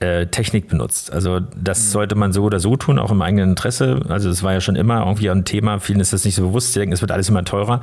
äh, 0.00 0.26
Technik 0.26 0.68
benutzt. 0.68 1.12
Also 1.12 1.40
das 1.40 1.86
mhm. 1.86 1.90
sollte 1.90 2.14
man 2.14 2.32
so 2.32 2.42
oder 2.42 2.60
so 2.60 2.76
tun, 2.76 2.98
auch 2.98 3.10
im 3.10 3.22
eigenen 3.22 3.50
Interesse. 3.50 4.00
Also 4.08 4.28
das 4.28 4.42
war 4.42 4.52
ja 4.52 4.60
schon 4.60 4.76
immer 4.76 5.06
irgendwie 5.06 5.30
ein 5.30 5.44
Thema. 5.44 5.78
Vielen 5.78 6.00
ist 6.00 6.12
das 6.12 6.24
nicht 6.24 6.34
so 6.34 6.48
bewusst. 6.48 6.72
Sie 6.72 6.80
denken, 6.80 6.92
es 6.92 7.00
wird 7.00 7.12
alles 7.12 7.28
immer 7.28 7.44
teurer. 7.44 7.80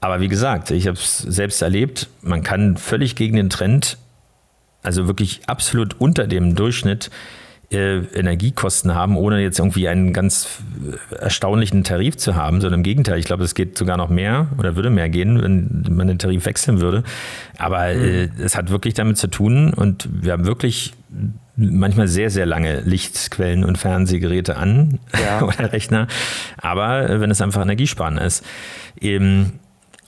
Aber 0.00 0.20
wie 0.20 0.28
gesagt, 0.28 0.70
ich 0.70 0.86
habe 0.86 0.96
es 0.96 1.18
selbst 1.18 1.62
erlebt. 1.62 2.08
Man 2.22 2.42
kann 2.42 2.76
völlig 2.76 3.16
gegen 3.16 3.36
den 3.36 3.50
Trend, 3.50 3.98
also 4.82 5.08
wirklich 5.08 5.40
absolut 5.46 6.00
unter 6.00 6.26
dem 6.26 6.54
Durchschnitt 6.54 7.10
äh, 7.70 7.98
Energiekosten 7.98 8.94
haben, 8.94 9.16
ohne 9.16 9.40
jetzt 9.40 9.58
irgendwie 9.58 9.88
einen 9.88 10.12
ganz 10.12 10.60
erstaunlichen 11.10 11.84
Tarif 11.84 12.16
zu 12.16 12.34
haben, 12.34 12.60
sondern 12.60 12.80
im 12.80 12.84
Gegenteil, 12.84 13.18
ich 13.18 13.26
glaube, 13.26 13.44
es 13.44 13.54
geht 13.54 13.76
sogar 13.76 13.96
noch 13.96 14.08
mehr 14.08 14.48
oder 14.58 14.74
würde 14.76 14.90
mehr 14.90 15.08
gehen, 15.08 15.42
wenn 15.42 15.84
man 15.94 16.08
den 16.08 16.18
Tarif 16.18 16.46
wechseln 16.46 16.80
würde. 16.80 17.02
Aber 17.58 17.92
mhm. 17.92 18.02
äh, 18.02 18.28
es 18.42 18.56
hat 18.56 18.70
wirklich 18.70 18.94
damit 18.94 19.18
zu 19.18 19.28
tun 19.28 19.74
und 19.74 20.08
wir 20.10 20.32
haben 20.32 20.46
wirklich 20.46 20.94
manchmal 21.56 22.08
sehr, 22.08 22.30
sehr 22.30 22.46
lange 22.46 22.80
Lichtquellen 22.80 23.64
und 23.64 23.76
Fernsehgeräte 23.76 24.56
an 24.56 24.98
ja. 25.20 25.42
oder 25.42 25.72
Rechner. 25.72 26.06
Aber 26.56 27.08
äh, 27.08 27.20
wenn 27.20 27.30
es 27.30 27.42
einfach 27.42 27.62
Energiesparen 27.62 28.18
ist. 28.18 28.44
Eben, 29.00 29.60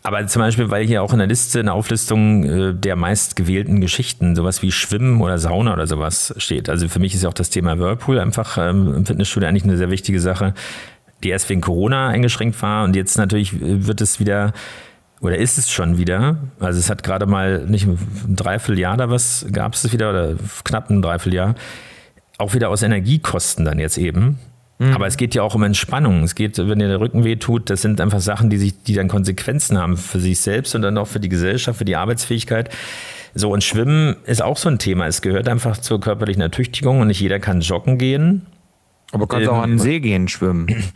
aber 0.02 0.26
zum 0.26 0.40
Beispiel, 0.40 0.70
weil 0.70 0.86
hier 0.86 1.02
auch 1.02 1.12
in 1.12 1.18
der 1.18 1.26
Liste 1.26 1.60
eine 1.60 1.72
Auflistung 1.72 2.44
äh, 2.44 2.74
der 2.74 2.96
meistgewählten 2.96 3.80
Geschichten, 3.80 4.34
sowas 4.34 4.62
wie 4.62 4.72
Schwimmen 4.72 5.20
oder 5.20 5.38
Sauna 5.38 5.74
oder 5.74 5.86
sowas 5.86 6.34
steht. 6.38 6.70
Also 6.70 6.88
für 6.88 7.00
mich 7.00 7.14
ist 7.14 7.22
ja 7.22 7.28
auch 7.28 7.34
das 7.34 7.50
Thema 7.50 7.78
Whirlpool 7.78 8.18
einfach 8.18 8.56
ähm, 8.56 8.94
im 8.94 9.06
Fitnessstudio 9.06 9.48
eigentlich 9.48 9.64
eine 9.64 9.76
sehr 9.76 9.90
wichtige 9.90 10.20
Sache, 10.20 10.54
die 11.22 11.28
erst 11.28 11.50
wegen 11.50 11.60
Corona 11.60 12.08
eingeschränkt 12.08 12.60
war 12.62 12.84
und 12.84 12.96
jetzt 12.96 13.18
natürlich 13.18 13.52
äh, 13.54 13.86
wird 13.86 14.00
es 14.00 14.20
wieder 14.20 14.52
oder 15.20 15.36
ist 15.36 15.58
es 15.58 15.70
schon 15.70 15.98
wieder? 15.98 16.38
Also 16.60 16.78
es 16.78 16.88
hat 16.88 17.02
gerade 17.02 17.26
mal 17.26 17.66
nicht 17.66 17.86
ein 17.86 18.36
Dreivierteljahr 18.36 18.96
da 18.96 19.10
was 19.10 19.46
gab 19.52 19.74
es 19.74 19.92
wieder 19.92 20.08
oder 20.10 20.34
knapp 20.64 20.88
ein 20.88 21.02
Dreivierteljahr. 21.02 21.54
Auch 22.38 22.54
wieder 22.54 22.70
aus 22.70 22.82
Energiekosten 22.82 23.66
dann 23.66 23.78
jetzt 23.78 23.98
eben. 23.98 24.38
Mhm. 24.80 24.94
Aber 24.94 25.06
es 25.06 25.18
geht 25.18 25.34
ja 25.34 25.42
auch 25.42 25.54
um 25.54 25.62
Entspannung. 25.62 26.22
Es 26.22 26.34
geht, 26.34 26.56
wenn 26.56 26.78
dir 26.78 26.88
der 26.88 27.00
Rücken 27.00 27.22
weh 27.22 27.36
tut, 27.36 27.68
das 27.68 27.82
sind 27.82 28.00
einfach 28.00 28.20
Sachen, 28.20 28.48
die 28.48 28.56
sich, 28.56 28.82
die 28.82 28.94
dann 28.94 29.08
Konsequenzen 29.08 29.76
haben 29.76 29.98
für 29.98 30.18
sich 30.18 30.40
selbst 30.40 30.74
und 30.74 30.80
dann 30.80 30.96
auch 30.96 31.06
für 31.06 31.20
die 31.20 31.28
Gesellschaft, 31.28 31.78
für 31.78 31.84
die 31.84 31.96
Arbeitsfähigkeit. 31.96 32.70
So, 33.34 33.52
und 33.52 33.62
Schwimmen 33.62 34.16
ist 34.24 34.42
auch 34.42 34.56
so 34.56 34.70
ein 34.70 34.78
Thema. 34.78 35.06
Es 35.06 35.20
gehört 35.20 35.48
einfach 35.48 35.76
zur 35.76 36.00
körperlichen 36.00 36.40
Ertüchtigung 36.40 37.00
und 37.00 37.08
nicht 37.08 37.20
jeder 37.20 37.38
kann 37.40 37.60
joggen 37.60 37.98
gehen. 37.98 38.46
Aber 39.12 39.28
kannst 39.28 39.48
ähm, 39.48 39.54
auch 39.54 39.62
an 39.62 39.70
den 39.70 39.78
See 39.78 40.00
gehen, 40.00 40.28
schwimmen. 40.28 40.66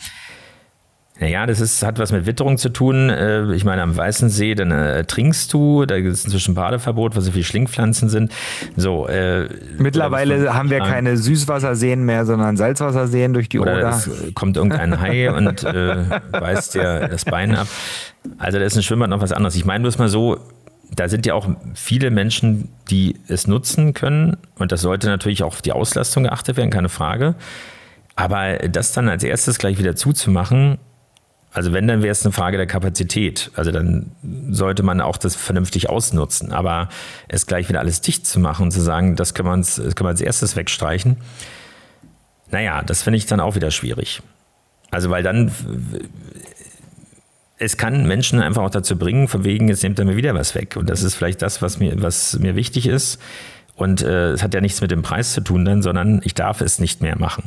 Naja, 1.20 1.46
das 1.46 1.60
ist, 1.60 1.84
hat 1.84 2.00
was 2.00 2.10
mit 2.10 2.26
Witterung 2.26 2.58
zu 2.58 2.70
tun. 2.70 3.08
Äh, 3.08 3.54
ich 3.54 3.64
meine, 3.64 3.82
am 3.82 3.96
Weißen 3.96 4.30
See, 4.30 4.56
dann 4.56 4.72
äh, 4.72 5.04
trinkst 5.04 5.52
du, 5.52 5.86
da 5.86 6.00
gibt 6.00 6.12
es 6.12 6.24
inzwischen 6.24 6.54
Badeverbot, 6.54 7.14
weil 7.14 7.22
so 7.22 7.30
viele 7.30 7.44
Schlingpflanzen 7.44 8.08
sind. 8.08 8.32
So, 8.76 9.06
äh, 9.06 9.48
Mittlerweile 9.78 10.54
haben 10.54 10.70
wir 10.70 10.80
keine 10.80 11.16
Süßwasserseen 11.16 12.04
mehr, 12.04 12.26
sondern 12.26 12.56
Salzwasserseen 12.56 13.32
durch 13.32 13.48
die 13.48 13.60
oder 13.60 13.74
Oder. 13.74 13.88
Es 13.90 14.10
kommt 14.34 14.56
irgendein 14.56 15.00
Hai 15.00 15.30
und 15.30 15.62
äh, 15.62 16.04
beißt 16.32 16.74
dir 16.74 17.08
das 17.08 17.24
Bein 17.24 17.54
ab. 17.54 17.68
Also 18.38 18.58
da 18.58 18.64
ist 18.64 18.76
ein 18.76 18.82
Schwimmbad 18.82 19.10
noch 19.10 19.20
was 19.20 19.30
anderes. 19.30 19.54
Ich 19.54 19.64
meine 19.64 19.82
bloß 19.82 19.98
mal 19.98 20.08
so, 20.08 20.38
da 20.90 21.08
sind 21.08 21.26
ja 21.26 21.34
auch 21.34 21.48
viele 21.74 22.10
Menschen, 22.10 22.70
die 22.90 23.20
es 23.28 23.46
nutzen 23.46 23.94
können. 23.94 24.36
Und 24.58 24.72
das 24.72 24.80
sollte 24.80 25.06
natürlich 25.06 25.44
auch 25.44 25.48
auf 25.48 25.62
die 25.62 25.72
Auslastung 25.72 26.24
geachtet 26.24 26.56
werden, 26.56 26.70
keine 26.70 26.88
Frage. 26.88 27.36
Aber 28.16 28.58
das 28.58 28.92
dann 28.92 29.08
als 29.08 29.22
erstes 29.22 29.58
gleich 29.58 29.78
wieder 29.78 29.94
zuzumachen, 29.94 30.78
also 31.54 31.72
wenn, 31.72 31.86
dann 31.86 32.02
wäre 32.02 32.10
es 32.10 32.24
eine 32.26 32.32
Frage 32.32 32.56
der 32.56 32.66
Kapazität. 32.66 33.52
Also 33.54 33.70
dann 33.70 34.10
sollte 34.50 34.82
man 34.82 35.00
auch 35.00 35.16
das 35.16 35.36
vernünftig 35.36 35.88
ausnutzen. 35.88 36.52
Aber 36.52 36.88
es 37.28 37.46
gleich 37.46 37.68
wieder 37.68 37.78
alles 37.78 38.00
dicht 38.00 38.26
zu 38.26 38.40
machen 38.40 38.64
und 38.64 38.70
zu 38.72 38.80
sagen, 38.80 39.14
das 39.14 39.34
können 39.34 39.64
wir, 39.64 40.08
als 40.08 40.20
erstes 40.20 40.56
wegstreichen, 40.56 41.16
naja, 42.50 42.82
das 42.82 43.02
finde 43.02 43.18
ich 43.18 43.26
dann 43.26 43.38
auch 43.38 43.54
wieder 43.54 43.70
schwierig. 43.70 44.20
Also 44.90 45.10
weil 45.10 45.22
dann, 45.22 45.52
es 47.58 47.76
kann 47.76 48.06
Menschen 48.06 48.40
einfach 48.40 48.62
auch 48.62 48.70
dazu 48.70 48.98
bringen, 48.98 49.28
von 49.28 49.44
wegen, 49.44 49.68
jetzt 49.68 49.84
nimmt 49.84 49.98
er 50.00 50.04
mir 50.04 50.16
wieder 50.16 50.34
was 50.34 50.56
weg. 50.56 50.76
Und 50.76 50.90
das 50.90 51.04
ist 51.04 51.14
vielleicht 51.14 51.40
das, 51.40 51.62
was 51.62 51.78
mir, 51.78 52.02
was 52.02 52.36
mir 52.36 52.56
wichtig 52.56 52.88
ist. 52.88 53.20
Und 53.76 54.02
äh, 54.02 54.32
es 54.32 54.42
hat 54.42 54.54
ja 54.54 54.60
nichts 54.60 54.80
mit 54.80 54.90
dem 54.90 55.02
Preis 55.02 55.32
zu 55.32 55.40
tun 55.40 55.64
dann, 55.64 55.82
sondern 55.82 56.20
ich 56.24 56.34
darf 56.34 56.60
es 56.60 56.80
nicht 56.80 57.00
mehr 57.00 57.16
machen. 57.16 57.44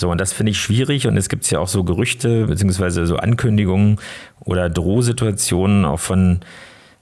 So, 0.00 0.10
und 0.10 0.18
das 0.18 0.32
finde 0.32 0.52
ich 0.52 0.58
schwierig 0.58 1.06
und 1.06 1.18
es 1.18 1.28
gibt 1.28 1.48
ja 1.50 1.58
auch 1.58 1.68
so 1.68 1.84
Gerüchte 1.84 2.46
beziehungsweise 2.46 3.06
so 3.06 3.16
Ankündigungen 3.16 3.98
oder 4.40 4.70
Drohsituationen 4.70 5.84
auch 5.84 6.00
von, 6.00 6.40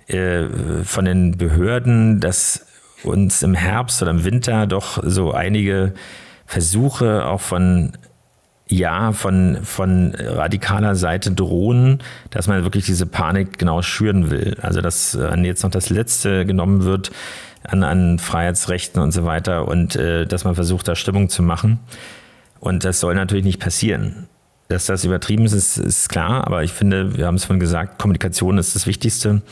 äh, 0.08 0.46
von 0.82 1.04
den 1.04 1.38
Behörden, 1.38 2.18
dass 2.18 2.66
uns 3.04 3.44
im 3.44 3.54
Herbst 3.54 4.02
oder 4.02 4.11
im 4.11 4.24
Winter 4.24 4.66
doch 4.66 5.00
so 5.04 5.30
einige 5.32 5.94
Versuche 6.44 7.24
auch 7.26 7.40
von 7.40 7.92
ja, 8.66 9.12
von, 9.12 9.61
von 9.62 10.14
radikaler 10.14 10.96
Seite 10.96 11.30
drohen, 11.30 12.00
dass 12.30 12.48
man 12.48 12.64
wirklich 12.64 12.84
diese 12.84 13.06
Panik 13.06 13.58
genau 13.58 13.80
schüren 13.80 14.30
will. 14.30 14.58
Also, 14.61 14.82
dass 14.82 15.16
jetzt 15.42 15.62
noch 15.62 15.70
das 15.70 15.88
Letzte 15.88 16.44
genommen 16.44 16.82
wird 16.82 17.11
an, 17.62 17.82
an 17.82 18.18
Freiheitsrechten 18.18 19.00
und 19.00 19.12
so 19.12 19.24
weiter 19.24 19.68
und 19.68 19.96
äh, 19.96 20.26
dass 20.26 20.44
man 20.44 20.54
versucht, 20.54 20.88
da 20.88 20.96
Stimmung 20.96 21.28
zu 21.28 21.42
machen. 21.42 21.78
Und 22.61 22.85
das 22.85 23.01
soll 23.01 23.14
natürlich 23.14 23.44
nicht 23.44 23.61
passieren. 23.61 24.27
Dass 24.68 24.87
das 24.87 25.05
übertrieben 25.05 25.47
ist, 25.47 25.79
ist, 25.79 26.09
klar, 26.09 26.47
aber 26.47 26.62
ich 26.62 26.73
finde, 26.73 27.16
wir 27.16 27.27
haben 27.27 27.37
es 27.37 27.44
vorhin 27.44 27.61
gesagt, 27.61 27.99
Kommunikation 27.99 28.59
ist 28.59 28.75
das 28.75 28.87
Wichtigste. 28.87 29.42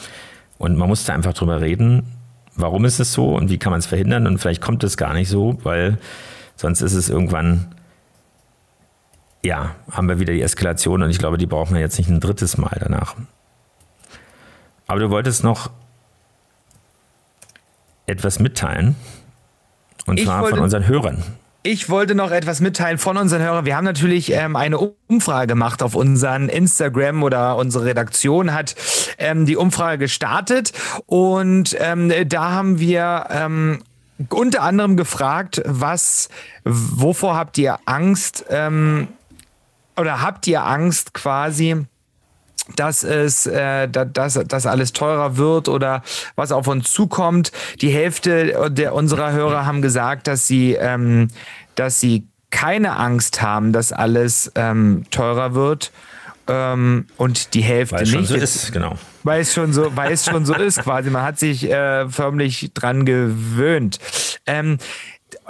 Und 0.58 0.76
man 0.76 0.88
muss 0.88 1.04
da 1.04 1.14
einfach 1.14 1.32
drüber 1.32 1.60
reden, 1.60 2.02
warum 2.54 2.84
ist 2.84 3.00
es 3.00 3.12
so 3.12 3.34
und 3.34 3.50
wie 3.50 3.58
kann 3.58 3.70
man 3.70 3.78
es 3.78 3.86
verhindern. 3.86 4.26
Und 4.26 4.38
vielleicht 4.38 4.60
kommt 4.60 4.84
es 4.84 4.96
gar 4.96 5.14
nicht 5.14 5.28
so, 5.28 5.58
weil 5.62 5.98
sonst 6.56 6.82
ist 6.82 6.94
es 6.94 7.08
irgendwann, 7.08 7.74
ja, 9.42 9.74
haben 9.90 10.08
wir 10.08 10.18
wieder 10.18 10.32
die 10.32 10.42
Eskalation 10.42 11.02
und 11.02 11.10
ich 11.10 11.18
glaube, 11.18 11.38
die 11.38 11.46
brauchen 11.46 11.74
wir 11.74 11.80
jetzt 11.80 11.98
nicht 11.98 12.10
ein 12.10 12.20
drittes 12.20 12.58
Mal 12.58 12.76
danach. 12.80 13.16
Aber 14.86 15.00
du 15.00 15.10
wolltest 15.10 15.44
noch 15.44 15.70
etwas 18.06 18.38
mitteilen. 18.38 18.96
Und 20.06 20.20
zwar 20.20 20.46
von 20.46 20.60
unseren 20.60 20.86
Hörern. 20.86 21.22
Ich 21.68 21.88
wollte 21.88 22.14
noch 22.14 22.30
etwas 22.30 22.60
mitteilen 22.60 22.96
von 22.96 23.16
unseren 23.16 23.42
Hörern. 23.42 23.64
Wir 23.64 23.74
haben 23.74 23.84
natürlich 23.84 24.30
ähm, 24.30 24.54
eine 24.54 24.78
Umfrage 24.78 25.48
gemacht 25.48 25.82
auf 25.82 25.96
unseren 25.96 26.48
Instagram 26.48 27.24
oder 27.24 27.56
unsere 27.56 27.86
Redaktion 27.86 28.54
hat 28.54 28.76
ähm, 29.18 29.46
die 29.46 29.56
Umfrage 29.56 29.98
gestartet 29.98 30.72
und 31.06 31.76
ähm, 31.80 32.12
da 32.28 32.52
haben 32.52 32.78
wir 32.78 33.26
ähm, 33.30 33.82
unter 34.28 34.62
anderem 34.62 34.96
gefragt, 34.96 35.60
was, 35.64 36.28
wovor 36.62 37.34
habt 37.34 37.58
ihr 37.58 37.80
Angst 37.84 38.44
ähm, 38.48 39.08
oder 39.96 40.22
habt 40.22 40.46
ihr 40.46 40.64
Angst 40.64 41.14
quasi? 41.14 41.84
Dass 42.74 43.04
es, 43.04 43.46
äh, 43.46 43.88
dass, 43.88 44.34
dass 44.34 44.66
alles 44.66 44.92
teurer 44.92 45.36
wird 45.36 45.68
oder 45.68 46.02
was 46.34 46.50
auf 46.52 46.66
uns 46.66 46.92
zukommt. 46.92 47.52
Die 47.80 47.90
Hälfte 47.90 48.70
der 48.70 48.94
unserer 48.94 49.32
Hörer 49.32 49.66
haben 49.66 49.82
gesagt, 49.82 50.26
dass 50.26 50.46
sie, 50.46 50.72
ähm, 50.74 51.28
dass 51.76 52.00
sie 52.00 52.26
keine 52.50 52.96
Angst 52.96 53.42
haben, 53.42 53.72
dass 53.72 53.92
alles 53.92 54.50
ähm, 54.54 55.04
teurer 55.10 55.54
wird. 55.54 55.92
Ähm, 56.48 57.06
und 57.16 57.54
die 57.54 57.62
Hälfte 57.62 57.96
weil 57.96 58.02
es 58.04 58.12
nicht. 58.12 58.28
Schon 58.28 58.38
so 58.38 58.42
ist, 58.42 58.72
genau. 58.72 58.96
Weil 59.24 59.40
es 59.40 59.52
schon 59.52 59.72
so, 59.72 59.96
weil 59.96 60.12
es 60.12 60.24
schon 60.24 60.46
so 60.46 60.54
ist, 60.54 60.82
quasi. 60.82 61.10
Man 61.10 61.22
hat 61.22 61.38
sich 61.38 61.68
äh, 61.68 62.08
förmlich 62.08 62.70
dran 62.72 63.04
gewöhnt. 63.04 63.98
Ähm, 64.46 64.78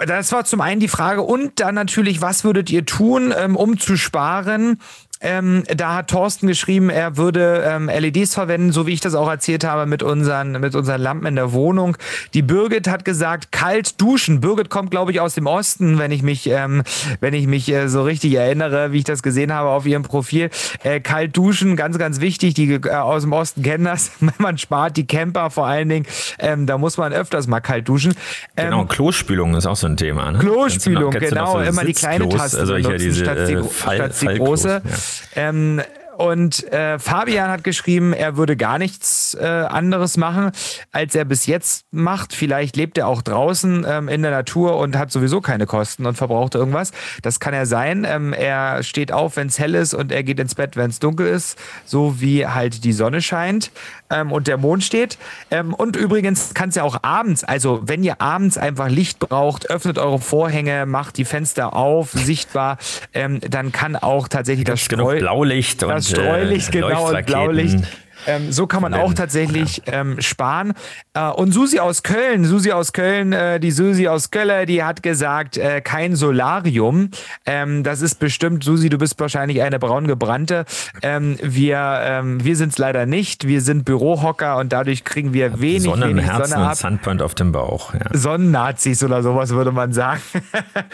das 0.05 0.31
war 0.31 0.45
zum 0.45 0.61
einen 0.61 0.79
die 0.79 0.87
Frage 0.87 1.21
und 1.21 1.59
dann 1.59 1.75
natürlich, 1.75 2.21
was 2.21 2.43
würdet 2.43 2.69
ihr 2.69 2.85
tun, 2.85 3.33
ähm, 3.35 3.55
um 3.55 3.79
zu 3.79 3.95
sparen? 3.95 4.79
Ähm, 5.21 5.63
da 5.75 5.95
hat 5.95 6.09
Thorsten 6.09 6.47
geschrieben, 6.47 6.89
er 6.89 7.17
würde 7.17 7.63
ähm, 7.67 7.89
LEDs 7.89 8.33
verwenden, 8.33 8.71
so 8.71 8.85
wie 8.85 8.93
ich 8.93 8.99
das 8.99 9.15
auch 9.15 9.29
erzählt 9.29 9.63
habe 9.63 9.85
mit 9.85 10.03
unseren, 10.03 10.51
mit 10.59 10.75
unseren 10.75 11.01
Lampen 11.01 11.27
in 11.27 11.35
der 11.35 11.53
Wohnung. 11.53 11.97
Die 12.33 12.41
Birgit 12.41 12.87
hat 12.87 13.03
gesagt, 13.03 13.51
kalt 13.51 13.99
duschen. 13.99 14.41
Birgit 14.41 14.69
kommt, 14.69 14.91
glaube 14.91 15.11
ich, 15.11 15.19
aus 15.19 15.33
dem 15.33 15.47
Osten, 15.47 15.97
wenn 15.97 16.11
ich 16.11 16.21
mich, 16.21 16.47
ähm, 16.47 16.83
wenn 17.19 17.33
ich 17.33 17.47
mich 17.47 17.69
äh, 17.69 17.87
so 17.87 18.03
richtig 18.03 18.35
erinnere, 18.35 18.91
wie 18.91 18.99
ich 18.99 19.03
das 19.05 19.23
gesehen 19.23 19.51
habe 19.51 19.69
auf 19.69 19.85
ihrem 19.85 20.03
Profil. 20.03 20.49
Äh, 20.83 20.99
kalt 20.99 21.35
duschen, 21.35 21.75
ganz, 21.75 21.97
ganz 21.97 22.21
wichtig. 22.21 22.53
Die 22.53 22.73
äh, 22.73 22.89
aus 22.89 23.23
dem 23.23 23.33
Osten 23.33 23.63
kennen 23.63 23.85
das. 23.85 24.11
Wenn 24.19 24.33
man 24.37 24.57
spart, 24.57 24.97
die 24.97 25.07
Camper 25.07 25.49
vor 25.49 25.65
allen 25.65 25.89
Dingen, 25.89 26.05
ähm, 26.39 26.67
da 26.67 26.77
muss 26.77 26.97
man 26.97 27.13
öfters 27.13 27.47
mal 27.47 27.59
kalt 27.59 27.87
duschen. 27.87 28.13
Ähm, 28.55 28.71
genau, 28.71 28.85
Klospülung 28.85 29.55
ist 29.55 29.65
auch 29.65 29.75
so 29.75 29.87
ein 29.87 29.97
Thema. 29.97 30.31
Ne? 30.31 30.39
Klospülung, 30.39 31.11
genau. 31.11 31.53
So 31.53 31.59
immer 31.61 31.83
die 31.83 31.93
kleine 31.93 32.29
Taste 32.29 32.59
also 32.59 32.73
benutzen, 32.73 32.97
diese, 32.99 33.23
statt 33.23 33.49
die, 33.49 33.53
äh, 33.53 33.63
Fall, 33.63 33.95
statt 33.95 34.21
die 34.21 34.37
große. 34.37 34.81
Ja. 34.83 34.95
Ähm, 35.35 35.81
und 36.17 36.71
äh, 36.73 36.97
Fabian 36.97 37.51
hat 37.51 37.63
geschrieben, 37.63 38.11
er 38.11 38.37
würde 38.37 38.57
gar 38.57 38.79
nichts 38.79 39.35
äh, 39.39 39.45
anderes 39.45 40.17
machen, 40.17 40.51
als 40.91 41.13
er 41.13 41.25
bis 41.25 41.45
jetzt 41.45 41.85
macht. 41.91 42.33
Vielleicht 42.33 42.75
lebt 42.75 42.97
er 42.97 43.07
auch 43.07 43.21
draußen 43.21 43.85
ähm, 43.87 44.07
in 44.07 44.23
der 44.23 44.31
Natur 44.31 44.77
und 44.77 44.97
hat 44.97 45.11
sowieso 45.11 45.41
keine 45.41 45.67
Kosten 45.67 46.07
und 46.07 46.15
verbraucht 46.15 46.55
irgendwas. 46.55 46.91
Das 47.21 47.39
kann 47.39 47.53
er 47.53 47.67
sein. 47.67 48.03
Ähm, 48.03 48.33
er 48.33 48.81
steht 48.81 49.11
auf, 49.11 49.35
wenn 49.35 49.45
es 49.45 49.59
hell 49.59 49.75
ist 49.75 49.93
und 49.93 50.11
er 50.11 50.23
geht 50.23 50.39
ins 50.39 50.55
Bett, 50.55 50.75
wenn 50.75 50.89
es 50.89 50.97
dunkel 50.97 51.27
ist, 51.27 51.59
so 51.85 52.19
wie 52.19 52.47
halt 52.47 52.83
die 52.83 52.93
Sonne 52.93 53.21
scheint 53.21 53.69
ähm, 54.09 54.31
und 54.31 54.47
der 54.47 54.57
Mond 54.57 54.83
steht. 54.83 55.19
Ähm, 55.51 55.75
und 55.75 55.95
übrigens 55.95 56.55
kann 56.55 56.69
es 56.69 56.75
ja 56.75 56.83
auch 56.83 57.03
abends, 57.03 57.43
also 57.43 57.81
wenn 57.83 58.03
ihr 58.03 58.21
abends 58.21 58.57
einfach 58.57 58.89
Licht 58.89 59.19
braucht, 59.19 59.69
öffnet 59.69 59.99
eure 59.99 60.19
Vorhänge, 60.19 60.87
macht 60.87 61.17
die 61.17 61.25
Fenster 61.25 61.75
auf, 61.75 62.11
sichtbar, 62.11 62.79
ähm, 63.13 63.39
dann 63.41 63.71
kann 63.71 63.95
auch 63.95 64.27
tatsächlich 64.27 64.65
das, 64.65 64.79
Streu 64.79 65.19
Blaulicht 65.19 65.83
und 65.83 66.06
Streulicht, 66.09 66.69
äh, 66.69 66.81
genau, 66.81 67.09
und 67.09 67.25
Blaulicht. 67.25 67.79
Ähm, 68.27 68.51
so 68.51 68.67
kann 68.67 68.81
man 68.81 68.93
auch 68.93 69.13
tatsächlich 69.13 69.81
ähm, 69.87 70.19
sparen. 70.19 70.73
Äh, 71.13 71.29
und 71.29 71.51
Susi 71.51 71.79
aus 71.79 72.03
Köln, 72.03 72.45
Susi 72.45 72.71
aus 72.71 72.93
Köln, 72.93 73.31
äh, 73.31 73.59
die 73.59 73.71
Susi 73.71 74.07
aus 74.07 74.31
Köln, 74.31 74.65
die 74.67 74.83
hat 74.83 75.01
gesagt, 75.01 75.57
äh, 75.57 75.81
kein 75.81 76.15
Solarium. 76.15 77.09
Ähm, 77.45 77.83
das 77.83 78.01
ist 78.01 78.15
bestimmt, 78.15 78.63
Susi, 78.63 78.89
du 78.89 78.97
bist 78.97 79.19
wahrscheinlich 79.19 79.61
eine 79.61 79.79
braungebrannte. 79.79 80.65
Ähm, 81.01 81.37
wir 81.41 81.99
ähm, 82.03 82.43
wir 82.43 82.55
sind 82.55 82.69
es 82.69 82.77
leider 82.77 83.05
nicht. 83.05 83.47
Wir 83.47 83.61
sind 83.61 83.85
Bürohocker 83.85 84.57
und 84.57 84.73
dadurch 84.73 85.03
kriegen 85.03 85.33
wir 85.33 85.61
wenig, 85.61 85.83
Sonne 85.83 86.09
wenig 86.09 86.25
Herzen 86.25 86.51
Sonne 86.51 86.63
ab. 86.65 86.71
und 86.71 86.77
Sunburn 86.77 87.21
auf 87.21 87.35
dem 87.35 87.51
Bauch. 87.51 87.93
Ja. 87.93 87.99
Sonnennazis 88.11 89.03
oder 89.03 89.23
sowas 89.23 89.51
würde 89.51 89.71
man 89.71 89.93
sagen. 89.93 90.21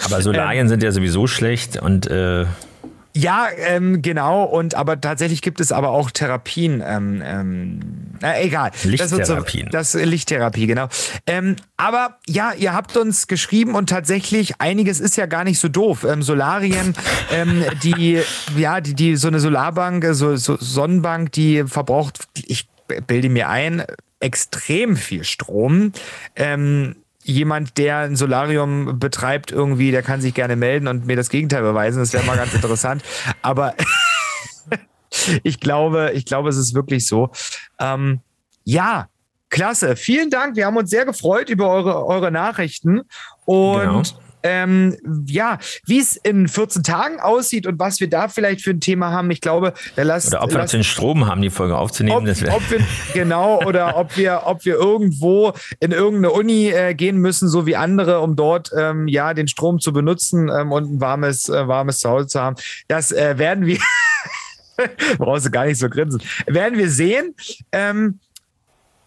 Aber 0.05 0.21
Solarien 0.21 0.67
sind 0.69 0.83
ja 0.83 0.91
sowieso 0.91 1.27
schlecht 1.27 1.81
und 1.81 2.07
äh 2.07 2.45
ja, 3.15 3.47
ähm, 3.57 4.01
genau. 4.01 4.43
Und 4.43 4.75
aber 4.75 4.99
tatsächlich 4.99 5.41
gibt 5.41 5.59
es 5.59 5.71
aber 5.71 5.89
auch 5.89 6.09
Therapien. 6.09 6.83
Ähm, 6.85 7.21
ähm, 7.23 7.79
na, 8.21 8.41
egal. 8.41 8.71
Lichttherapien. 8.83 9.69
Das, 9.71 9.91
so, 9.91 9.99
das 9.99 10.07
Lichttherapie, 10.07 10.67
genau. 10.67 10.87
Ähm, 11.27 11.55
aber 11.77 12.17
ja, 12.27 12.53
ihr 12.53 12.73
habt 12.73 12.97
uns 12.97 13.27
geschrieben 13.27 13.75
und 13.75 13.89
tatsächlich 13.89 14.59
einiges 14.59 14.99
ist 14.99 15.15
ja 15.15 15.27
gar 15.27 15.43
nicht 15.43 15.59
so 15.59 15.69
doof. 15.69 16.03
Ähm, 16.03 16.23
Solarien, 16.23 16.95
ähm, 17.31 17.63
die 17.83 18.21
ja, 18.57 18.81
die 18.81 18.95
die 18.95 19.15
so 19.15 19.27
eine 19.27 19.39
Solarbank, 19.39 20.05
so, 20.11 20.35
so 20.35 20.57
Sonnenbank, 20.59 21.31
die 21.33 21.65
verbraucht, 21.65 22.27
ich 22.47 22.67
bilde 23.07 23.29
mir 23.29 23.49
ein, 23.49 23.83
extrem 24.19 24.95
viel 24.95 25.23
Strom. 25.23 25.91
Ähm, 26.35 26.95
jemand, 27.23 27.77
der 27.77 27.99
ein 27.99 28.15
Solarium 28.15 28.99
betreibt, 28.99 29.51
irgendwie, 29.51 29.91
der 29.91 30.03
kann 30.03 30.21
sich 30.21 30.33
gerne 30.33 30.55
melden 30.55 30.87
und 30.87 31.05
mir 31.05 31.15
das 31.15 31.29
Gegenteil 31.29 31.61
beweisen. 31.61 31.99
Das 31.99 32.13
wäre 32.13 32.23
mal 32.25 32.37
ganz 32.37 32.53
interessant. 32.53 33.03
Aber 33.41 33.75
ich 35.43 35.59
glaube, 35.59 36.11
ich 36.13 36.25
glaube, 36.25 36.49
es 36.49 36.57
ist 36.57 36.73
wirklich 36.73 37.07
so. 37.07 37.31
Ähm, 37.79 38.19
ja, 38.63 39.07
klasse. 39.49 39.95
Vielen 39.95 40.29
Dank. 40.29 40.55
Wir 40.55 40.65
haben 40.65 40.77
uns 40.77 40.89
sehr 40.89 41.05
gefreut 41.05 41.49
über 41.49 41.69
eure, 41.69 42.05
eure 42.05 42.31
Nachrichten. 42.31 43.01
Und 43.45 43.81
genau 43.81 44.03
ähm, 44.43 44.97
ja, 45.25 45.57
wie 45.85 45.99
es 45.99 46.15
in 46.15 46.47
14 46.47 46.83
Tagen 46.83 47.19
aussieht 47.19 47.65
und 47.65 47.79
was 47.79 47.99
wir 47.99 48.09
da 48.09 48.27
vielleicht 48.27 48.61
für 48.61 48.71
ein 48.71 48.79
Thema 48.79 49.11
haben. 49.11 49.31
Ich 49.31 49.41
glaube, 49.41 49.73
da 49.95 50.03
lasst 50.03 50.27
Oder 50.27 50.43
ob 50.43 50.51
wir 50.51 50.59
lasst, 50.59 50.73
den 50.73 50.83
Strom 50.83 51.25
haben, 51.27 51.41
die 51.41 51.49
Folge 51.49 51.77
aufzunehmen. 51.77 52.17
Ob, 52.17 52.53
ob 52.53 52.71
wir, 52.71 52.79
genau, 53.13 53.61
oder 53.63 53.97
ob 53.97 54.15
wir, 54.17 54.43
ob 54.45 54.65
wir 54.65 54.75
irgendwo 54.75 55.53
in 55.79 55.91
irgendeine 55.91 56.31
Uni 56.31 56.69
äh, 56.69 56.93
gehen 56.93 57.17
müssen, 57.17 57.47
so 57.47 57.65
wie 57.65 57.75
andere, 57.75 58.19
um 58.19 58.35
dort 58.35 58.71
ähm, 58.77 59.07
ja 59.07 59.33
den 59.33 59.47
Strom 59.47 59.79
zu 59.79 59.93
benutzen 59.93 60.49
ähm, 60.49 60.71
und 60.71 60.95
ein 60.95 61.01
warmes, 61.01 61.49
äh, 61.49 61.67
warmes 61.67 61.99
Zuhause 61.99 62.27
zu 62.27 62.41
haben. 62.41 62.55
Das 62.87 63.11
äh, 63.11 63.37
werden 63.37 63.65
wir. 63.65 63.79
brauchst 65.17 65.45
du 65.45 65.51
gar 65.51 65.65
nicht 65.65 65.79
so 65.79 65.89
grinsen. 65.89 66.21
Werden 66.47 66.77
wir 66.77 66.89
sehen. 66.89 67.35
Ähm, 67.71 68.19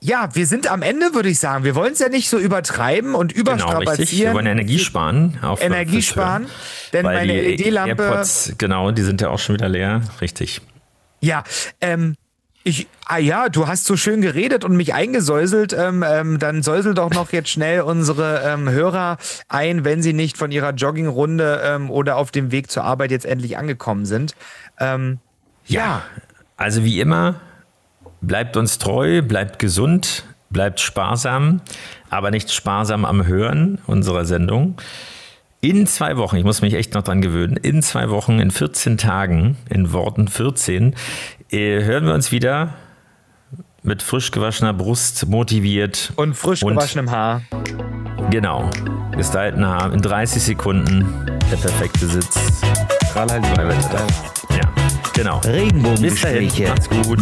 ja, 0.07 0.29
wir 0.35 0.47
sind 0.47 0.71
am 0.71 0.83
Ende, 0.83 1.15
würde 1.15 1.29
ich 1.29 1.41
sagen. 1.41 1.65
Wir 1.65 1.75
wollen 1.75 1.93
es 1.93 1.99
ja 1.99 2.09
nicht 2.09 2.29
so 2.29 2.39
übertreiben 2.39 3.17
und 3.17 3.33
überstrapazieren. 3.33 4.07
Genau. 4.07 4.31
Wir 4.31 4.35
wollen 4.35 4.47
Energie 4.47 4.79
sparen. 4.79 5.39
Auf 5.43 5.61
Energie 5.61 6.01
sparen, 6.01 6.47
denn 6.93 7.03
meine 7.03 7.33
LED-Lampe... 7.33 8.05
AirPods, 8.05 8.53
genau, 8.57 8.93
die 8.93 9.03
sind 9.03 9.21
ja 9.21 9.31
auch 9.31 9.41
schon 9.41 9.57
wieder 9.57 9.69
leer. 9.69 10.03
Richtig. 10.21 10.61
Ja, 11.21 11.43
ähm, 11.81 12.15
ich, 12.63 12.87
ah 13.05 13.19
ja, 13.19 13.49
du 13.49 13.67
hast 13.67 13.85
so 13.85 13.97
schön 13.97 14.23
geredet 14.23 14.65
und 14.65 14.77
mich 14.77 14.95
eingesäuselt. 14.95 15.73
Ähm, 15.73 16.05
ähm, 16.07 16.39
dann 16.39 16.63
säusel 16.63 16.95
doch 16.95 17.11
noch 17.11 17.33
jetzt 17.33 17.49
schnell 17.49 17.81
unsere 17.81 18.43
ähm, 18.45 18.71
Hörer 18.71 19.19
ein, 19.49 19.85
wenn 19.85 20.03
sie 20.03 20.13
nicht 20.13 20.39
von 20.39 20.53
ihrer 20.53 20.71
Joggingrunde 20.71 21.63
ähm, 21.65 21.91
oder 21.91 22.17
auf 22.17 22.31
dem 22.31 22.53
Weg 22.53 22.71
zur 22.71 22.85
Arbeit 22.85 23.11
jetzt 23.11 23.27
endlich 23.27 23.59
angekommen 23.59 24.07
sind. 24.07 24.37
Ähm, 24.79 25.19
ja. 25.67 25.81
ja, 25.81 26.03
also 26.57 26.85
wie 26.85 27.01
immer, 27.01 27.41
Bleibt 28.21 28.57
uns 28.57 28.79
treu, 28.79 29.23
bleibt 29.23 29.59
gesund, 29.59 30.25
bleibt 30.51 30.81
sparsam, 30.81 31.61
aber 32.11 32.31
nicht 32.31 32.53
sparsam 32.53 33.05
am 33.05 33.27
Hören 33.27 33.79
unserer 33.87 34.25
Sendung. 34.25 34.77
In 35.61 35.87
zwei 35.87 36.17
Wochen, 36.17 36.37
ich 36.37 36.45
muss 36.45 36.62
mich 36.62 36.75
echt 36.75 36.95
noch 36.95 37.03
dran 37.03 37.21
gewöhnen, 37.21 37.57
in 37.57 37.83
zwei 37.83 38.11
Wochen, 38.11 38.39
in 38.39 38.51
14 38.51 38.99
Tagen, 38.99 39.57
in 39.69 39.93
Worten 39.93 40.29
14, 40.29 40.95
äh, 41.51 41.83
hören 41.83 42.07
wir 42.07 42.14
uns 42.14 42.31
wieder 42.31 42.75
mit 43.83 44.03
frisch 44.03 44.33
gewaschener 44.33 44.73
Brust, 44.73 45.27
motiviert. 45.29 46.12
Und 46.17 46.37
frisch 46.37 46.62
und 46.62 46.75
gewaschenem 46.75 47.11
Haar. 47.11 47.43
Genau. 48.31 48.69
Gestylten 49.17 49.64
Haar 49.64 49.93
in 49.93 50.03
30 50.03 50.43
Sekunden. 50.43 51.07
Der 51.51 51.57
perfekte 51.57 52.07
Sitz. 52.07 52.61
Ja. 54.51 54.76
Genau. 55.17 55.39
Regenbogengespräche. 55.39 56.75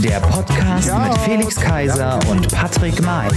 Der 0.02 0.20
Podcast 0.20 0.88
ja. 0.88 0.98
mit 0.98 1.18
Felix 1.18 1.54
Kaiser 1.54 2.18
und 2.28 2.50
Patrick 2.52 3.00
May. 3.00 3.28